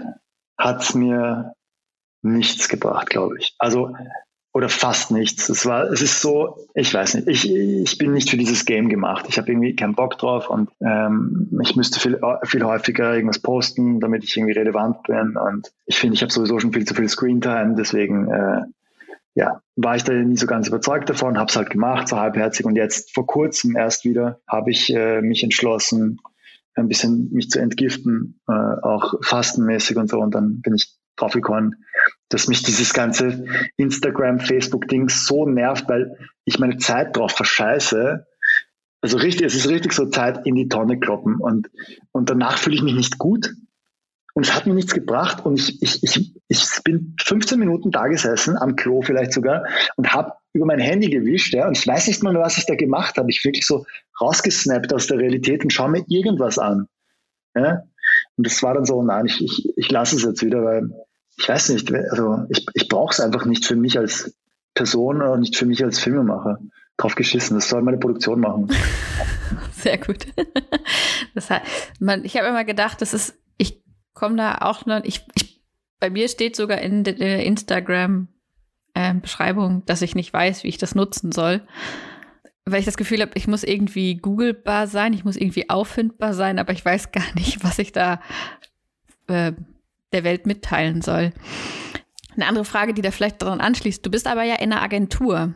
hat 0.58 0.82
es 0.82 0.94
mir 0.94 1.54
nichts 2.22 2.70
gebracht, 2.70 3.10
glaube 3.10 3.38
ich. 3.40 3.56
Also 3.58 3.94
oder 4.54 4.70
fast 4.70 5.12
nichts. 5.12 5.50
Es 5.50 5.66
war, 5.66 5.84
es 5.92 6.02
ist 6.02 6.22
so, 6.22 6.68
ich 6.74 6.94
weiß 6.94 7.16
nicht, 7.16 7.28
ich, 7.28 7.54
ich 7.54 7.98
bin 7.98 8.14
nicht 8.14 8.30
für 8.30 8.38
dieses 8.38 8.66
Game 8.66 8.90
gemacht. 8.90 9.26
Ich 9.30 9.38
habe 9.38 9.52
irgendwie 9.52 9.76
keinen 9.76 9.94
Bock 9.94 10.18
drauf 10.18 10.50
und 10.50 10.70
ähm, 10.80 11.60
ich 11.62 11.76
müsste 11.76 12.00
viel, 12.00 12.20
viel 12.44 12.64
häufiger 12.64 13.14
irgendwas 13.14 13.40
posten, 13.40 14.00
damit 14.00 14.24
ich 14.24 14.36
irgendwie 14.36 14.58
relevant 14.58 15.04
bin. 15.04 15.38
Und 15.38 15.72
ich 15.86 15.98
finde, 15.98 16.16
ich 16.16 16.22
habe 16.22 16.32
sowieso 16.32 16.60
schon 16.60 16.74
viel 16.74 16.86
zu 16.86 16.96
viel 16.96 17.10
Screentime, 17.10 17.76
deswegen 17.78 18.32
äh, 18.32 18.62
ja, 19.36 19.62
war 19.76 19.96
ich 19.96 20.04
da 20.04 20.14
nie 20.14 20.38
so 20.38 20.48
ganz 20.48 20.68
überzeugt 20.68 21.10
davon, 21.10 21.38
habe 21.38 21.50
es 21.50 21.56
halt 21.56 21.70
gemacht, 21.70 22.08
so 22.08 22.18
halbherzig. 22.18 22.66
Und 22.66 22.76
jetzt 22.76 23.14
vor 23.14 23.28
kurzem 23.28 23.76
erst 23.76 24.06
wieder 24.06 24.40
habe 24.48 24.72
ich 24.72 24.92
äh, 24.92 25.22
mich 25.22 25.44
entschlossen, 25.44 26.20
ein 26.78 26.88
bisschen 26.88 27.32
mich 27.32 27.50
zu 27.50 27.60
entgiften, 27.60 28.40
äh, 28.48 28.54
auch 28.54 29.16
fastenmäßig 29.22 29.98
und 29.98 30.10
so. 30.10 30.20
Und 30.20 30.36
dann 30.36 30.62
bin 30.62 30.76
ich 30.76 30.96
draufgekommen, 31.16 31.86
dass 32.30 32.48
mich 32.48 32.64
dieses 32.64 32.94
ganze 32.94 33.46
Instagram, 33.78 34.40
Facebook-Ding 34.40 35.10
so 35.10 35.48
nervt, 35.48 35.90
weil 35.90 36.18
ich 36.46 36.60
meine 36.60 36.78
Zeit 36.78 37.16
drauf 37.18 37.32
verscheiße. 37.32 38.26
Also 39.02 39.18
richtig, 39.18 39.46
es 39.46 39.56
ist 39.56 39.70
richtig 39.70 39.94
so 39.94 40.08
Zeit 40.08 40.46
in 40.46 40.56
die 40.56 40.70
Tonne 40.70 41.00
kloppen 41.00 41.36
und, 41.36 41.70
und 42.12 42.30
danach 42.30 42.58
fühle 42.58 42.76
ich 42.76 42.84
mich 42.84 42.96
nicht 42.96 43.18
gut 43.18 43.54
und 44.38 44.46
es 44.46 44.54
hat 44.54 44.68
mir 44.68 44.76
nichts 44.76 44.94
gebracht 44.94 45.44
und 45.48 45.60
ich, 45.60 45.82
ich, 45.82 46.04
ich, 46.04 46.32
ich 46.48 46.84
bin 46.84 47.16
15 47.26 47.58
Minuten 47.58 47.90
da 47.90 48.06
gesessen, 48.06 48.56
am 48.56 48.76
Klo 48.76 49.02
vielleicht 49.02 49.34
sogar 49.34 49.66
und 49.96 50.14
habe 50.14 50.34
über 50.54 50.68
mein 50.68 50.78
Handy 50.78 51.10
gewischt 51.10 51.56
ja, 51.56 51.68
und 51.68 51.76
ich 51.76 51.88
weiß 51.88 52.06
nicht 52.06 52.22
mal, 52.22 52.36
was 52.36 52.60
ich 52.60 52.68
da 52.68 52.76
gemacht 52.76 53.18
habe. 53.18 53.32
Ich 53.32 53.44
wirklich 53.44 53.66
so 53.66 53.88
rausgesnappt 54.22 54.94
aus 54.94 55.08
der 55.08 55.18
Realität 55.18 55.64
und 55.64 55.74
schaue 55.74 55.90
mir 55.90 56.04
irgendwas 56.08 56.60
an. 56.60 56.88
Ja? 57.56 57.82
Und 58.36 58.46
das 58.46 58.62
war 58.62 58.76
dann 58.76 58.86
so, 58.86 59.02
nein, 59.02 59.26
ich, 59.26 59.44
ich, 59.44 59.74
ich 59.76 59.90
lasse 59.90 60.18
es 60.18 60.22
jetzt 60.22 60.46
wieder, 60.46 60.64
weil 60.64 60.92
ich 61.36 61.50
weiß 61.50 61.70
nicht, 61.70 61.92
also 61.92 62.46
ich, 62.50 62.64
ich 62.76 62.90
brauche 62.90 63.14
es 63.14 63.20
einfach 63.20 63.46
nicht 63.46 63.66
für 63.66 63.76
mich 63.76 63.98
als 63.98 64.36
Person 64.76 65.16
oder 65.16 65.38
nicht 65.38 65.58
für 65.58 65.66
mich 65.66 65.84
als 65.84 65.98
Filmemacher. 65.98 66.60
Drauf 66.98 67.16
geschissen, 67.16 67.56
das 67.58 67.70
soll 67.70 67.82
meine 67.82 67.98
Produktion 67.98 68.42
machen. 68.42 68.70
Sehr 69.72 69.98
gut. 69.98 70.28
Das 71.34 71.52
heißt, 71.52 71.66
man, 72.00 72.26
ich 72.26 72.36
habe 72.36 72.48
immer 72.48 72.66
gedacht, 72.66 73.00
das 73.00 73.14
ist, 73.14 73.36
komme 74.18 74.38
da 74.38 74.60
auch 74.62 74.86
noch, 74.86 75.04
ich, 75.04 75.26
ich, 75.36 75.62
bei 76.00 76.10
mir 76.10 76.28
steht 76.28 76.56
sogar 76.56 76.80
in 76.80 77.04
der 77.04 77.46
Instagram-Beschreibung, 77.46 79.72
ähm, 79.72 79.84
dass 79.86 80.02
ich 80.02 80.16
nicht 80.16 80.34
weiß, 80.34 80.64
wie 80.64 80.70
ich 80.70 80.78
das 80.78 80.96
nutzen 80.96 81.32
soll 81.32 81.62
weil 82.70 82.80
ich 82.80 82.86
das 82.86 82.98
Gefühl 82.98 83.22
habe, 83.22 83.32
ich 83.36 83.48
muss 83.48 83.64
irgendwie 83.64 84.18
googlebar 84.18 84.88
sein, 84.88 85.14
ich 85.14 85.24
muss 85.24 85.38
irgendwie 85.38 85.70
auffindbar 85.70 86.34
sein, 86.34 86.60
aber 86.60 86.74
ich 86.74 86.84
weiß 86.84 87.12
gar 87.12 87.34
nicht, 87.36 87.60
was 87.64 87.80
ich 87.80 87.92
da 87.92 88.22
äh, 89.28 89.54
der 90.12 90.24
Welt 90.24 90.46
mitteilen 90.46 91.02
soll. 91.02 91.32
Eine 92.36 92.46
andere 92.46 92.66
Frage, 92.66 92.94
die 92.94 93.02
da 93.02 93.12
vielleicht 93.12 93.42
daran 93.42 93.62
anschließt. 93.62 94.06
Du 94.06 94.12
bist 94.12 94.28
aber 94.28 94.44
ja 94.44 94.56
in 94.56 94.72
einer 94.72 94.82
Agentur 94.82 95.56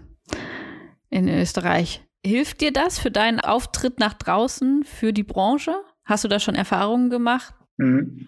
in 1.09 1.27
Österreich. 1.27 2.01
Hilft 2.25 2.61
dir 2.61 2.71
das 2.71 2.97
für 2.97 3.11
deinen 3.11 3.39
Auftritt 3.39 3.99
nach 3.99 4.13
draußen, 4.13 4.83
für 4.83 5.13
die 5.13 5.23
Branche? 5.23 5.75
Hast 6.05 6.23
du 6.23 6.27
da 6.27 6.39
schon 6.39 6.55
Erfahrungen 6.55 7.09
gemacht? 7.09 7.53
Mhm. 7.77 8.27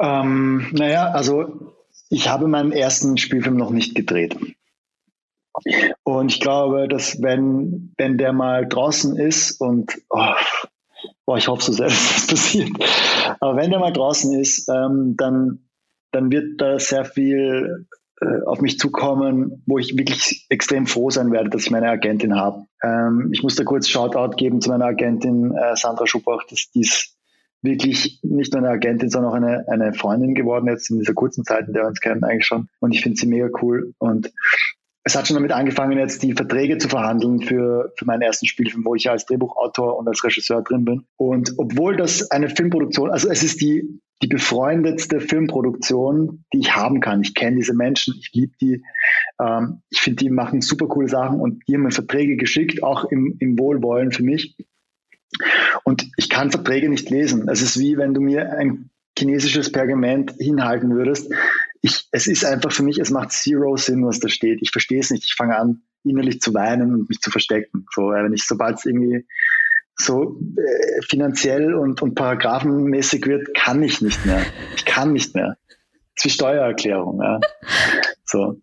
Ähm, 0.00 0.68
naja, 0.72 1.10
also 1.10 1.74
ich 2.10 2.28
habe 2.28 2.48
meinen 2.48 2.72
ersten 2.72 3.16
Spielfilm 3.16 3.56
noch 3.56 3.70
nicht 3.70 3.94
gedreht. 3.94 4.36
Und 6.02 6.30
ich 6.30 6.40
glaube, 6.40 6.88
dass 6.88 7.22
wenn, 7.22 7.92
wenn 7.96 8.18
der 8.18 8.32
mal 8.32 8.66
draußen 8.66 9.16
ist 9.16 9.60
und 9.60 9.96
oh, 10.10 10.34
boah, 11.26 11.38
ich 11.38 11.48
hoffe 11.48 11.62
so 11.62 11.72
sehr, 11.72 11.86
dass 11.88 12.14
das 12.14 12.26
passiert. 12.26 12.70
Aber 13.40 13.56
wenn 13.56 13.70
der 13.70 13.80
mal 13.80 13.92
draußen 13.92 14.38
ist, 14.38 14.68
ähm, 14.68 15.14
dann, 15.16 15.68
dann 16.12 16.30
wird 16.30 16.60
da 16.60 16.78
sehr 16.78 17.04
viel 17.04 17.86
äh, 18.20 18.44
auf 18.46 18.60
mich 18.60 18.78
zukommen, 18.78 19.62
wo 19.66 19.78
ich 19.78 19.96
wirklich 19.96 20.46
extrem 20.48 20.86
froh 20.86 21.10
sein 21.10 21.32
werde, 21.32 21.50
dass 21.50 21.62
ich 21.62 21.70
meine 21.70 21.88
Agentin 21.88 22.36
habe. 22.36 22.64
Ähm, 22.82 23.30
ich 23.32 23.42
muss 23.42 23.56
da 23.56 23.64
kurz 23.64 23.88
Shoutout 23.88 24.36
geben 24.36 24.60
zu 24.60 24.70
meiner 24.70 24.86
Agentin 24.86 25.52
äh, 25.52 25.76
Sandra 25.76 26.06
Schubach, 26.06 26.44
dass 26.48 26.70
dies 26.70 27.13
wirklich 27.64 28.20
nicht 28.22 28.52
nur 28.52 28.62
eine 28.62 28.70
Agentin, 28.70 29.08
sondern 29.08 29.32
auch 29.32 29.36
eine, 29.36 29.64
eine 29.68 29.94
Freundin 29.94 30.34
geworden 30.34 30.68
jetzt 30.68 30.90
in 30.90 30.98
dieser 30.98 31.14
kurzen 31.14 31.44
Zeit, 31.44 31.66
in 31.66 31.72
der 31.72 31.84
wir 31.84 31.88
uns 31.88 32.00
kennen 32.00 32.22
eigentlich 32.22 32.46
schon. 32.46 32.68
Und 32.80 32.92
ich 32.92 33.02
finde 33.02 33.18
sie 33.18 33.26
mega 33.26 33.48
cool. 33.62 33.94
Und 33.98 34.30
es 35.02 35.16
hat 35.16 35.26
schon 35.26 35.34
damit 35.34 35.52
angefangen, 35.52 35.98
jetzt 35.98 36.22
die 36.22 36.32
Verträge 36.32 36.78
zu 36.78 36.88
verhandeln 36.88 37.40
für, 37.42 37.92
für 37.96 38.04
meinen 38.06 38.22
ersten 38.22 38.46
Spielfilm, 38.46 38.84
wo 38.84 38.94
ich 38.94 39.04
ja 39.04 39.12
als 39.12 39.26
Drehbuchautor 39.26 39.98
und 39.98 40.08
als 40.08 40.24
Regisseur 40.24 40.62
drin 40.62 40.84
bin. 40.84 41.04
Und 41.16 41.54
obwohl 41.58 41.96
das 41.96 42.30
eine 42.30 42.48
Filmproduktion, 42.48 43.10
also 43.10 43.28
es 43.28 43.42
ist 43.42 43.60
die, 43.60 44.00
die 44.22 44.28
befreundetste 44.28 45.20
Filmproduktion, 45.20 46.44
die 46.52 46.60
ich 46.60 46.74
haben 46.74 47.00
kann. 47.00 47.20
Ich 47.20 47.34
kenne 47.34 47.56
diese 47.56 47.74
Menschen, 47.74 48.14
ich 48.18 48.30
liebe 48.32 48.54
die. 48.60 48.82
Ähm, 49.40 49.82
ich 49.90 50.00
finde, 50.00 50.24
die 50.24 50.30
machen 50.30 50.62
super 50.62 50.86
coole 50.86 51.08
Sachen 51.08 51.40
und 51.40 51.62
die 51.68 51.74
haben 51.74 51.82
mir 51.82 51.90
Verträge 51.90 52.36
geschickt, 52.36 52.82
auch 52.82 53.04
im, 53.04 53.36
im 53.40 53.58
Wohlwollen 53.58 54.12
für 54.12 54.22
mich. 54.22 54.56
Und 55.84 56.06
ich 56.16 56.28
kann 56.28 56.50
Verträge 56.50 56.88
nicht 56.88 57.10
lesen. 57.10 57.48
Es 57.48 57.62
ist 57.62 57.78
wie 57.78 57.96
wenn 57.96 58.14
du 58.14 58.20
mir 58.20 58.52
ein 58.52 58.90
chinesisches 59.16 59.70
Pergament 59.70 60.34
hinhalten 60.38 60.94
würdest 60.94 61.30
ich, 61.84 62.08
es 62.12 62.26
ist 62.26 62.46
einfach 62.46 62.72
für 62.72 62.82
mich, 62.82 62.98
es 62.98 63.10
macht 63.10 63.32
zero 63.32 63.76
Sinn, 63.76 64.06
was 64.06 64.18
da 64.18 64.28
steht. 64.28 64.60
Ich 64.62 64.70
verstehe 64.70 65.00
es 65.00 65.10
nicht. 65.10 65.24
Ich 65.24 65.34
fange 65.34 65.58
an, 65.58 65.82
innerlich 66.02 66.40
zu 66.40 66.54
weinen 66.54 66.94
und 66.94 67.10
mich 67.10 67.20
zu 67.20 67.30
verstecken. 67.30 67.84
So, 67.94 68.08
wenn 68.08 68.32
ich, 68.32 68.46
sobald 68.46 68.78
es 68.78 68.86
irgendwie 68.86 69.26
so 69.94 70.40
äh, 70.56 71.02
finanziell 71.02 71.74
und, 71.74 72.00
und 72.00 72.14
paragraphenmäßig 72.14 73.26
wird, 73.26 73.54
kann 73.54 73.82
ich 73.82 74.00
nicht 74.00 74.24
mehr. 74.24 74.40
Ich 74.76 74.86
kann 74.86 75.12
nicht 75.12 75.34
mehr. 75.34 75.58
Das 75.68 75.76
ist 76.16 76.24
wie 76.24 76.30
Steuererklärung. 76.30 77.20
Ja. 77.22 77.40
So. 78.24 78.62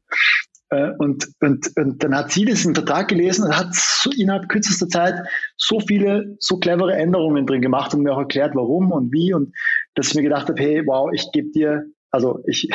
Äh, 0.72 0.92
und, 0.98 1.30
und, 1.42 1.70
und 1.78 2.04
dann 2.04 2.16
hat 2.16 2.32
sie 2.32 2.46
diesen 2.46 2.74
Vertrag 2.74 3.10
gelesen 3.10 3.46
und 3.46 3.58
hat 3.58 3.76
so 3.76 4.10
innerhalb 4.10 4.50
kürzester 4.50 4.88
Zeit 4.88 5.16
so 5.58 5.80
viele, 5.80 6.38
so 6.40 6.58
clevere 6.58 6.96
Änderungen 6.96 7.46
drin 7.46 7.62
gemacht 7.62 7.94
und 7.94 8.04
mir 8.04 8.14
auch 8.14 8.20
erklärt, 8.20 8.56
warum 8.56 8.92
und 8.92 9.12
wie. 9.12 9.34
Und 9.34 9.54
dass 9.96 10.08
ich 10.08 10.16
mir 10.16 10.24
gedacht 10.24 10.48
habe, 10.48 10.62
hey, 10.62 10.84
wow, 10.86 11.12
ich 11.14 11.30
gebe 11.34 11.52
dir, 11.52 11.86
also 12.10 12.42
ich, 12.48 12.70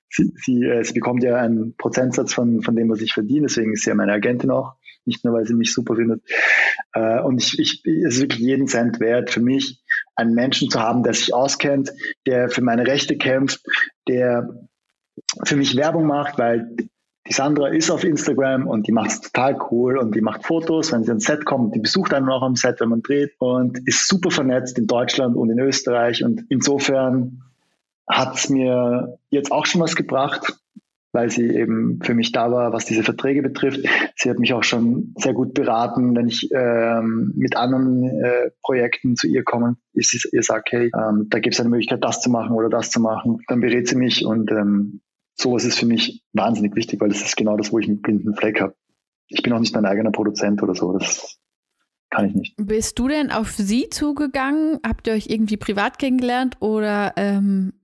sie, 0.08 0.32
sie, 0.36 0.64
äh, 0.64 0.84
sie 0.84 0.94
bekommt 0.94 1.24
ja 1.24 1.36
einen 1.36 1.76
Prozentsatz 1.76 2.32
von, 2.32 2.62
von 2.62 2.76
dem, 2.76 2.88
was 2.88 3.00
ich 3.00 3.12
verdiene, 3.12 3.48
deswegen 3.48 3.72
ist 3.72 3.82
sie 3.82 3.90
ja 3.90 3.96
meine 3.96 4.12
Agentin 4.12 4.50
auch, 4.52 4.74
nicht 5.04 5.24
nur, 5.24 5.34
weil 5.34 5.46
sie 5.46 5.54
mich 5.54 5.72
super 5.72 5.96
findet. 5.96 6.22
Äh, 6.92 7.20
und 7.22 7.42
ich, 7.42 7.58
ich, 7.58 7.82
es 7.84 8.14
ist 8.14 8.20
wirklich 8.20 8.40
jeden 8.40 8.68
Cent 8.68 9.00
wert 9.00 9.30
für 9.30 9.40
mich, 9.40 9.82
einen 10.14 10.34
Menschen 10.34 10.70
zu 10.70 10.78
haben, 10.78 11.02
der 11.02 11.14
sich 11.14 11.34
auskennt, 11.34 11.92
der 12.24 12.50
für 12.50 12.62
meine 12.62 12.86
Rechte 12.86 13.16
kämpft, 13.16 13.64
der 14.06 14.68
für 15.44 15.56
mich 15.56 15.76
Werbung 15.76 16.06
macht, 16.06 16.38
weil 16.38 16.76
die 17.28 17.34
Sandra 17.34 17.68
ist 17.68 17.90
auf 17.90 18.04
Instagram 18.04 18.66
und 18.66 18.86
die 18.86 18.92
macht 18.92 19.10
es 19.10 19.20
total 19.20 19.58
cool 19.70 19.98
und 19.98 20.14
die 20.14 20.22
macht 20.22 20.46
Fotos, 20.46 20.92
wenn 20.92 21.04
sie 21.04 21.10
ans 21.10 21.24
Set 21.24 21.44
kommt. 21.44 21.74
Die 21.74 21.80
besucht 21.80 22.14
einen 22.14 22.28
auch 22.30 22.42
am 22.42 22.56
Set, 22.56 22.80
wenn 22.80 22.88
man 22.88 23.02
dreht 23.02 23.32
und 23.38 23.86
ist 23.86 24.08
super 24.08 24.30
vernetzt 24.30 24.78
in 24.78 24.86
Deutschland 24.86 25.36
und 25.36 25.50
in 25.50 25.58
Österreich. 25.58 26.24
Und 26.24 26.44
insofern 26.48 27.42
hat 28.08 28.36
es 28.36 28.48
mir 28.48 29.18
jetzt 29.28 29.52
auch 29.52 29.66
schon 29.66 29.82
was 29.82 29.94
gebracht, 29.94 30.58
weil 31.12 31.30
sie 31.30 31.50
eben 31.50 32.00
für 32.02 32.14
mich 32.14 32.32
da 32.32 32.50
war, 32.50 32.72
was 32.72 32.86
diese 32.86 33.02
Verträge 33.02 33.42
betrifft. 33.42 33.80
Sie 34.16 34.30
hat 34.30 34.38
mich 34.38 34.54
auch 34.54 34.64
schon 34.64 35.14
sehr 35.18 35.34
gut 35.34 35.52
beraten, 35.52 36.16
wenn 36.16 36.28
ich 36.28 36.48
ähm, 36.52 37.34
mit 37.36 37.56
anderen 37.58 38.04
äh, 38.04 38.50
Projekten 38.62 39.16
zu 39.16 39.26
ihr 39.26 39.42
komme. 39.44 39.76
Ich 39.92 40.28
ihr 40.32 40.42
sagt, 40.42 40.72
hey, 40.72 40.90
ähm, 40.96 41.26
da 41.28 41.40
gibt 41.40 41.54
es 41.54 41.60
eine 41.60 41.68
Möglichkeit, 41.68 42.02
das 42.02 42.22
zu 42.22 42.30
machen 42.30 42.52
oder 42.52 42.70
das 42.70 42.90
zu 42.90 43.00
machen. 43.00 43.40
Dann 43.48 43.60
berät 43.60 43.86
sie 43.86 43.96
mich 43.96 44.24
und 44.24 44.50
ähm, 44.50 45.02
sowas 45.40 45.64
ist 45.64 45.78
für 45.78 45.86
mich 45.86 46.22
wahnsinnig 46.32 46.74
wichtig, 46.74 47.00
weil 47.00 47.08
das 47.08 47.22
ist 47.22 47.36
genau 47.36 47.56
das, 47.56 47.72
wo 47.72 47.78
ich 47.78 47.86
einen 47.86 48.00
blinden 48.00 48.34
Fleck 48.34 48.60
habe. 48.60 48.74
Ich 49.28 49.42
bin 49.42 49.52
auch 49.52 49.60
nicht 49.60 49.74
mein 49.74 49.86
eigener 49.86 50.10
Produzent 50.10 50.62
oder 50.62 50.74
so. 50.74 50.92
Das 50.92 51.38
kann 52.10 52.26
ich 52.26 52.34
nicht. 52.34 52.54
Bist 52.56 52.98
du 52.98 53.08
denn 53.08 53.30
auf 53.30 53.50
sie 53.50 53.88
zugegangen? 53.90 54.78
Habt 54.86 55.06
ihr 55.06 55.12
euch 55.12 55.26
irgendwie 55.28 55.56
privat 55.56 55.98
kennengelernt 55.98 56.56
oder 56.60 57.12
ähm, 57.16 57.74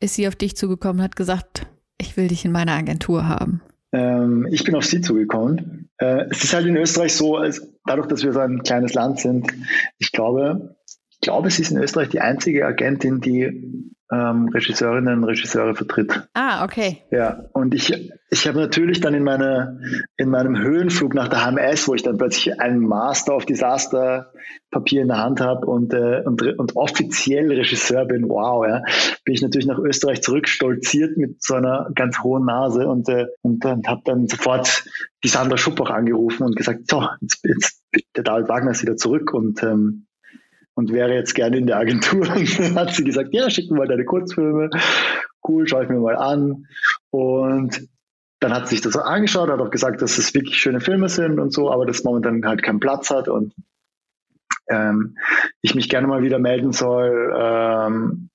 ist 0.00 0.14
sie 0.14 0.26
auf 0.26 0.36
dich 0.36 0.56
zugekommen 0.56 1.00
und 1.00 1.04
hat 1.04 1.16
gesagt, 1.16 1.66
ich 1.98 2.16
will 2.16 2.28
dich 2.28 2.44
in 2.44 2.52
meiner 2.52 2.72
Agentur 2.72 3.28
haben? 3.28 3.62
Ähm, 3.92 4.48
ich 4.50 4.64
bin 4.64 4.74
auf 4.74 4.84
sie 4.84 5.00
zugekommen. 5.00 5.90
Äh, 5.98 6.24
es 6.30 6.42
ist 6.42 6.54
halt 6.54 6.66
in 6.66 6.76
Österreich 6.76 7.14
so, 7.14 7.36
als, 7.36 7.70
dadurch, 7.86 8.08
dass 8.08 8.24
wir 8.24 8.32
so 8.32 8.40
ein 8.40 8.62
kleines 8.62 8.94
Land 8.94 9.20
sind, 9.20 9.52
ich 9.98 10.10
glaube, 10.10 10.76
glaube, 11.24 11.50
sie 11.50 11.62
ist 11.62 11.70
in 11.70 11.78
Österreich 11.78 12.08
die 12.08 12.20
einzige 12.20 12.66
Agentin, 12.66 13.20
die 13.20 13.92
ähm, 14.12 14.48
Regisseurinnen 14.48 15.18
und 15.18 15.24
Regisseure 15.24 15.74
vertritt. 15.74 16.28
Ah, 16.34 16.64
okay. 16.64 17.02
Ja, 17.10 17.44
und 17.52 17.74
ich, 17.74 18.10
ich 18.30 18.46
habe 18.46 18.58
natürlich 18.58 19.00
dann 19.00 19.14
in, 19.14 19.24
meine, 19.24 19.80
in 20.16 20.28
meinem 20.28 20.58
Höhenflug 20.58 21.14
nach 21.14 21.28
der 21.28 21.44
HMS, 21.44 21.88
wo 21.88 21.94
ich 21.94 22.02
dann 22.02 22.18
plötzlich 22.18 22.60
einen 22.60 22.80
Master 22.80 23.34
of 23.34 23.46
Disaster 23.46 24.32
Papier 24.70 25.02
in 25.02 25.08
der 25.08 25.18
Hand 25.18 25.40
habe 25.40 25.66
und, 25.66 25.94
äh, 25.94 26.22
und, 26.24 26.42
und 26.42 26.76
offiziell 26.76 27.50
Regisseur 27.50 28.04
bin, 28.04 28.28
wow, 28.28 28.66
ja, 28.66 28.82
bin 29.24 29.34
ich 29.34 29.42
natürlich 29.42 29.66
nach 29.66 29.78
Österreich 29.78 30.22
zurückstolziert 30.22 31.16
mit 31.16 31.42
so 31.42 31.54
einer 31.54 31.90
ganz 31.94 32.22
hohen 32.22 32.44
Nase 32.44 32.86
und, 32.86 33.08
äh, 33.08 33.26
und, 33.42 33.64
und 33.64 33.88
habe 33.88 34.02
dann 34.04 34.26
sofort 34.26 34.84
die 35.22 35.28
Sandra 35.28 35.56
Schuppach 35.56 35.90
angerufen 35.90 36.44
und 36.44 36.56
gesagt, 36.56 36.90
so, 36.90 37.06
jetzt, 37.20 37.44
jetzt 37.44 37.82
der 38.16 38.24
David 38.24 38.48
Wagner 38.48 38.72
ist 38.72 38.82
wieder 38.82 38.96
zurück 38.96 39.32
und 39.32 39.62
ähm, 39.62 40.06
und 40.74 40.92
wäre 40.92 41.14
jetzt 41.14 41.34
gerne 41.34 41.56
in 41.56 41.66
der 41.66 41.78
Agentur. 41.78 42.28
Und 42.36 42.58
dann 42.58 42.74
hat 42.74 42.94
sie 42.94 43.04
gesagt, 43.04 43.32
ja, 43.32 43.48
schick 43.48 43.70
mir 43.70 43.78
mal 43.78 43.88
deine 43.88 44.04
Kurzfilme. 44.04 44.70
Cool, 45.46 45.68
schaue 45.68 45.84
ich 45.84 45.88
mir 45.88 46.00
mal 46.00 46.16
an. 46.16 46.66
Und 47.10 47.88
dann 48.40 48.52
hat 48.52 48.68
sie 48.68 48.76
sich 48.76 48.82
das 48.82 48.96
angeschaut, 48.96 49.48
hat 49.48 49.60
auch 49.60 49.70
gesagt, 49.70 50.02
dass 50.02 50.18
es 50.18 50.34
wirklich 50.34 50.56
schöne 50.56 50.80
Filme 50.80 51.08
sind 51.08 51.38
und 51.38 51.52
so, 51.52 51.70
aber 51.70 51.86
das 51.86 52.04
momentan 52.04 52.44
halt 52.44 52.62
keinen 52.62 52.80
Platz 52.80 53.10
hat 53.10 53.28
und 53.28 53.54
ähm, 54.68 55.16
ich 55.62 55.74
mich 55.74 55.88
gerne 55.88 56.06
mal 56.06 56.22
wieder 56.22 56.38
melden 56.38 56.72
soll 56.72 57.32
ähm, 57.38 58.28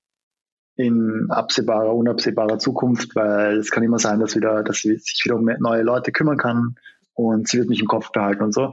in 0.76 1.28
absehbarer, 1.30 1.94
unabsehbarer 1.94 2.58
Zukunft, 2.58 3.16
weil 3.16 3.58
es 3.58 3.70
kann 3.70 3.84
immer 3.84 4.00
sein, 4.00 4.20
dass 4.20 4.36
wieder, 4.36 4.64
dass 4.64 4.80
sie 4.80 4.96
sich 4.96 5.22
wieder 5.26 5.36
um 5.36 5.46
neue 5.60 5.84
Leute 5.84 6.12
kümmern 6.12 6.38
kann 6.38 6.76
und 7.20 7.50
sie 7.50 7.58
wird 7.58 7.70
mich 7.70 7.82
im 7.82 7.88
Kopf 7.88 8.12
behalten 8.12 8.44
und 8.44 8.54
so. 8.54 8.72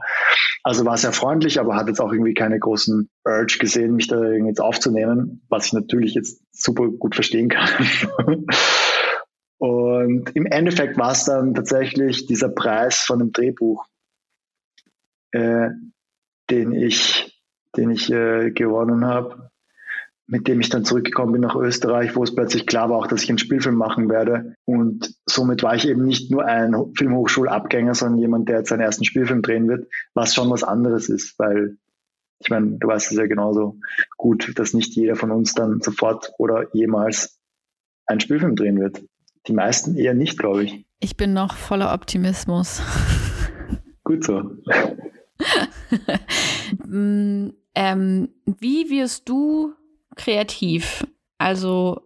Also 0.63 0.85
war 0.85 0.97
sehr 0.97 1.11
freundlich, 1.11 1.59
aber 1.59 1.75
hat 1.75 1.87
jetzt 1.87 1.99
auch 1.99 2.11
irgendwie 2.11 2.33
keine 2.33 2.59
großen 2.59 3.09
Urge 3.25 3.57
gesehen, 3.59 3.95
mich 3.95 4.07
da 4.07 4.23
jetzt 4.31 4.61
aufzunehmen, 4.61 5.45
was 5.49 5.67
ich 5.67 5.73
natürlich 5.73 6.13
jetzt 6.13 6.41
super 6.51 6.87
gut 6.87 7.15
verstehen 7.15 7.49
kann. 7.49 7.69
Und 9.59 10.35
im 10.35 10.45
Endeffekt 10.45 10.97
war 10.97 11.11
es 11.11 11.25
dann 11.25 11.55
tatsächlich 11.55 12.27
dieser 12.27 12.49
Preis 12.49 12.99
von 12.99 13.19
dem 13.19 13.31
Drehbuch, 13.31 13.85
äh, 15.31 15.69
den 16.49 16.73
ich, 16.73 17.43
den 17.75 17.89
ich 17.89 18.11
äh, 18.11 18.51
gewonnen 18.51 19.03
habe 19.05 19.49
mit 20.27 20.47
dem 20.47 20.59
ich 20.59 20.69
dann 20.69 20.83
zurückgekommen 20.83 21.31
bin 21.31 21.41
nach 21.41 21.55
Österreich, 21.55 22.15
wo 22.15 22.23
es 22.23 22.35
plötzlich 22.35 22.67
klar 22.67 22.89
war 22.89 22.97
auch, 22.97 23.07
dass 23.07 23.23
ich 23.23 23.29
einen 23.29 23.37
Spielfilm 23.37 23.75
machen 23.75 24.09
werde. 24.09 24.55
Und 24.65 25.15
somit 25.25 25.63
war 25.63 25.75
ich 25.75 25.87
eben 25.87 26.05
nicht 26.05 26.29
nur 26.29 26.45
ein 26.45 26.75
Filmhochschulabgänger, 26.95 27.95
sondern 27.95 28.19
jemand, 28.19 28.49
der 28.49 28.57
jetzt 28.57 28.69
seinen 28.69 28.81
ersten 28.81 29.05
Spielfilm 29.05 29.41
drehen 29.41 29.69
wird, 29.69 29.87
was 30.13 30.35
schon 30.35 30.49
was 30.49 30.63
anderes 30.63 31.07
ist, 31.07 31.39
weil 31.39 31.77
ich 32.39 32.49
meine, 32.49 32.77
du 32.77 32.87
weißt 32.87 33.11
es 33.11 33.17
ja 33.17 33.25
genauso 33.25 33.79
gut, 34.17 34.51
dass 34.59 34.73
nicht 34.73 34.93
jeder 34.95 35.15
von 35.15 35.31
uns 35.31 35.53
dann 35.53 35.81
sofort 35.81 36.31
oder 36.37 36.67
jemals 36.73 37.39
einen 38.05 38.19
Spielfilm 38.19 38.55
drehen 38.55 38.79
wird. 38.79 39.03
Die 39.47 39.53
meisten 39.53 39.95
eher 39.95 40.13
nicht, 40.13 40.37
glaube 40.37 40.65
ich. 40.65 40.85
Ich 40.99 41.15
bin 41.17 41.33
noch 41.33 41.55
voller 41.55 41.93
Optimismus. 41.93 42.81
Gut 44.03 44.23
so. 44.23 44.51
Mm, 46.85 47.51
ähm, 47.75 48.29
wie 48.45 48.89
wirst 48.89 49.29
du 49.29 49.73
kreativ. 50.17 51.05
Also 51.37 52.01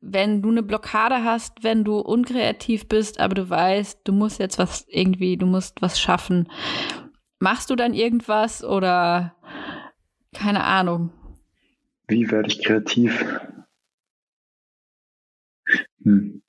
wenn 0.00 0.42
du 0.42 0.50
eine 0.50 0.62
Blockade 0.62 1.24
hast, 1.24 1.64
wenn 1.64 1.84
du 1.84 1.98
unkreativ 1.98 2.88
bist, 2.88 3.20
aber 3.20 3.34
du 3.34 3.50
weißt, 3.50 4.00
du 4.04 4.12
musst 4.12 4.38
jetzt 4.38 4.58
was 4.58 4.86
irgendwie, 4.88 5.36
du 5.36 5.46
musst 5.46 5.82
was 5.82 6.00
schaffen. 6.00 6.48
Machst 7.40 7.70
du 7.70 7.76
dann 7.76 7.94
irgendwas 7.94 8.64
oder 8.64 9.34
keine 10.32 10.64
Ahnung? 10.64 11.12
Wie 12.06 12.30
werde 12.30 12.48
ich 12.48 12.64
kreativ? 12.64 13.24
Hm. 16.02 16.42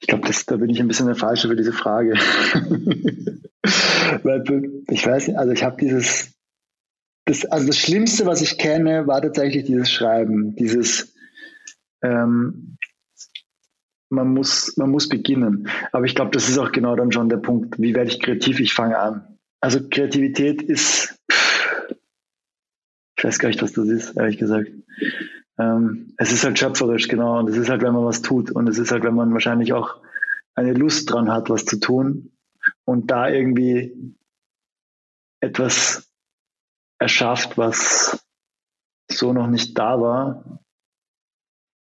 Ich 0.00 0.08
glaube, 0.08 0.28
da 0.46 0.56
bin 0.56 0.70
ich 0.70 0.80
ein 0.80 0.88
bisschen 0.88 1.06
der 1.06 1.14
Falsche 1.14 1.48
für 1.48 1.56
diese 1.56 1.72
Frage. 1.72 2.14
Weil 4.22 4.82
ich 4.88 5.06
weiß 5.06 5.28
nicht, 5.28 5.38
also 5.38 5.52
ich 5.52 5.62
habe 5.62 5.76
dieses 5.76 6.34
das, 7.24 7.44
also 7.46 7.66
das 7.66 7.78
Schlimmste, 7.78 8.26
was 8.26 8.40
ich 8.40 8.58
kenne, 8.58 9.06
war 9.06 9.22
tatsächlich 9.22 9.64
dieses 9.64 9.90
Schreiben, 9.90 10.56
dieses 10.56 11.14
ähm, 12.02 12.76
man 14.10 14.34
muss, 14.34 14.76
man 14.76 14.90
muss 14.90 15.08
beginnen. 15.08 15.68
Aber 15.92 16.04
ich 16.04 16.14
glaube, 16.14 16.32
das 16.32 16.48
ist 16.48 16.58
auch 16.58 16.72
genau 16.72 16.96
dann 16.96 17.12
schon 17.12 17.28
der 17.28 17.36
Punkt, 17.36 17.80
wie 17.80 17.94
werde 17.94 18.10
ich 18.10 18.20
kreativ? 18.20 18.60
Ich 18.60 18.74
fange 18.74 18.98
an. 18.98 19.38
Also 19.60 19.88
Kreativität 19.88 20.62
ist, 20.62 21.16
ich 23.16 23.24
weiß 23.24 23.38
gar 23.38 23.48
nicht, 23.48 23.62
was 23.62 23.72
das 23.72 23.88
ist, 23.88 24.16
ehrlich 24.16 24.38
gesagt. 24.38 24.70
Ähm, 25.58 26.14
es 26.16 26.32
ist 26.32 26.44
halt 26.44 26.58
schöpferisch, 26.58 27.08
genau. 27.08 27.38
Und 27.38 27.48
es 27.50 27.56
ist 27.56 27.68
halt, 27.68 27.82
wenn 27.82 27.92
man 27.94 28.04
was 28.04 28.22
tut. 28.22 28.50
Und 28.50 28.68
es 28.68 28.78
ist 28.78 28.90
halt, 28.90 29.04
wenn 29.04 29.14
man 29.14 29.32
wahrscheinlich 29.32 29.72
auch 29.72 30.00
eine 30.54 30.72
Lust 30.72 31.10
dran 31.10 31.30
hat, 31.30 31.50
was 31.50 31.64
zu 31.64 31.78
tun. 31.78 32.32
Und 32.84 33.10
da 33.10 33.28
irgendwie 33.28 34.16
etwas 35.40 36.09
erschafft, 37.00 37.58
was 37.58 38.24
so 39.10 39.32
noch 39.32 39.48
nicht 39.48 39.76
da 39.76 40.00
war, 40.00 40.60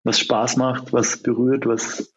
was 0.04 0.20
Spaß 0.20 0.58
macht, 0.58 0.92
was 0.92 1.22
berührt, 1.22 1.66
was. 1.66 2.14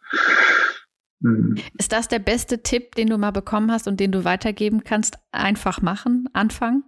Mh. 1.20 1.30
Hm. 1.30 1.57
Ist 1.78 1.93
das 1.93 2.09
der 2.09 2.18
beste 2.18 2.62
Tipp, 2.62 2.95
den 2.95 3.09
du 3.09 3.18
mal 3.18 3.30
bekommen 3.30 3.70
hast 3.70 3.86
und 3.86 4.01
den 4.01 4.11
du 4.11 4.24
weitergeben 4.24 4.82
kannst? 4.82 5.18
Einfach 5.30 5.82
machen, 5.82 6.28
anfangen? 6.32 6.84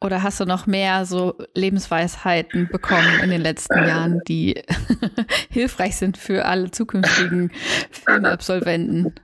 Oder 0.00 0.22
hast 0.22 0.38
du 0.38 0.44
noch 0.44 0.66
mehr 0.66 1.06
so 1.06 1.38
Lebensweisheiten 1.54 2.68
bekommen 2.68 3.20
in 3.22 3.30
den 3.30 3.40
letzten 3.40 3.86
Jahren, 3.86 4.20
die 4.28 4.62
hilfreich 5.50 5.96
sind 5.96 6.18
für 6.18 6.44
alle 6.44 6.70
zukünftigen 6.70 7.50
Filmabsolventen? 7.90 9.14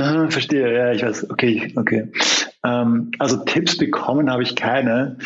Ah, 0.00 0.30
verstehe, 0.30 0.72
ja, 0.74 0.92
ich 0.92 1.02
weiß. 1.02 1.28
Okay, 1.28 1.74
okay. 1.76 2.10
Ähm, 2.64 3.10
also 3.18 3.44
Tipps 3.44 3.76
bekommen 3.76 4.30
habe 4.30 4.42
ich 4.42 4.56
keine. 4.56 5.18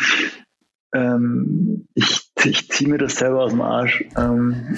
Ähm, 0.93 1.87
ich, 1.93 2.29
ich 2.43 2.69
ziehe 2.69 2.89
mir 2.89 2.97
das 2.97 3.15
selber 3.15 3.43
aus 3.43 3.51
dem 3.51 3.61
Arsch. 3.61 4.03
Ähm, 4.17 4.77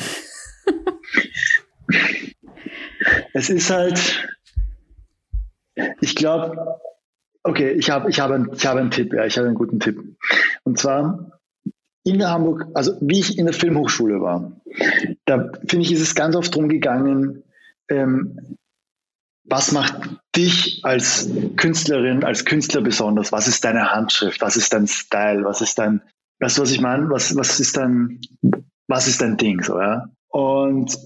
es 3.34 3.50
ist 3.50 3.72
halt, 3.72 4.28
ich 6.02 6.16
glaube, 6.16 6.80
okay, 7.42 7.72
ich 7.72 7.90
habe 7.90 8.12
ich 8.12 8.20
hab 8.20 8.30
ein, 8.30 8.52
ich 8.54 8.68
hab 8.68 8.78
einen 8.78 8.92
Tipp, 8.92 9.14
ja, 9.14 9.26
ich 9.26 9.36
habe 9.38 9.48
einen 9.48 9.58
guten 9.58 9.80
Tipp. 9.80 10.00
Und 10.64 10.78
zwar 10.78 11.40
in 12.04 12.20
der 12.20 12.30
Hamburg, 12.30 12.68
also 12.76 12.96
wie 13.02 13.20
ich 13.20 13.40
in 13.40 13.48
der 13.48 13.56
Filmhochschule 13.56 14.22
war, 14.22 14.62
da 15.26 15.52
finde 15.68 15.86
ich, 15.86 15.92
ist 15.92 16.02
es 16.02 16.14
ganz 16.14 16.36
oft 16.36 16.54
darum 16.54 16.70
gegangen, 16.70 17.44
ähm, 17.90 18.58
was 19.50 19.72
macht 19.72 20.10
dich 20.36 20.82
als 20.84 21.30
Künstlerin, 21.56 22.24
als 22.24 22.46
Künstler 22.46 22.82
besonders? 22.82 23.32
Was 23.32 23.48
ist 23.48 23.64
deine 23.64 23.92
Handschrift? 23.92 24.42
Was 24.42 24.58
ist 24.58 24.74
dein 24.74 24.88
Style? 24.88 25.44
Was 25.46 25.62
ist 25.62 25.80
dein, 25.80 26.02
weißt 26.40 26.58
du, 26.58 26.62
was 26.62 26.72
ich 26.72 26.82
meine? 26.82 27.10
Was, 27.10 27.36
was 27.36 27.60
ist 27.60 27.78
dein, 27.78 28.20
was 28.88 29.08
ist 29.08 29.22
dein 29.22 29.38
Ding, 29.38 29.64
so, 29.64 29.80
ja? 29.80 30.10
Und, 30.30 30.98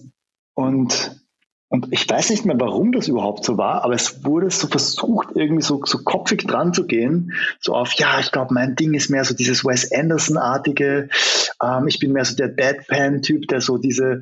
und, 0.56 1.22
und 1.70 1.88
ich 1.92 2.10
weiß 2.10 2.32
nicht 2.32 2.46
mehr, 2.46 2.60
warum 2.60 2.92
das 2.92 3.08
überhaupt 3.08 3.46
so 3.46 3.58
war, 3.58 3.84
aber 3.84 3.94
es 3.94 4.26
wurde 4.26 4.50
so 4.50 4.68
versucht, 4.68 5.30
irgendwie 5.36 5.62
so, 5.62 5.82
so 5.86 6.00
kopfig 6.00 6.46
dran 6.46 6.74
zu 6.74 6.86
gehen, 6.86 7.34
so 7.60 7.76
auf, 7.76 7.94
ja, 7.94 8.20
ich 8.20 8.32
glaube, 8.32 8.54
mein 8.54 8.76
Ding 8.76 8.94
ist 8.94 9.10
mehr 9.10 9.24
so 9.24 9.34
dieses 9.34 9.64
Wes 9.64 9.92
Anderson-artige, 9.92 11.10
ähm, 11.64 11.88
ich 11.88 12.00
bin 12.00 12.12
mehr 12.12 12.26
so 12.26 12.36
der 12.36 12.50
Deadpan-Typ, 12.50 13.48
der 13.48 13.62
so 13.62 13.78
diese, 13.78 14.22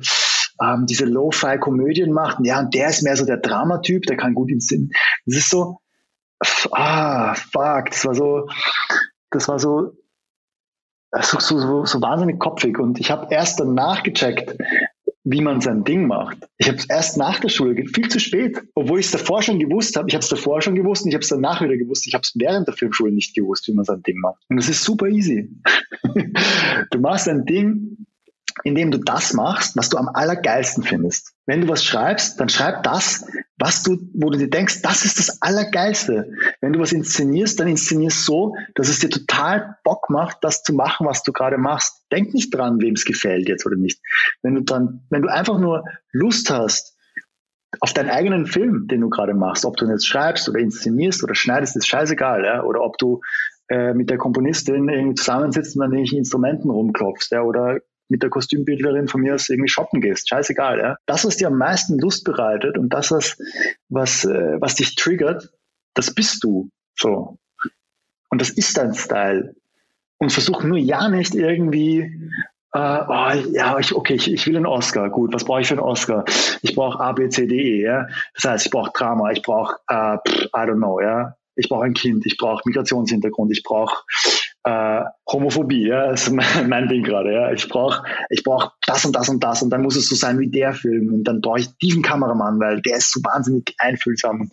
ähm, 0.62 0.86
diese 0.86 1.04
Lo-Fi-Komödien 1.04 2.12
macht. 2.12 2.38
Ja, 2.44 2.60
und 2.60 2.74
der 2.74 2.88
ist 2.88 3.02
mehr 3.02 3.16
so 3.16 3.24
der 3.24 3.38
Dramatyp, 3.38 4.02
der 4.06 4.16
kann 4.16 4.34
gut 4.34 4.50
inszenieren. 4.50 4.92
Das 5.26 5.36
ist 5.38 5.50
so, 5.50 5.78
ah, 6.72 7.34
fuck, 7.34 7.90
das 7.90 8.04
war 8.04 8.14
so, 8.14 8.48
das 9.30 9.48
war 9.48 9.58
so, 9.58 9.92
so, 11.20 11.38
so, 11.38 11.84
so 11.84 12.00
wahnsinnig 12.00 12.38
kopfig. 12.38 12.78
Und 12.78 13.00
ich 13.00 13.10
habe 13.10 13.32
erst 13.32 13.60
danach 13.60 14.02
gecheckt, 14.02 14.56
wie 15.24 15.42
man 15.42 15.60
sein 15.60 15.84
Ding 15.84 16.06
macht. 16.06 16.38
Ich 16.58 16.68
habe 16.68 16.78
es 16.78 16.86
erst 16.88 17.18
nach 17.18 17.40
der 17.40 17.50
Schule, 17.50 17.74
viel 17.86 18.08
zu 18.08 18.18
spät, 18.18 18.62
obwohl 18.74 19.00
ich 19.00 19.06
es 19.06 19.12
davor 19.12 19.42
schon 19.42 19.58
gewusst 19.58 19.96
habe. 19.96 20.08
Ich 20.08 20.14
habe 20.14 20.22
es 20.22 20.28
davor 20.28 20.62
schon 20.62 20.74
gewusst 20.74 21.04
und 21.04 21.08
ich 21.10 21.14
habe 21.14 21.22
es 21.22 21.28
danach 21.28 21.60
wieder 21.60 21.76
gewusst. 21.76 22.06
Ich 22.06 22.14
habe 22.14 22.22
es 22.22 22.32
während 22.36 22.66
der 22.66 22.74
Filmschule 22.74 23.12
nicht 23.12 23.34
gewusst, 23.34 23.68
wie 23.68 23.74
man 23.74 23.84
sein 23.84 24.02
Ding 24.02 24.18
macht. 24.18 24.42
Und 24.48 24.56
das 24.56 24.68
ist 24.68 24.82
super 24.82 25.06
easy. 25.06 25.50
du 26.90 26.98
machst 26.98 27.28
ein 27.28 27.44
Ding, 27.44 28.06
indem 28.64 28.90
du 28.90 28.98
das 28.98 29.32
machst, 29.32 29.76
was 29.76 29.88
du 29.88 29.96
am 29.96 30.08
allergeilsten 30.08 30.82
findest. 30.82 31.32
Wenn 31.46 31.62
du 31.62 31.68
was 31.68 31.84
schreibst, 31.84 32.38
dann 32.40 32.48
schreib 32.48 32.82
das, 32.82 33.26
was 33.58 33.82
du, 33.82 33.98
wo 34.14 34.30
du 34.30 34.38
dir 34.38 34.48
denkst, 34.48 34.82
das 34.82 35.04
ist 35.04 35.18
das 35.18 35.42
Allergeilste. 35.42 36.32
Wenn 36.60 36.72
du 36.72 36.80
was 36.80 36.92
inszenierst, 36.92 37.60
dann 37.60 37.68
inszenierst 37.68 38.24
so, 38.24 38.54
dass 38.74 38.88
es 38.88 39.00
dir 39.00 39.10
total 39.10 39.76
Bock 39.84 40.08
macht, 40.10 40.38
das 40.42 40.62
zu 40.62 40.72
machen, 40.72 41.06
was 41.06 41.22
du 41.22 41.32
gerade 41.32 41.58
machst. 41.58 42.04
Denk 42.10 42.32
nicht 42.34 42.54
dran, 42.54 42.80
wem 42.80 42.94
es 42.94 43.04
gefällt 43.04 43.48
jetzt 43.48 43.66
oder 43.66 43.76
nicht. 43.76 44.00
Wenn 44.42 44.54
du 44.54 44.62
dann, 44.62 45.06
wenn 45.10 45.22
du 45.22 45.28
einfach 45.28 45.58
nur 45.58 45.84
Lust 46.12 46.50
hast, 46.50 46.96
auf 47.80 47.92
deinen 47.92 48.10
eigenen 48.10 48.46
Film, 48.46 48.88
den 48.88 49.00
du 49.00 49.10
gerade 49.10 49.34
machst, 49.34 49.64
ob 49.64 49.76
du 49.76 49.84
ihn 49.84 49.92
jetzt 49.92 50.06
schreibst 50.06 50.48
oder 50.48 50.58
inszenierst 50.58 51.22
oder 51.22 51.34
schneidest, 51.34 51.76
ist 51.76 51.86
scheißegal, 51.86 52.44
ja, 52.44 52.64
oder 52.64 52.82
ob 52.82 52.98
du 52.98 53.20
äh, 53.68 53.94
mit 53.94 54.10
der 54.10 54.18
Komponistin 54.18 54.88
irgendwie 54.88 55.14
zusammensitzt 55.14 55.76
und 55.76 55.82
an 55.82 55.90
irgendwelchen 55.92 56.18
Instrumenten 56.18 56.70
rumklopfst, 56.70 57.30
ja, 57.30 57.42
oder 57.42 57.78
mit 58.10 58.22
der 58.22 58.30
Kostümbildnerin 58.30 59.08
von 59.08 59.20
mir 59.20 59.34
aus 59.34 59.48
irgendwie 59.48 59.68
shoppen 59.68 60.00
gehst. 60.00 60.28
Scheißegal, 60.28 60.78
ja. 60.78 60.96
Das, 61.06 61.24
was 61.24 61.36
dir 61.36 61.48
am 61.48 61.58
meisten 61.58 61.98
Lust 61.98 62.24
bereitet 62.24 62.76
und 62.76 62.92
das, 62.92 63.10
was, 63.10 63.38
was, 63.88 64.24
äh, 64.24 64.60
was 64.60 64.74
dich 64.74 64.96
triggert, 64.96 65.50
das 65.94 66.14
bist 66.14 66.42
du. 66.44 66.70
So. 66.98 67.38
Und 68.30 68.40
das 68.40 68.50
ist 68.50 68.76
dein 68.76 68.94
Style. 68.94 69.54
Und 70.18 70.32
versuch 70.32 70.62
nur 70.64 70.78
ja 70.78 71.08
nicht 71.08 71.34
irgendwie, 71.34 72.00
äh, 72.72 72.78
oh, 72.78 73.32
ja, 73.52 73.78
ich, 73.78 73.94
okay, 73.94 74.14
ich, 74.14 74.30
ich 74.30 74.46
will 74.46 74.56
einen 74.56 74.66
Oscar. 74.66 75.10
Gut, 75.10 75.32
was 75.32 75.44
brauche 75.44 75.62
ich 75.62 75.68
für 75.68 75.74
einen 75.74 75.80
Oscar? 75.80 76.24
Ich 76.62 76.74
brauche 76.74 77.00
A, 77.00 77.12
B, 77.12 77.28
C, 77.28 77.46
D, 77.46 77.56
E, 77.56 77.82
ja. 77.82 78.06
Das 78.34 78.44
heißt, 78.44 78.66
ich 78.66 78.70
brauche 78.70 78.92
Drama, 78.94 79.30
ich 79.30 79.42
brauche, 79.42 79.76
äh, 79.88 80.16
I 80.16 80.50
don't 80.52 80.76
know, 80.76 81.00
ja. 81.00 81.36
Ich 81.56 81.68
brauche 81.68 81.84
ein 81.84 81.94
Kind, 81.94 82.24
ich 82.26 82.36
brauche 82.36 82.62
Migrationshintergrund, 82.64 83.50
ich 83.52 83.62
brauche 83.62 84.04
äh, 84.64 85.04
Homophobie, 85.30 85.88
ja, 85.88 86.10
ist 86.10 86.30
mein, 86.32 86.68
mein 86.68 86.88
Ding 86.88 87.02
gerade, 87.02 87.32
ja. 87.32 87.52
Ich 87.52 87.68
brauche 87.68 88.02
ich 88.28 88.42
brauch 88.42 88.72
das 88.86 89.04
und 89.04 89.16
das 89.16 89.28
und 89.28 89.42
das 89.42 89.62
und 89.62 89.70
dann 89.70 89.82
muss 89.82 89.96
es 89.96 90.08
so 90.08 90.14
sein 90.14 90.38
wie 90.38 90.50
der 90.50 90.72
Film 90.72 91.12
und 91.12 91.24
dann 91.24 91.40
brauche 91.40 91.60
ich 91.60 91.76
diesen 91.78 92.02
Kameramann, 92.02 92.60
weil 92.60 92.80
der 92.82 92.96
ist 92.96 93.12
so 93.12 93.20
wahnsinnig 93.20 93.74
einfühlsam. 93.78 94.50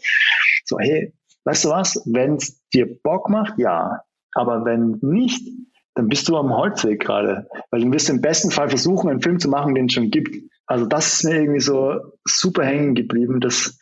So, 0.65 0.79
hey, 0.79 1.13
weißt 1.45 1.65
du 1.65 1.69
was? 1.69 2.01
Wenn 2.05 2.35
es 2.35 2.61
dir 2.73 2.87
Bock 3.03 3.29
macht, 3.29 3.57
ja. 3.57 4.01
Aber 4.33 4.65
wenn 4.65 4.99
nicht, 5.01 5.47
dann 5.95 6.09
bist 6.09 6.29
du 6.29 6.37
am 6.37 6.55
Holzweg 6.55 6.99
gerade. 6.99 7.47
Weil 7.71 7.81
du 7.81 7.91
wirst 7.91 8.09
im 8.09 8.21
besten 8.21 8.51
Fall 8.51 8.69
versuchen, 8.69 9.09
einen 9.09 9.21
Film 9.21 9.39
zu 9.39 9.49
machen, 9.49 9.73
den 9.73 9.85
es 9.85 9.93
schon 9.93 10.11
gibt. 10.11 10.35
Also 10.67 10.85
das 10.85 11.13
ist 11.13 11.23
mir 11.23 11.37
irgendwie 11.37 11.59
so 11.59 11.95
super 12.23 12.63
hängen 12.63 12.93
geblieben, 12.93 13.39
dass, 13.39 13.79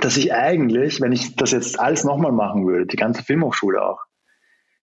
dass 0.00 0.16
ich 0.16 0.32
eigentlich, 0.32 1.00
wenn 1.00 1.12
ich 1.12 1.34
das 1.34 1.50
jetzt 1.50 1.80
alles 1.80 2.04
nochmal 2.04 2.32
machen 2.32 2.66
würde, 2.66 2.86
die 2.86 2.96
ganze 2.96 3.24
Filmhochschule 3.24 3.82
auch, 3.82 3.98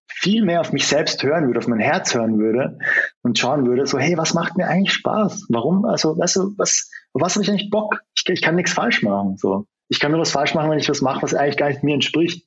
viel 0.08 0.44
mehr 0.44 0.60
auf 0.60 0.72
mich 0.72 0.86
selbst 0.86 1.22
hören 1.22 1.46
würde, 1.46 1.58
auf 1.58 1.68
mein 1.68 1.78
Herz 1.78 2.14
hören 2.14 2.38
würde 2.38 2.78
und 3.22 3.38
schauen 3.38 3.66
würde, 3.66 3.86
so, 3.86 3.98
hey, 3.98 4.16
was 4.16 4.34
macht 4.34 4.56
mir 4.56 4.66
eigentlich 4.66 4.92
Spaß? 4.92 5.46
Warum? 5.48 5.84
Also, 5.84 6.16
weißt 6.16 6.36
du, 6.36 6.54
was, 6.56 6.90
was 7.12 7.34
habe 7.34 7.44
ich 7.44 7.50
eigentlich 7.50 7.70
Bock? 7.70 8.00
Ich, 8.14 8.28
ich 8.28 8.42
kann 8.42 8.54
nichts 8.54 8.72
falsch 8.72 9.02
machen. 9.02 9.36
So. 9.36 9.66
Ich 9.88 10.00
kann 10.00 10.10
nur 10.10 10.20
was 10.20 10.30
falsch 10.30 10.54
machen, 10.54 10.70
wenn 10.70 10.78
ich 10.78 10.88
was 10.88 11.02
mache, 11.02 11.22
was 11.22 11.34
eigentlich 11.34 11.56
gar 11.56 11.68
nicht 11.68 11.82
mir 11.82 11.94
entspricht. 11.94 12.46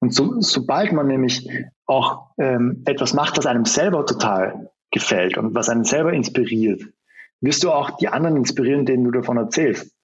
Und 0.00 0.12
so, 0.12 0.40
sobald 0.40 0.92
man 0.92 1.06
nämlich 1.06 1.48
auch 1.86 2.30
ähm, 2.38 2.82
etwas 2.86 3.14
macht, 3.14 3.38
was 3.38 3.46
einem 3.46 3.64
selber 3.64 4.04
total 4.04 4.70
gefällt 4.90 5.38
und 5.38 5.54
was 5.54 5.68
einen 5.68 5.84
selber 5.84 6.12
inspiriert, 6.12 6.82
wirst 7.40 7.62
du 7.62 7.70
auch 7.70 7.96
die 7.98 8.08
anderen 8.08 8.36
inspirieren, 8.36 8.84
denen 8.84 9.04
du 9.04 9.10
davon 9.10 9.36
erzählst. 9.36 9.94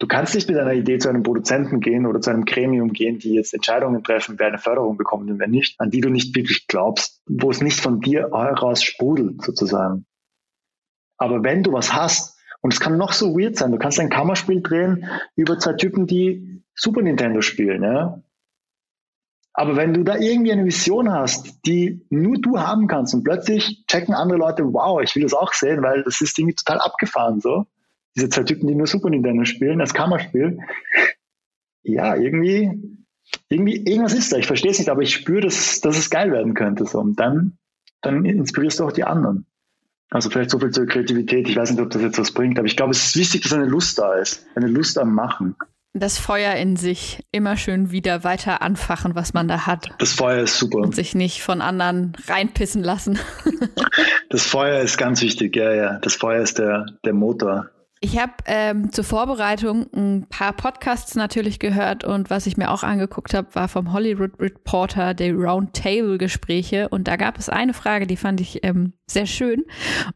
Du 0.00 0.06
kannst 0.06 0.34
nicht 0.34 0.48
mit 0.48 0.56
einer 0.56 0.74
Idee 0.74 0.98
zu 0.98 1.08
einem 1.08 1.24
Produzenten 1.24 1.80
gehen 1.80 2.06
oder 2.06 2.20
zu 2.20 2.30
einem 2.30 2.44
Gremium 2.44 2.92
gehen, 2.92 3.18
die 3.18 3.34
jetzt 3.34 3.52
Entscheidungen 3.52 4.04
treffen, 4.04 4.38
wer 4.38 4.46
eine 4.46 4.58
Förderung 4.58 4.96
bekommt 4.96 5.28
und 5.28 5.40
wer 5.40 5.48
nicht, 5.48 5.80
an 5.80 5.90
die 5.90 6.00
du 6.00 6.08
nicht 6.08 6.36
wirklich 6.36 6.68
glaubst, 6.68 7.20
wo 7.26 7.50
es 7.50 7.60
nicht 7.60 7.80
von 7.80 8.00
dir 8.00 8.30
heraus 8.32 8.82
sprudelt, 8.82 9.42
sozusagen. 9.42 10.06
Aber 11.16 11.42
wenn 11.42 11.64
du 11.64 11.72
was 11.72 11.92
hast, 11.92 12.38
und 12.60 12.72
es 12.72 12.80
kann 12.80 12.96
noch 12.96 13.12
so 13.12 13.36
weird 13.36 13.56
sein, 13.56 13.72
du 13.72 13.78
kannst 13.78 13.98
ein 13.98 14.10
Kammerspiel 14.10 14.62
drehen 14.62 15.06
über 15.36 15.58
zwei 15.58 15.74
Typen, 15.74 16.06
die 16.06 16.62
Super 16.74 17.02
Nintendo 17.02 17.40
spielen, 17.40 17.82
ja. 17.82 18.22
Aber 19.52 19.74
wenn 19.74 19.92
du 19.92 20.04
da 20.04 20.16
irgendwie 20.16 20.52
eine 20.52 20.64
Vision 20.64 21.12
hast, 21.12 21.66
die 21.66 22.06
nur 22.10 22.38
du 22.38 22.60
haben 22.60 22.86
kannst 22.86 23.14
und 23.14 23.24
plötzlich 23.24 23.84
checken 23.88 24.14
andere 24.14 24.38
Leute, 24.38 24.62
wow, 24.72 25.00
ich 25.02 25.16
will 25.16 25.24
das 25.24 25.34
auch 25.34 25.52
sehen, 25.52 25.82
weil 25.82 26.04
das 26.04 26.20
ist 26.20 26.38
irgendwie 26.38 26.54
total 26.54 26.78
abgefahren 26.78 27.40
so, 27.40 27.66
diese 28.18 28.28
zwei 28.28 28.42
Typen, 28.42 28.66
die 28.66 28.74
nur 28.74 28.86
Super 28.86 29.10
Nintendo 29.10 29.44
spielen, 29.44 29.80
als 29.80 29.94
Kammerspiel. 29.94 30.58
Ja, 31.84 32.16
irgendwie, 32.16 32.98
irgendwie, 33.48 33.76
irgendwas 33.76 34.14
ist 34.14 34.32
da. 34.32 34.36
Ich 34.36 34.46
verstehe 34.46 34.72
es 34.72 34.78
nicht, 34.78 34.90
aber 34.90 35.02
ich 35.02 35.14
spüre, 35.14 35.42
dass, 35.42 35.80
dass 35.80 35.96
es 35.96 36.10
geil 36.10 36.32
werden 36.32 36.54
könnte. 36.54 36.84
So. 36.84 36.98
Und 36.98 37.18
dann, 37.18 37.58
dann 38.02 38.24
inspirierst 38.24 38.80
du 38.80 38.84
auch 38.84 38.92
die 38.92 39.04
anderen. 39.04 39.46
Also 40.10 40.30
vielleicht 40.30 40.50
so 40.50 40.58
viel 40.58 40.70
zur 40.70 40.86
Kreativität. 40.86 41.48
Ich 41.48 41.56
weiß 41.56 41.70
nicht, 41.70 41.80
ob 41.80 41.90
das 41.90 42.02
jetzt 42.02 42.18
was 42.18 42.32
bringt, 42.32 42.58
aber 42.58 42.66
ich 42.66 42.76
glaube, 42.76 42.92
es 42.92 43.06
ist 43.06 43.16
wichtig, 43.16 43.42
dass 43.42 43.52
eine 43.52 43.66
Lust 43.66 43.98
da 43.98 44.14
ist. 44.14 44.46
Eine 44.54 44.66
Lust 44.66 44.98
am 44.98 45.14
Machen. 45.14 45.54
Das 45.94 46.18
Feuer 46.18 46.54
in 46.54 46.76
sich 46.76 47.24
immer 47.32 47.56
schön 47.56 47.90
wieder 47.90 48.22
weiter 48.22 48.62
anfachen, 48.62 49.14
was 49.14 49.32
man 49.32 49.48
da 49.48 49.66
hat. 49.66 49.90
Das 49.98 50.12
Feuer 50.12 50.42
ist 50.42 50.58
super. 50.58 50.78
Und 50.78 50.94
sich 50.94 51.14
nicht 51.14 51.42
von 51.42 51.60
anderen 51.60 52.16
reinpissen 52.26 52.82
lassen. 52.82 53.18
das 54.30 54.46
Feuer 54.46 54.80
ist 54.80 54.96
ganz 54.98 55.22
wichtig, 55.22 55.56
ja, 55.56 55.74
ja. 55.74 55.98
Das 56.00 56.14
Feuer 56.14 56.42
ist 56.42 56.58
der, 56.58 56.86
der 57.04 57.14
Motor. 57.14 57.70
Ich 58.00 58.16
habe 58.18 58.32
ähm, 58.46 58.92
zur 58.92 59.02
Vorbereitung 59.02 59.86
ein 59.92 60.26
paar 60.28 60.52
Podcasts 60.52 61.16
natürlich 61.16 61.58
gehört 61.58 62.04
und 62.04 62.30
was 62.30 62.46
ich 62.46 62.56
mir 62.56 62.70
auch 62.70 62.84
angeguckt 62.84 63.34
habe, 63.34 63.52
war 63.54 63.66
vom 63.66 63.92
Hollywood 63.92 64.38
Reporter 64.38 65.14
die 65.14 65.30
Roundtable-Gespräche 65.30 66.88
und 66.90 67.08
da 67.08 67.16
gab 67.16 67.38
es 67.38 67.48
eine 67.48 67.74
Frage, 67.74 68.06
die 68.06 68.16
fand 68.16 68.40
ich 68.40 68.64
ähm, 68.64 68.92
sehr 69.06 69.26
schön 69.26 69.64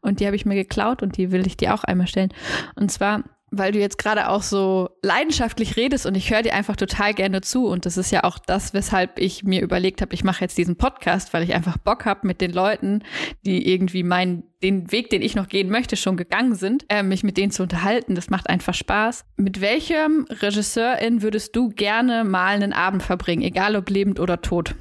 und 0.01 0.21
die 0.21 0.27
habe 0.27 0.37
ich 0.37 0.47
mir 0.47 0.55
geklaut 0.55 1.03
und 1.03 1.17
die 1.17 1.33
will 1.33 1.45
ich 1.47 1.57
dir 1.57 1.75
auch 1.75 1.83
einmal 1.83 2.07
stellen. 2.07 2.33
Und 2.77 2.93
zwar, 2.93 3.25
weil 3.53 3.71
du 3.71 3.79
jetzt 3.79 3.99
gerade 3.99 4.29
auch 4.29 4.43
so 4.43 4.89
leidenschaftlich 5.03 5.77
redest 5.77 6.07
und 6.07 6.17
ich 6.17 6.31
höre 6.31 6.43
dir 6.43 6.55
einfach 6.55 6.75
total 6.75 7.15
gerne 7.15 7.43
zu 7.43 7.67
und 7.67 7.87
das 7.87 7.97
ist 7.97 8.11
ja 8.11 8.25
auch 8.25 8.39
das, 8.39 8.75
weshalb 8.75 9.19
ich 9.19 9.45
mir 9.45 9.61
überlegt 9.61 10.01
habe, 10.01 10.15
ich 10.15 10.25
mache 10.25 10.41
jetzt 10.41 10.57
diesen 10.59 10.77
Podcast, 10.77 11.33
weil 11.35 11.43
ich 11.43 11.55
einfach 11.55 11.77
Bock 11.77 12.07
habe 12.07 12.27
mit 12.27 12.41
den 12.41 12.53
Leuten, 12.53 13.03
die 13.45 13.71
irgendwie 13.71 14.03
meinen 14.03 14.45
den 14.63 14.91
Weg, 14.91 15.11
den 15.11 15.23
ich 15.23 15.35
noch 15.35 15.49
gehen 15.49 15.69
möchte, 15.69 15.97
schon 15.97 16.17
gegangen 16.17 16.55
sind, 16.55 16.85
äh, 16.89 17.03
mich 17.03 17.25
mit 17.25 17.37
denen 17.37 17.51
zu 17.51 17.65
unterhalten. 17.65 18.15
Das 18.15 18.31
macht 18.31 18.49
einfach 18.49 18.75
Spaß. 18.75 19.25
Mit 19.37 19.61
welchem 19.61 20.25
Regisseurin 20.31 21.21
würdest 21.21 21.57
du 21.57 21.71
gerne 21.71 22.23
mal 22.23 22.55
einen 22.55 22.73
Abend 22.73 23.03
verbringen, 23.03 23.43
egal 23.43 23.75
ob 23.75 23.91
lebend 23.91 24.21
oder 24.21 24.41
tot? 24.41 24.77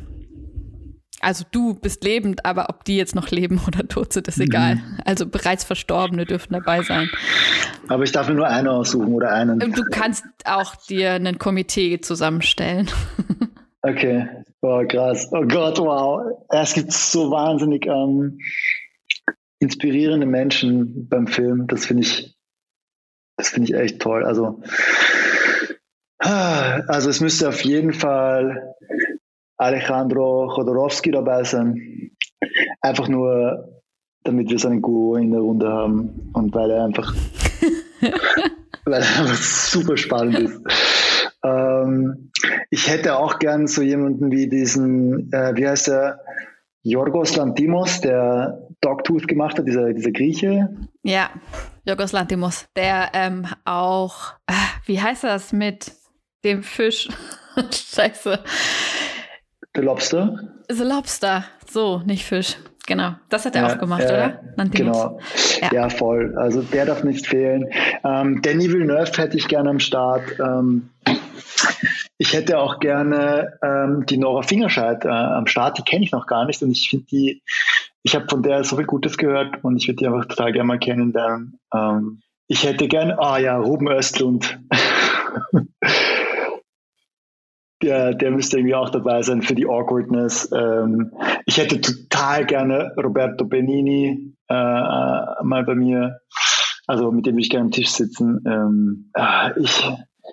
Also 1.22 1.46
du 1.52 1.74
bist 1.74 2.04
lebend, 2.04 2.46
aber 2.46 2.70
ob 2.70 2.84
die 2.84 2.98
jetzt 2.98 3.16
noch 3.16 3.30
leben 3.30 3.62
oder 3.68 3.88
tot 3.88 4.14
sind, 4.14 4.28
ist 4.28 4.40
egal. 4.40 4.76
Mhm. 4.76 4.98
Also 5.06 5.26
bereits 5.26 5.64
Verstorbene 5.64 6.26
dürfen 6.26 6.54
dabei 6.54 6.84
sein. 6.84 7.10
Aber 7.88 8.04
ich 8.04 8.12
darf 8.12 8.28
mir 8.28 8.36
nur 8.36 8.48
einen 8.48 8.68
aussuchen 8.68 9.14
oder 9.14 9.32
einen. 9.32 9.60
Du 9.60 9.84
kannst 9.92 10.26
auch 10.46 10.76
dir 10.76 11.14
ein 11.14 11.38
Komitee 11.38 12.02
zusammenstellen. 12.02 12.90
Okay. 13.84 14.28
Oh, 14.62 14.86
krass. 14.88 15.28
Oh 15.32 15.42
Gott, 15.42 15.80
wow. 15.80 16.22
Es 16.50 16.76
gibt 16.76 16.94
so 16.94 17.32
wahnsinnig. 17.32 17.88
Ähm 17.88 18.38
inspirierende 19.62 20.26
Menschen 20.26 21.08
beim 21.08 21.28
Film. 21.28 21.68
Das 21.68 21.86
finde 21.86 22.04
ich, 22.04 22.36
das 23.38 23.50
finde 23.50 23.72
ich 23.72 23.80
echt 23.80 24.02
toll. 24.02 24.26
Also, 24.26 24.62
also 26.18 27.10
es 27.10 27.22
müsste 27.22 27.48
auf 27.48 27.62
jeden 27.62 27.94
Fall 27.94 28.76
Alejandro 29.62 30.48
Chodorowski 30.48 31.12
dabei 31.12 31.44
sein. 31.44 32.12
Einfach 32.82 33.08
nur, 33.08 33.84
damit 34.24 34.50
wir 34.50 34.58
so 34.58 34.68
einen 34.68 34.82
Guru 34.82 35.16
in 35.18 35.32
der 35.32 35.42
Runde 35.42 35.70
haben 35.70 36.32
und 36.34 36.54
weil 36.56 36.72
er 36.72 36.84
einfach, 36.86 37.14
weil 38.86 38.94
er 39.02 39.20
einfach 39.20 39.36
super 39.36 39.96
spannend 39.98 40.40
ist. 40.40 40.62
Ähm, 41.44 42.32
ich 42.72 42.88
hätte 42.90 43.18
auch 43.18 43.38
gern 43.38 43.68
so 43.68 43.84
jemanden 43.84 44.32
wie 44.32 44.48
diesen, 44.50 45.32
äh, 45.32 45.56
wie 45.56 45.68
heißt 45.68 45.88
der, 45.88 46.20
Jorgos 46.84 47.36
Lantimos, 47.36 48.02
der 48.02 48.68
Dogtooth 48.82 49.28
gemacht 49.28 49.60
hat, 49.60 49.68
dieser, 49.68 49.94
dieser 49.94 50.12
Grieche. 50.12 50.68
Ja, 51.04 51.30
Jorgos 51.86 52.12
Lantimos, 52.12 52.66
der 52.76 53.12
ähm, 53.14 53.46
auch, 53.66 54.34
äh, 54.48 54.54
wie 54.88 55.00
heißt 55.00 55.24
das 55.24 55.54
mit 55.54 55.92
dem 56.44 56.64
Fisch? 56.64 57.08
Scheiße. 57.72 58.40
The 59.76 59.82
Lobster? 59.82 60.40
The 60.70 60.84
Lobster, 60.84 61.46
so, 61.66 62.02
nicht 62.06 62.26
Fisch. 62.26 62.58
Genau, 62.88 63.14
das 63.30 63.46
hat 63.46 63.56
er 63.56 63.68
ja, 63.68 63.74
auch 63.74 63.80
gemacht, 63.80 64.02
äh, 64.02 64.06
oder? 64.06 64.40
Lantimos. 64.58 64.98
Genau, 64.98 65.20
ja. 65.62 65.70
ja. 65.72 65.90
voll. 65.90 66.36
Also 66.38 66.62
der 66.62 66.86
darf 66.86 67.04
nicht 67.04 67.28
fehlen. 67.28 67.70
Ähm, 68.04 68.42
Danny 68.42 68.70
Villeneuve 68.70 69.12
hätte 69.18 69.38
ich 69.38 69.48
gerne 69.48 69.70
am 69.70 69.80
Start. 69.80 70.24
Ähm, 70.40 70.90
ich 72.18 72.34
hätte 72.34 72.60
auch 72.60 72.80
gerne 72.80 73.54
ähm, 73.64 74.06
die 74.08 74.18
Nora 74.18 74.42
Fingerscheid 74.42 75.06
äh, 75.06 75.10
am 75.10 75.48
Start, 75.48 75.78
die 75.78 75.84
kenne 75.84 76.04
ich 76.04 76.12
noch 76.12 76.28
gar 76.28 76.46
nicht 76.46 76.62
und 76.62 76.72
ich 76.72 76.90
finde 76.90 77.06
die, 77.06 77.42
ich 78.04 78.16
habe 78.16 78.26
von 78.30 78.44
der 78.44 78.64
so 78.64 78.76
viel 78.76 78.86
Gutes 78.86 79.18
gehört 79.18 79.64
und 79.64 79.78
ich 79.78 79.88
würde 79.88 79.98
die 79.98 80.08
einfach 80.08 80.26
total 80.26 80.52
gerne 80.52 80.68
mal 80.68 80.80
kennenlernen. 80.80 81.60
Ähm, 81.74 82.22
ich 82.48 82.66
hätte 82.66 82.88
gerne, 82.88 83.18
ah 83.20 83.38
ja, 83.38 83.58
Ruben 83.58 83.88
Östlund. 83.88 84.60
der, 87.82 88.14
der 88.14 88.32
müsste 88.32 88.58
irgendwie 88.58 88.76
auch 88.76 88.90
dabei 88.90 89.22
sein 89.22 89.42
für 89.42 89.56
die 89.56 89.66
Awkwardness. 89.66 90.52
Ähm, 90.52 91.12
ich 91.46 91.58
hätte 91.58 91.82
total 91.82 92.46
gerne 92.46 92.92
Roberto 92.98 93.46
Benini 93.46 94.36
äh, 94.50 94.54
äh 94.54 95.44
mal 95.44 95.64
bei 95.66 95.76
mir. 95.76 96.20
Also 96.88 97.12
mit 97.12 97.26
dem 97.26 97.34
würde 97.34 97.42
ich 97.42 97.50
gerne 97.50 97.66
am 97.66 97.72
Tisch 97.72 97.90
sitzen. 97.90 98.44
Ähm, 98.46 99.10
ah, 99.14 99.52
ich, 99.58 99.84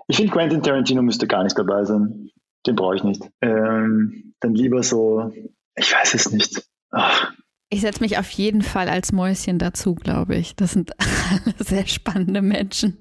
ich 0.09 0.17
finde, 0.17 0.33
Quentin 0.33 0.63
Tarantino 0.63 1.03
müsste 1.03 1.27
gar 1.27 1.45
nicht 1.45 1.59
dabei 1.59 1.85
sein. 1.85 2.31
Den 2.67 2.77
brauche 2.77 2.97
ich 2.97 3.05
nicht. 3.05 3.23
Ähm, 3.41 4.35
dann 4.41 4.55
lieber 4.55 4.83
so, 4.83 5.33
ich 5.77 5.93
weiß 5.93 6.15
es 6.15 6.33
nicht. 6.33 6.63
Ach. 6.91 7.33
Ich 7.71 7.83
setze 7.83 8.01
mich 8.01 8.19
auf 8.19 8.31
jeden 8.31 8.63
Fall 8.63 8.89
als 8.89 9.13
Mäuschen 9.13 9.59
dazu, 9.59 9.95
glaube 9.95 10.37
ich. 10.37 10.57
Das 10.57 10.73
sind 10.73 10.93
sehr 11.59 11.87
spannende 11.87 12.41
Menschen. 12.41 12.99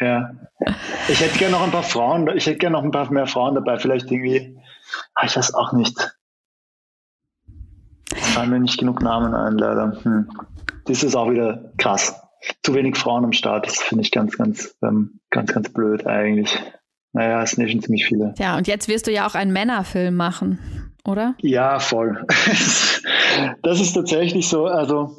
Ja. 0.00 0.30
Ich 1.08 1.20
hätte 1.20 1.38
gerne 1.38 1.52
noch 1.52 1.62
ein 1.62 1.70
paar 1.70 1.82
Frauen, 1.82 2.28
ich 2.34 2.46
hätte 2.46 2.58
gerne 2.58 2.76
noch 2.76 2.84
ein 2.84 2.90
paar 2.90 3.10
mehr 3.12 3.26
Frauen 3.26 3.54
dabei, 3.54 3.78
vielleicht 3.78 4.10
irgendwie, 4.10 4.58
ah, 5.14 5.26
ich 5.26 5.36
weiß 5.36 5.54
auch 5.54 5.72
nicht. 5.72 5.96
Es 8.14 8.28
fallen 8.30 8.50
mir 8.50 8.60
nicht 8.60 8.78
genug 8.78 9.02
Namen 9.02 9.34
ein, 9.34 9.58
leider. 9.58 9.98
Hm. 10.02 10.28
Das 10.86 11.02
ist 11.02 11.14
auch 11.14 11.30
wieder 11.30 11.72
krass 11.76 12.20
zu 12.62 12.74
wenig 12.74 12.96
Frauen 12.96 13.24
am 13.24 13.32
Start. 13.32 13.66
Das 13.66 13.80
finde 13.80 14.02
ich 14.02 14.10
ganz, 14.10 14.36
ganz, 14.36 14.74
ähm, 14.82 15.20
ganz, 15.30 15.52
ganz 15.52 15.72
blöd 15.72 16.06
eigentlich. 16.06 16.58
Naja, 17.12 17.42
es 17.42 17.52
sind 17.52 17.64
ja 17.64 17.70
schon 17.70 17.82
ziemlich 17.82 18.06
viele. 18.06 18.34
Ja, 18.38 18.56
und 18.56 18.66
jetzt 18.66 18.88
wirst 18.88 19.06
du 19.06 19.12
ja 19.12 19.26
auch 19.26 19.34
einen 19.34 19.52
Männerfilm 19.52 20.14
machen, 20.14 20.94
oder? 21.04 21.34
Ja, 21.38 21.78
voll. 21.80 22.24
das 23.62 23.80
ist 23.80 23.92
tatsächlich 23.92 24.48
so. 24.48 24.66
Also 24.66 25.16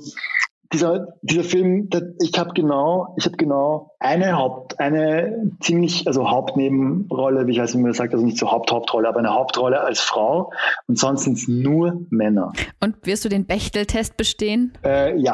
dieser, 0.74 1.18
dieser 1.22 1.44
Film, 1.44 1.90
ich 2.22 2.38
habe 2.40 2.54
genau, 2.54 3.14
ich 3.18 3.26
habe 3.26 3.38
genau 3.38 3.96
eine 4.00 4.38
Haupt, 4.38 4.80
eine 4.80 5.52
ziemlich, 5.60 6.08
also 6.08 6.30
Hauptnebenrolle, 6.30 7.48
wie 7.48 7.52
ich 7.52 7.60
weiß, 7.60 7.76
wie 7.76 7.80
man 7.80 7.94
sagt, 7.94 8.14
also 8.14 8.26
nicht 8.26 8.38
so 8.38 8.52
Haupt-Hauptrolle, 8.52 9.08
aber 9.08 9.20
eine 9.20 9.34
Hauptrolle 9.34 9.82
als 9.82 10.00
Frau 10.00 10.52
und 10.88 10.98
sonst 10.98 11.24
sind 11.24 11.38
es 11.38 11.48
nur 11.48 12.06
Männer. 12.10 12.54
Und 12.80 13.06
wirst 13.06 13.26
du 13.26 13.30
den 13.30 13.46
Bechteltest 13.46 14.18
bestehen? 14.18 14.74
Äh, 14.84 15.18
ja. 15.18 15.34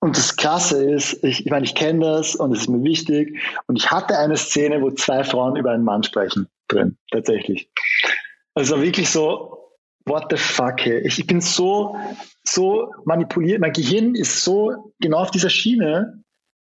Und 0.00 0.16
das 0.16 0.36
Krasse 0.36 0.84
ist, 0.84 1.24
ich, 1.24 1.44
ich 1.44 1.50
meine, 1.50 1.64
ich 1.64 1.74
kenne 1.74 2.00
das 2.00 2.36
und 2.36 2.52
es 2.52 2.60
ist 2.60 2.68
mir 2.68 2.82
wichtig. 2.84 3.36
Und 3.66 3.76
ich 3.76 3.90
hatte 3.90 4.16
eine 4.16 4.36
Szene, 4.36 4.80
wo 4.80 4.92
zwei 4.92 5.24
Frauen 5.24 5.56
über 5.56 5.72
einen 5.72 5.82
Mann 5.82 6.04
sprechen 6.04 6.46
drin, 6.68 6.96
tatsächlich. 7.10 7.70
Also 8.54 8.80
wirklich 8.80 9.10
so, 9.10 9.67
what 10.08 10.26
the 10.30 10.36
fuck, 10.36 10.86
ich, 10.86 11.18
ich 11.18 11.26
bin 11.26 11.40
so, 11.40 11.96
so 12.44 12.92
manipuliert, 13.04 13.60
mein 13.60 13.72
Gehirn 13.72 14.14
ist 14.14 14.44
so 14.44 14.92
genau 15.00 15.18
auf 15.18 15.30
dieser 15.30 15.50
Schiene, 15.50 16.22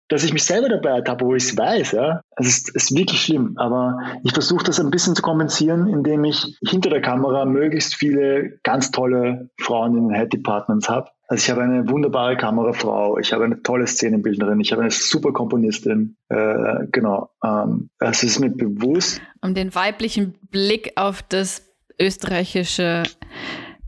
dass 0.09 0.23
ich 0.23 0.33
mich 0.33 0.43
selber 0.43 0.69
dabei 0.69 1.01
habe, 1.07 1.25
wo 1.25 1.33
ich 1.33 1.43
es 1.43 1.57
weiß. 1.57 1.93
Ja? 1.93 2.21
Also 2.35 2.49
es 2.49 2.57
ist, 2.57 2.75
ist 2.75 2.95
wirklich 2.95 3.21
schlimm, 3.21 3.53
aber 3.57 3.97
ich 4.23 4.33
versuche 4.33 4.63
das 4.63 4.79
ein 4.79 4.91
bisschen 4.91 5.15
zu 5.15 5.21
kompensieren, 5.21 5.87
indem 5.87 6.23
ich 6.23 6.57
hinter 6.61 6.89
der 6.89 7.01
Kamera 7.01 7.45
möglichst 7.45 7.95
viele 7.95 8.59
ganz 8.63 8.91
tolle 8.91 9.49
Frauen 9.59 9.97
in 9.97 10.13
Head 10.13 10.33
Departments 10.33 10.89
habe. 10.89 11.09
Also 11.27 11.41
ich 11.41 11.49
habe 11.49 11.63
eine 11.63 11.89
wunderbare 11.89 12.37
Kamerafrau, 12.37 13.17
ich 13.17 13.33
habe 13.33 13.45
eine 13.45 13.63
tolle 13.63 13.87
Szenenbildnerin, 13.87 14.59
ich 14.59 14.71
habe 14.71 14.81
eine 14.81 14.91
super 14.91 15.31
Komponistin. 15.31 16.17
Äh, 16.29 16.87
genau, 16.91 17.31
ähm, 17.43 17.89
es 17.99 18.23
ist 18.23 18.39
mir 18.39 18.51
bewusst. 18.51 19.21
Um 19.41 19.55
den 19.55 19.73
weiblichen 19.73 20.35
Blick 20.51 20.91
auf 20.95 21.23
das 21.23 21.72
österreichische 21.99 23.03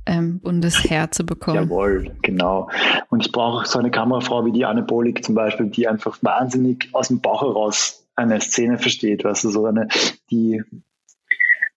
ähm, 0.06 0.40
Bundesheer 0.40 1.12
zu 1.12 1.26
bekommen. 1.26 1.56
Jawohl, 1.56 2.16
genau. 2.22 2.70
Und 3.10 3.26
ich 3.26 3.32
brauche 3.32 3.68
so 3.68 3.80
eine 3.80 3.92
Kamerafrau 3.92 4.46
wie 4.46 4.52
die 4.52 4.66
Anne 4.66 4.84
Bolik 4.84 5.24
zum 5.24 5.36
Beispiel, 5.36 5.68
die 5.68 5.88
einfach 5.88 6.18
wahnsinnig 6.22 6.90
aus 6.94 7.08
dem 7.08 7.22
Bauch 7.22 7.42
heraus 7.42 8.08
eine 8.16 8.40
Szene 8.40 8.78
versteht, 8.78 9.24
weißt 9.24 9.44
du, 9.44 9.50
so 9.50 9.66
eine, 9.66 9.88
die, 10.32 10.64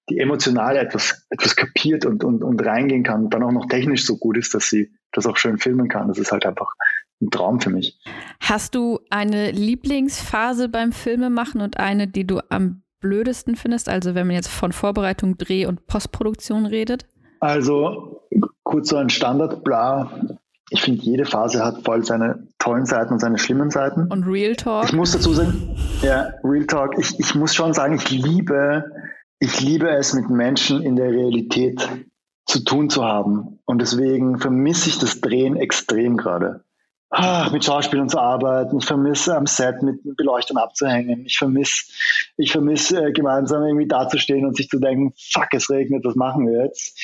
die 0.09 0.19
emotional 0.19 0.77
etwas, 0.77 1.27
etwas 1.31 1.57
kapiert 1.57 2.07
und, 2.07 2.23
und, 2.23 2.43
und 2.45 2.65
reingehen 2.65 3.03
kann 3.03 3.25
und 3.25 3.35
dann 3.35 3.43
auch 3.43 3.53
noch 3.53 3.67
technisch 3.67 4.05
so 4.05 4.17
gut 4.17 4.37
ist, 4.37 4.55
dass 4.55 4.69
sie 4.69 4.93
das 5.13 5.27
auch 5.27 5.37
schön 5.37 5.59
filmen 5.59 5.89
kann. 5.89 6.09
Das 6.09 6.19
ist 6.19 6.31
halt 6.31 6.47
einfach 6.47 6.73
ein 7.21 7.31
Traum 7.31 7.61
für 7.61 7.71
mich. 7.71 7.99
Hast 8.41 8.75
du 8.75 9.01
eine 9.11 9.51
Lieblingsphase 9.51 10.69
beim 10.69 10.93
Filmemachen 10.93 11.61
und 11.61 11.79
eine, 11.79 12.07
die 12.07 12.27
du 12.27 12.41
am 12.51 12.83
blödesten 13.01 13.57
findest? 13.57 13.89
Also 13.89 14.15
wenn 14.15 14.27
man 14.27 14.37
jetzt 14.37 14.49
von 14.49 14.73
Vorbereitung, 14.73 15.37
Dreh 15.39 15.67
und 15.67 15.87
Postproduktion 15.87 16.67
redet? 16.67 17.07
Also 17.41 18.23
kurz 18.63 18.89
so 18.89 18.97
ein 18.97 19.11
Standard, 19.11 19.65
bla. 19.65 20.11
Ich 20.71 20.83
finde, 20.83 21.03
jede 21.03 21.25
Phase 21.25 21.65
hat 21.65 21.85
voll 21.85 22.05
seine 22.05 22.47
tollen 22.59 22.85
Seiten 22.85 23.15
und 23.15 23.21
seine 23.21 23.39
schlimmen 23.39 23.71
Seiten. 23.71 24.09
Und 24.13 24.25
Real 24.25 24.55
Talk? 24.55 24.85
Ich 24.85 24.93
muss 24.93 25.13
dazu 25.13 25.33
sagen, 25.33 25.77
ja, 26.03 26.35
Real 26.45 26.67
Talk. 26.67 26.99
Ich, 26.99 27.19
ich 27.19 27.35
muss 27.35 27.55
schon 27.55 27.73
sagen, 27.73 27.95
ich 27.95 28.11
liebe, 28.11 28.85
ich 29.39 29.61
liebe 29.61 29.89
es, 29.89 30.13
mit 30.13 30.29
Menschen 30.29 30.83
in 30.83 30.97
der 30.97 31.11
Realität 31.11 31.89
zu 32.45 32.65
tun 32.65 32.91
zu 32.91 33.05
haben. 33.05 33.61
Und 33.65 33.81
deswegen 33.81 34.39
vermisse 34.39 34.91
ich 34.91 34.99
das 34.99 35.21
Drehen 35.21 35.57
extrem 35.57 36.17
gerade 36.17 36.65
mit 37.53 37.65
Schauspielern 37.65 38.09
zu 38.09 38.19
arbeiten. 38.19 38.79
Ich 38.79 38.85
vermisse 38.85 39.35
am 39.35 39.47
Set 39.47 39.83
mit 39.83 40.01
Beleuchtern 40.17 40.59
abzuhängen. 40.59 41.25
Ich 41.25 41.39
vermisse, 41.39 41.91
ich 42.37 42.53
vermisse 42.53 43.07
äh, 43.07 43.13
gemeinsam 43.13 43.63
irgendwie 43.63 43.89
dazustehen 43.89 44.45
und 44.45 44.57
sich 44.57 44.69
zu 44.69 44.79
denken, 44.79 45.15
fuck, 45.17 45.49
es 45.53 45.71
regnet, 45.71 46.05
was 46.05 46.17
machen 46.17 46.47
wir 46.47 46.65
jetzt? 46.65 46.99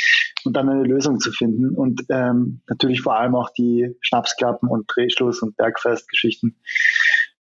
Und 0.45 0.57
dann 0.57 0.69
eine 0.69 0.83
Lösung 0.83 1.21
zu 1.21 1.33
finden. 1.33 1.75
Und 1.75 2.03
ähm, 2.11 2.61
natürlich 2.69 3.01
vor 3.01 3.17
allem 3.17 3.35
auch 3.35 3.49
die 3.51 3.97
Schnapsklappen 4.01 4.69
und 4.69 4.85
Drehschluss 4.95 5.41
und 5.41 5.57
Bergfestgeschichten, 5.57 6.57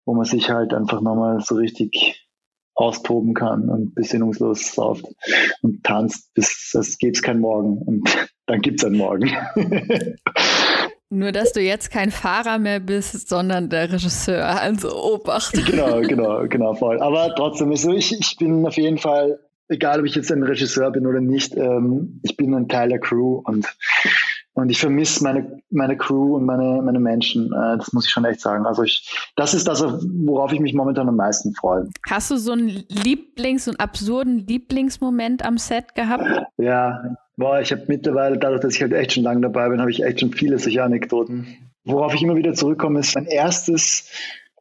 wo 0.06 0.16
man 0.16 0.26
sich 0.26 0.50
halt 0.50 0.74
einfach 0.74 1.02
nochmal 1.02 1.42
so 1.42 1.56
richtig 1.56 2.30
austoben 2.76 3.34
kann 3.34 3.70
und 3.70 3.94
besinnungslos 3.94 4.74
sauft 4.74 5.06
und 5.62 5.84
tanzt, 5.84 6.34
bis 6.34 6.74
es 6.74 6.98
gibt's 6.98 7.22
kein 7.22 7.40
Morgen 7.40 7.78
und 7.78 8.10
dann 8.46 8.62
gibt's 8.62 8.86
einen 8.86 8.98
Morgen. 8.98 9.30
Nur, 11.14 11.32
dass 11.32 11.54
du 11.54 11.62
jetzt 11.62 11.92
kein 11.92 12.10
Fahrer 12.10 12.58
mehr 12.58 12.80
bist, 12.80 13.30
sondern 13.30 13.70
der 13.70 13.92
Regisseur. 13.92 14.44
Also 14.60 14.92
Obacht. 14.96 15.54
Genau, 15.54 16.02
genau, 16.02 16.48
genau, 16.48 16.74
voll. 16.74 17.00
Aber 17.02 17.36
trotzdem 17.36 17.72
ist 17.72 17.84
so, 17.84 17.94
ich, 17.94 18.20
ich 18.20 18.36
bin 18.38 18.66
auf 18.66 18.78
jeden 18.78 18.98
Fall, 18.98 19.40
egal 19.68 20.00
ob 20.00 20.08
ich 20.08 20.16
jetzt 20.16 20.32
ein 20.32 20.42
Regisseur 20.42 20.90
bin 20.90 21.06
oder 21.06 21.22
nicht, 21.22 21.56
ähm, 21.56 22.20
ich 22.24 22.36
bin 22.36 22.56
ein 22.56 22.68
Teil 22.68 22.90
der 22.90 23.00
Crew 23.00 23.42
und, 23.46 23.68
und 24.54 24.70
ich 24.70 24.80
vermisse 24.80 25.24
meine, 25.24 25.60
meine 25.72 25.98
Crew 25.98 26.36
und 26.36 26.46
meine, 26.46 26.82
meine 26.84 27.00
Menschen. 27.00 27.48
Äh, 27.48 27.78
das 27.78 27.92
muss 27.94 28.06
ich 28.06 28.12
schon 28.12 28.26
echt 28.26 28.42
sagen. 28.42 28.66
Also 28.66 28.84
ich, 28.84 29.32
das 29.36 29.54
ist 29.54 29.68
das, 29.68 29.82
worauf 29.82 30.54
ich 30.54 30.60
mich 30.60 30.74
momentan 30.74 31.08
am 31.08 31.16
meisten 31.16 31.54
freue. 31.56 31.90
Hast 32.08 32.30
du 32.32 32.38
so 32.38 32.52
einen 32.52 32.70
Lieblings- 32.70 33.68
und 33.68 33.80
absurden 33.80 34.46
Lieblingsmoment 34.46 35.44
am 35.44 35.58
Set 35.58 35.96
gehabt? 35.96 36.24
Ja, 36.58 37.16
Boah, 37.36 37.60
ich 37.60 37.72
habe 37.72 37.84
mittlerweile, 37.88 38.38
dadurch, 38.38 38.62
dass 38.62 38.76
ich 38.76 38.82
halt 38.82 38.94
echt 38.94 39.14
schon 39.14 39.24
lange 39.24 39.42
dabei 39.42 39.70
bin, 39.70 39.80
habe 39.80 39.90
ich 39.90 40.04
echt 40.04 40.20
schon 40.20 40.32
viele 40.32 40.60
solche 40.60 40.84
Anekdoten. 40.84 41.48
Worauf 41.84 42.14
ich 42.14 42.22
immer 42.22 42.36
wieder 42.36 42.54
zurückkomme, 42.54 43.00
ist 43.00 43.16
mein 43.16 43.26
erstes, 43.26 44.10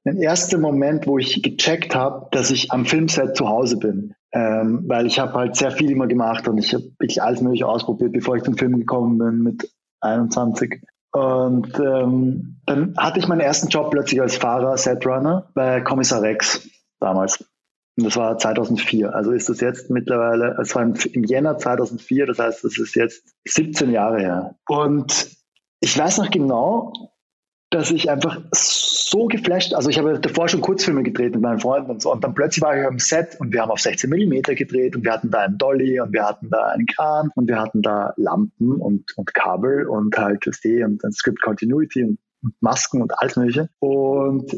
mein 0.05 0.17
erster 0.17 0.59
Moment, 0.59 1.07
wo 1.07 1.19
ich 1.19 1.43
gecheckt 1.43 1.95
habe, 1.95 2.29
dass 2.31 2.51
ich 2.51 2.73
am 2.73 2.87
Filmset 2.87 3.37
zu 3.37 3.49
Hause 3.49 3.77
bin. 3.77 4.15
Ähm, 4.33 4.85
weil 4.87 5.07
ich 5.07 5.19
habe 5.19 5.35
halt 5.35 5.57
sehr 5.57 5.71
viel 5.71 5.91
immer 5.91 6.07
gemacht 6.07 6.49
und 6.49 6.57
ich 6.57 6.73
habe 6.73 6.85
wirklich 6.99 7.23
alles 7.23 7.43
mögliche 7.43 7.69
ausprobiert, 7.69 8.13
bevor 8.13 8.37
ich 8.37 8.43
zum 8.43 8.57
Film 8.57 8.79
gekommen 8.79 9.19
bin 9.19 9.43
mit 9.43 9.71
21. 10.03 10.83
Und 11.13 11.79
ähm, 11.79 12.61
dann 12.67 12.97
hatte 12.97 13.19
ich 13.19 13.29
meinen 13.29 13.41
ersten 13.41 13.69
Job 13.69 13.91
plötzlich 13.91 14.21
als 14.21 14.37
Fahrer, 14.37 14.77
Setrunner 14.77 15.51
bei 15.55 15.81
Kommissar 15.81 16.23
Rex 16.23 16.69
damals. 17.01 17.45
Und 17.99 18.07
das 18.07 18.17
war 18.17 18.39
2004. 18.39 19.15
Also 19.15 19.33
ist 19.33 19.49
das 19.49 19.61
jetzt 19.61 19.91
mittlerweile, 19.91 20.57
es 20.61 20.75
war 20.75 20.83
im 20.83 21.25
Jänner 21.25 21.59
2004, 21.59 22.27
das 22.27 22.39
heißt, 22.39 22.65
das 22.65 22.79
ist 22.79 22.95
jetzt 22.95 23.35
17 23.47 23.91
Jahre 23.91 24.21
her. 24.21 24.55
Und 24.67 25.37
ich 25.81 25.99
weiß 25.99 26.19
noch 26.19 26.31
genau, 26.31 27.12
dass 27.75 27.91
ich 27.91 28.11
einfach 28.11 28.41
so 28.53 29.27
geflasht, 29.27 29.75
also 29.75 29.89
ich 29.89 29.99
habe 29.99 30.19
davor 30.19 30.49
schon 30.49 30.61
Kurzfilme 30.61 31.03
gedreht 31.03 31.33
mit 31.33 31.43
meinen 31.43 31.61
Freunden 31.61 31.91
und 31.91 32.03
so 32.03 32.13
und 32.13 32.23
dann 32.23 32.35
plötzlich 32.35 32.63
war 32.63 32.79
ich 32.79 32.87
am 32.87 32.99
Set 32.99 33.37
und 33.41 33.53
wir 33.53 33.63
haben 33.63 33.71
auf 33.71 33.81
16 33.81 34.09
Millimeter 34.09 34.55
gedreht 34.55 34.95
und 34.97 35.05
wir 35.05 35.13
hatten 35.13 35.31
da 35.31 35.41
einen 35.41 35.59
Dolly 35.59 36.01
und 36.01 36.13
wir 36.13 36.25
hatten 36.25 36.51
da 36.51 36.67
einen 36.67 36.87
Kran 36.87 37.31
und 37.35 37.49
wir 37.49 37.59
hatten 37.59 37.83
da 37.83 38.15
Lampen 38.17 38.81
und, 38.81 39.17
und 39.17 39.35
Kabel 39.35 39.87
und 39.87 40.17
halt 40.17 40.47
das 40.47 40.61
D 40.61 40.85
und 40.85 41.03
dann 41.03 41.13
Script 41.13 41.43
Continuity 41.43 42.05
und, 42.05 42.19
und 42.43 42.55
Masken 42.61 43.03
und 43.03 43.19
alles 43.19 43.37
mögliche 43.37 43.69
und 43.81 44.53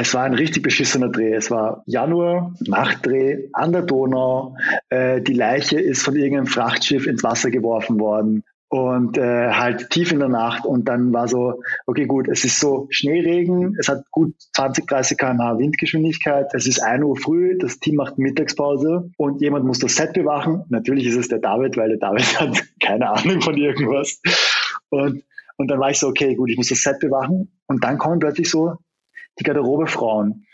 es 0.00 0.14
war 0.14 0.22
ein 0.22 0.34
richtig 0.34 0.62
beschissener 0.62 1.08
Dreh. 1.08 1.34
Es 1.34 1.50
war 1.50 1.82
Januar, 1.86 2.54
Nachtdreh 2.60 3.48
an 3.52 3.72
der 3.72 3.82
Donau. 3.82 4.56
Äh, 4.90 5.20
die 5.22 5.32
Leiche 5.32 5.80
ist 5.80 6.02
von 6.02 6.14
irgendeinem 6.14 6.46
Frachtschiff 6.46 7.08
ins 7.08 7.24
Wasser 7.24 7.50
geworfen 7.50 7.98
worden 7.98 8.44
und 8.68 9.16
äh, 9.16 9.50
halt 9.50 9.90
tief 9.90 10.12
in 10.12 10.18
der 10.18 10.28
Nacht. 10.28 10.64
Und 10.64 10.88
dann 10.88 11.12
war 11.12 11.26
so, 11.28 11.62
okay 11.86 12.06
gut, 12.06 12.28
es 12.28 12.44
ist 12.44 12.60
so 12.60 12.86
Schneeregen, 12.90 13.76
es 13.78 13.88
hat 13.88 14.02
gut 14.10 14.34
20, 14.54 14.86
30 14.86 15.18
km/h 15.18 15.58
Windgeschwindigkeit, 15.58 16.46
es 16.52 16.66
ist 16.66 16.80
1 16.80 17.02
Uhr 17.02 17.16
früh, 17.16 17.56
das 17.58 17.78
Team 17.78 17.96
macht 17.96 18.18
Mittagspause. 18.18 19.10
Und 19.16 19.40
jemand 19.40 19.64
muss 19.64 19.78
das 19.78 19.96
Set 19.96 20.12
bewachen. 20.12 20.64
Natürlich 20.68 21.06
ist 21.06 21.16
es 21.16 21.28
der 21.28 21.38
David, 21.38 21.76
weil 21.76 21.88
der 21.88 21.98
David 21.98 22.24
hat 22.40 22.62
keine 22.82 23.10
Ahnung 23.10 23.40
von 23.40 23.56
irgendwas. 23.56 24.20
Und, 24.90 25.22
und 25.56 25.70
dann 25.70 25.80
war 25.80 25.90
ich 25.90 25.98
so, 25.98 26.08
okay 26.08 26.34
gut, 26.34 26.50
ich 26.50 26.56
muss 26.56 26.68
das 26.68 26.82
Set 26.82 26.98
bewachen. 27.00 27.50
Und 27.66 27.84
dann 27.84 27.98
kommen 27.98 28.18
plötzlich 28.18 28.50
so 28.50 28.76
die 29.38 29.44
Garderobefrauen 29.44 30.44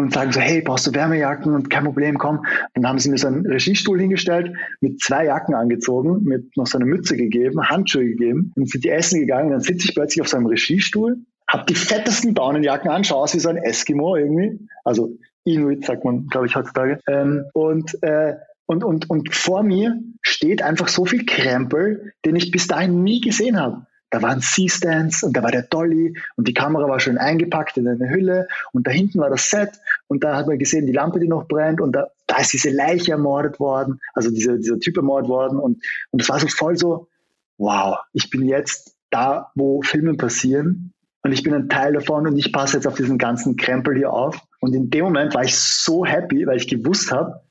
und 0.00 0.12
sagen 0.12 0.32
so, 0.32 0.40
hey, 0.40 0.62
brauchst 0.62 0.86
du 0.86 0.94
Wärmejacken 0.94 1.54
und 1.54 1.70
kein 1.70 1.84
Problem, 1.84 2.18
komm. 2.18 2.44
Dann 2.74 2.86
haben 2.86 2.98
sie 2.98 3.10
mir 3.10 3.18
so 3.18 3.26
einen 3.26 3.46
Regiestuhl 3.46 4.00
hingestellt, 4.00 4.54
mit 4.80 5.00
zwei 5.00 5.26
Jacken 5.26 5.54
angezogen, 5.54 6.24
mit 6.24 6.56
noch 6.56 6.66
so 6.66 6.78
eine 6.78 6.86
Mütze 6.86 7.16
gegeben, 7.16 7.68
Handschuhe 7.68 8.04
gegeben 8.04 8.52
und 8.56 8.70
sind 8.70 8.84
die 8.84 8.90
essen 8.90 9.20
gegangen. 9.20 9.46
Und 9.46 9.52
dann 9.52 9.60
sitze 9.60 9.88
ich 9.88 9.94
plötzlich 9.94 10.20
auf 10.20 10.28
so 10.28 10.36
einem 10.36 10.46
Regiestuhl, 10.46 11.18
habe 11.48 11.64
die 11.68 11.74
fettesten 11.74 12.34
Daunenjacken 12.34 12.90
an, 12.90 13.04
schaue 13.04 13.22
aus 13.22 13.34
wie 13.34 13.40
so 13.40 13.48
ein 13.48 13.56
Eskimo 13.56 14.16
irgendwie. 14.16 14.58
Also 14.84 15.16
Inuit 15.44 15.84
sagt 15.84 16.04
man, 16.04 16.26
glaube 16.26 16.46
ich, 16.46 16.56
heutzutage. 16.56 17.00
Ähm, 17.08 17.44
und, 17.52 18.02
äh, 18.02 18.34
und, 18.66 18.84
und, 18.84 19.10
und 19.10 19.34
vor 19.34 19.62
mir 19.62 19.98
steht 20.22 20.62
einfach 20.62 20.88
so 20.88 21.04
viel 21.04 21.26
Krempel, 21.26 22.12
den 22.24 22.36
ich 22.36 22.50
bis 22.50 22.66
dahin 22.66 23.02
nie 23.02 23.20
gesehen 23.20 23.58
habe 23.58 23.86
da 24.10 24.22
waren 24.22 24.40
C-Stands 24.40 25.22
und 25.22 25.36
da 25.36 25.42
war 25.42 25.50
der 25.50 25.62
Dolly 25.62 26.16
und 26.36 26.48
die 26.48 26.54
Kamera 26.54 26.88
war 26.88 27.00
schön 27.00 27.18
eingepackt 27.18 27.76
in 27.76 27.88
eine 27.88 28.10
Hülle 28.10 28.48
und 28.72 28.86
da 28.86 28.90
hinten 28.90 29.20
war 29.20 29.30
das 29.30 29.48
Set 29.48 29.70
und 30.08 30.24
da 30.24 30.36
hat 30.36 30.46
man 30.46 30.58
gesehen, 30.58 30.86
die 30.86 30.92
Lampe, 30.92 31.20
die 31.20 31.28
noch 31.28 31.46
brennt 31.46 31.80
und 31.80 31.92
da, 31.92 32.08
da 32.26 32.38
ist 32.38 32.52
diese 32.52 32.70
Leiche 32.70 33.12
ermordet 33.12 33.60
worden, 33.60 34.00
also 34.14 34.30
dieser, 34.30 34.56
dieser 34.56 34.80
Typ 34.80 34.96
ermordet 34.96 35.28
worden 35.28 35.58
und, 35.58 35.82
und 36.10 36.20
das 36.20 36.28
war 36.28 36.40
so 36.40 36.48
voll 36.48 36.76
so, 36.76 37.08
wow, 37.58 37.98
ich 38.12 38.30
bin 38.30 38.46
jetzt 38.46 38.96
da, 39.10 39.50
wo 39.54 39.82
Filme 39.82 40.14
passieren 40.14 40.92
und 41.22 41.32
ich 41.32 41.42
bin 41.42 41.54
ein 41.54 41.68
Teil 41.68 41.92
davon 41.92 42.26
und 42.26 42.38
ich 42.38 42.52
passe 42.52 42.76
jetzt 42.76 42.86
auf 42.86 42.94
diesen 42.94 43.18
ganzen 43.18 43.56
Krempel 43.56 43.96
hier 43.96 44.12
auf. 44.12 44.40
Und 44.60 44.74
in 44.74 44.90
dem 44.90 45.04
Moment 45.04 45.34
war 45.34 45.44
ich 45.44 45.54
so 45.56 46.04
happy, 46.06 46.46
weil 46.46 46.56
ich 46.56 46.68
gewusst 46.68 47.12
habe, 47.12 47.42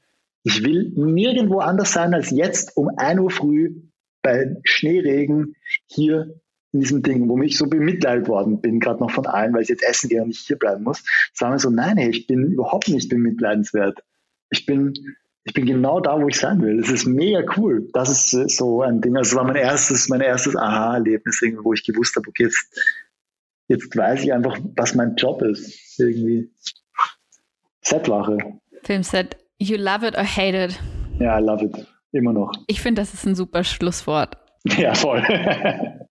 ich 0.44 0.64
will 0.64 0.92
nirgendwo 0.96 1.60
anders 1.60 1.94
sein 1.94 2.14
als 2.14 2.32
jetzt 2.32 2.76
um 2.76 2.90
1 2.98 3.20
Uhr 3.20 3.30
früh 3.30 3.76
bei 4.22 4.58
Schneeregen 4.64 5.56
hier 5.86 6.40
in 6.72 6.82
diesem 6.82 7.02
Ding, 7.02 7.28
wo 7.28 7.42
ich 7.42 7.58
so 7.58 7.68
bemitleidet 7.68 8.28
worden 8.28 8.62
bin, 8.62 8.80
gerade 8.80 9.00
noch 9.00 9.12
von 9.12 9.26
allen, 9.26 9.54
weil 9.54 9.64
ich 9.64 9.70
jetzt 9.70 9.84
essen 9.84 10.10
gehe 10.10 10.22
und 10.22 10.28
nicht 10.28 10.46
hier 10.46 10.58
bleiben 10.58 10.84
muss, 10.84 11.04
sagen 11.34 11.54
wir 11.54 11.60
so, 11.60 11.70
nein, 11.70 11.98
hey, 11.98 12.10
ich 12.10 12.28
bin 12.28 12.52
überhaupt 12.52 12.88
nicht 12.90 13.10
bemitleidenswert. 13.10 14.04
Ich 14.52 14.66
bin, 14.66 14.94
ich 15.44 15.54
bin 15.54 15.66
genau 15.66 16.00
da, 16.00 16.22
wo 16.22 16.28
ich 16.28 16.38
sein 16.38 16.62
will. 16.62 16.80
Das 16.80 16.90
ist 16.90 17.06
mega 17.06 17.44
cool. 17.58 17.90
Das 17.94 18.10
ist 18.10 18.56
so 18.56 18.82
ein 18.82 19.02
Ding. 19.02 19.18
Also 19.18 19.32
das 19.32 19.38
war 19.38 19.46
mein 19.46 19.56
erstes, 19.56 20.10
mein 20.10 20.22
erstes 20.22 20.56
Aha-Erlebnis, 20.56 21.42
wo 21.64 21.74
ich 21.74 21.84
gewusst 21.84 22.16
habe, 22.16 22.28
okay, 22.28 22.44
jetzt, 22.44 22.72
jetzt 23.68 23.96
weiß 23.96 24.24
ich 24.24 24.34
einfach, 24.34 24.58
was 24.76 24.94
mein 24.94 25.16
Job 25.16 25.42
ist. 25.42 26.00
Irgendwie. 26.00 26.52
Setwache. 27.82 28.38
Filmset. 28.84 29.38
You 29.58 29.78
love 29.78 30.06
it 30.06 30.16
or 30.16 30.24
hate 30.24 30.56
it? 30.56 30.80
Ja, 31.20 31.40
I 31.40 31.44
love 31.44 31.66
it. 31.66 31.88
Immer 32.12 32.34
noch. 32.34 32.52
Ich 32.68 32.82
finde, 32.82 33.02
das 33.02 33.14
ist 33.14 33.26
ein 33.26 33.36
super 33.36 33.64
Schlusswort. 33.64 34.38
Ja, 34.66 34.94
voll. 34.94 35.24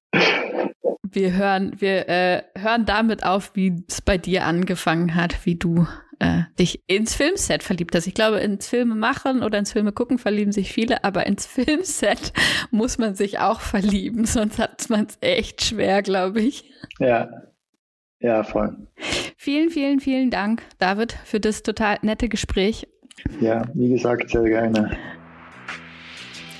wir 1.12 1.32
hören, 1.32 1.72
wir 1.78 2.08
äh, 2.08 2.42
hören 2.56 2.86
damit 2.86 3.24
auf, 3.24 3.52
wie 3.54 3.84
es 3.88 4.00
bei 4.00 4.18
dir 4.18 4.44
angefangen 4.44 5.14
hat, 5.14 5.46
wie 5.46 5.56
du 5.56 5.86
äh, 6.18 6.42
dich 6.58 6.82
ins 6.86 7.14
Filmset 7.14 7.62
verliebt 7.62 7.94
hast. 7.94 8.06
Ich 8.06 8.14
glaube, 8.14 8.38
ins 8.38 8.68
Filme 8.68 8.94
machen 8.94 9.42
oder 9.42 9.58
ins 9.58 9.72
Filme 9.72 9.92
gucken 9.92 10.18
verlieben 10.18 10.52
sich 10.52 10.72
viele, 10.72 11.04
aber 11.04 11.26
ins 11.26 11.46
Filmset 11.46 12.32
muss 12.70 12.98
man 12.98 13.14
sich 13.14 13.38
auch 13.38 13.60
verlieben, 13.60 14.24
sonst 14.24 14.58
hat 14.58 14.88
man 14.90 15.06
es 15.06 15.18
echt 15.20 15.64
schwer, 15.64 16.02
glaube 16.02 16.40
ich. 16.40 16.70
Ja. 16.98 17.28
Ja, 18.20 18.42
voll. 18.42 18.76
Vielen, 19.36 19.70
vielen, 19.70 20.00
vielen 20.00 20.30
Dank, 20.30 20.62
David, 20.78 21.12
für 21.24 21.38
das 21.38 21.62
total 21.62 21.98
nette 22.02 22.28
Gespräch. 22.28 22.88
Ja, 23.40 23.62
wie 23.74 23.90
gesagt, 23.90 24.30
sehr 24.30 24.42
gerne. 24.42 24.96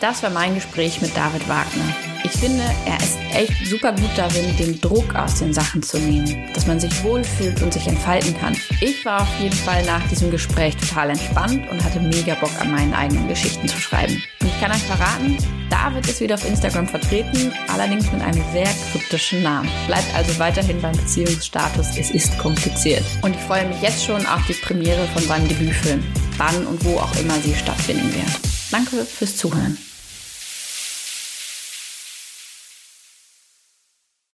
Das 0.01 0.23
war 0.23 0.31
mein 0.31 0.55
Gespräch 0.55 1.03
mit 1.03 1.17
David 1.17 1.49
Wagner. 1.49 1.95
Ich 2.31 2.41
finde, 2.41 2.63
er 2.85 2.99
ist 2.99 3.17
echt 3.33 3.67
super 3.67 3.91
gut 3.93 4.11
darin, 4.15 4.55
den 4.59 4.79
Druck 4.83 5.15
aus 5.15 5.37
den 5.37 5.55
Sachen 5.55 5.83
zu 5.83 5.99
nehmen, 5.99 6.53
dass 6.53 6.67
man 6.67 6.79
sich 6.79 7.03
wohlfühlt 7.03 7.63
und 7.63 7.73
sich 7.73 7.87
entfalten 7.87 8.37
kann. 8.39 8.55
Ich 8.83 9.03
war 9.07 9.23
auf 9.23 9.41
jeden 9.41 9.57
Fall 9.57 9.83
nach 9.87 10.07
diesem 10.09 10.31
Gespräch 10.31 10.77
total 10.77 11.11
entspannt 11.11 11.67
und 11.71 11.83
hatte 11.83 12.01
mega 12.01 12.35
Bock 12.35 12.51
an 12.61 12.71
meinen 12.71 12.93
eigenen 12.93 13.29
Geschichten 13.29 13.67
zu 13.67 13.81
schreiben. 13.81 14.23
Und 14.41 14.47
ich 14.47 14.61
kann 14.61 14.71
euch 14.71 14.83
verraten, 14.83 15.39
David 15.71 16.07
ist 16.07 16.21
wieder 16.21 16.35
auf 16.35 16.47
Instagram 16.47 16.87
vertreten, 16.87 17.51
allerdings 17.73 18.13
mit 18.13 18.21
einem 18.21 18.45
sehr 18.53 18.69
kryptischen 18.93 19.43
Namen. 19.43 19.71
Bleibt 19.87 20.15
also 20.15 20.39
weiterhin 20.39 20.83
beim 20.83 20.97
Beziehungsstatus, 20.97 21.97
es 21.97 22.11
ist 22.11 22.39
kompliziert. 22.39 23.05
Und 23.23 23.37
ich 23.37 23.41
freue 23.41 23.67
mich 23.67 23.81
jetzt 23.81 24.05
schon 24.05 24.25
auf 24.27 24.45
die 24.47 24.53
Premiere 24.53 25.07
von 25.15 25.23
seinem 25.23 25.49
Debütfilm, 25.49 26.05
wann 26.37 26.67
und 26.67 26.85
wo 26.85 26.99
auch 26.99 27.17
immer 27.19 27.41
sie 27.41 27.55
stattfinden 27.55 28.15
wird. 28.15 28.41
Danke 28.71 29.07
fürs 29.07 29.35
Zuhören. 29.35 29.79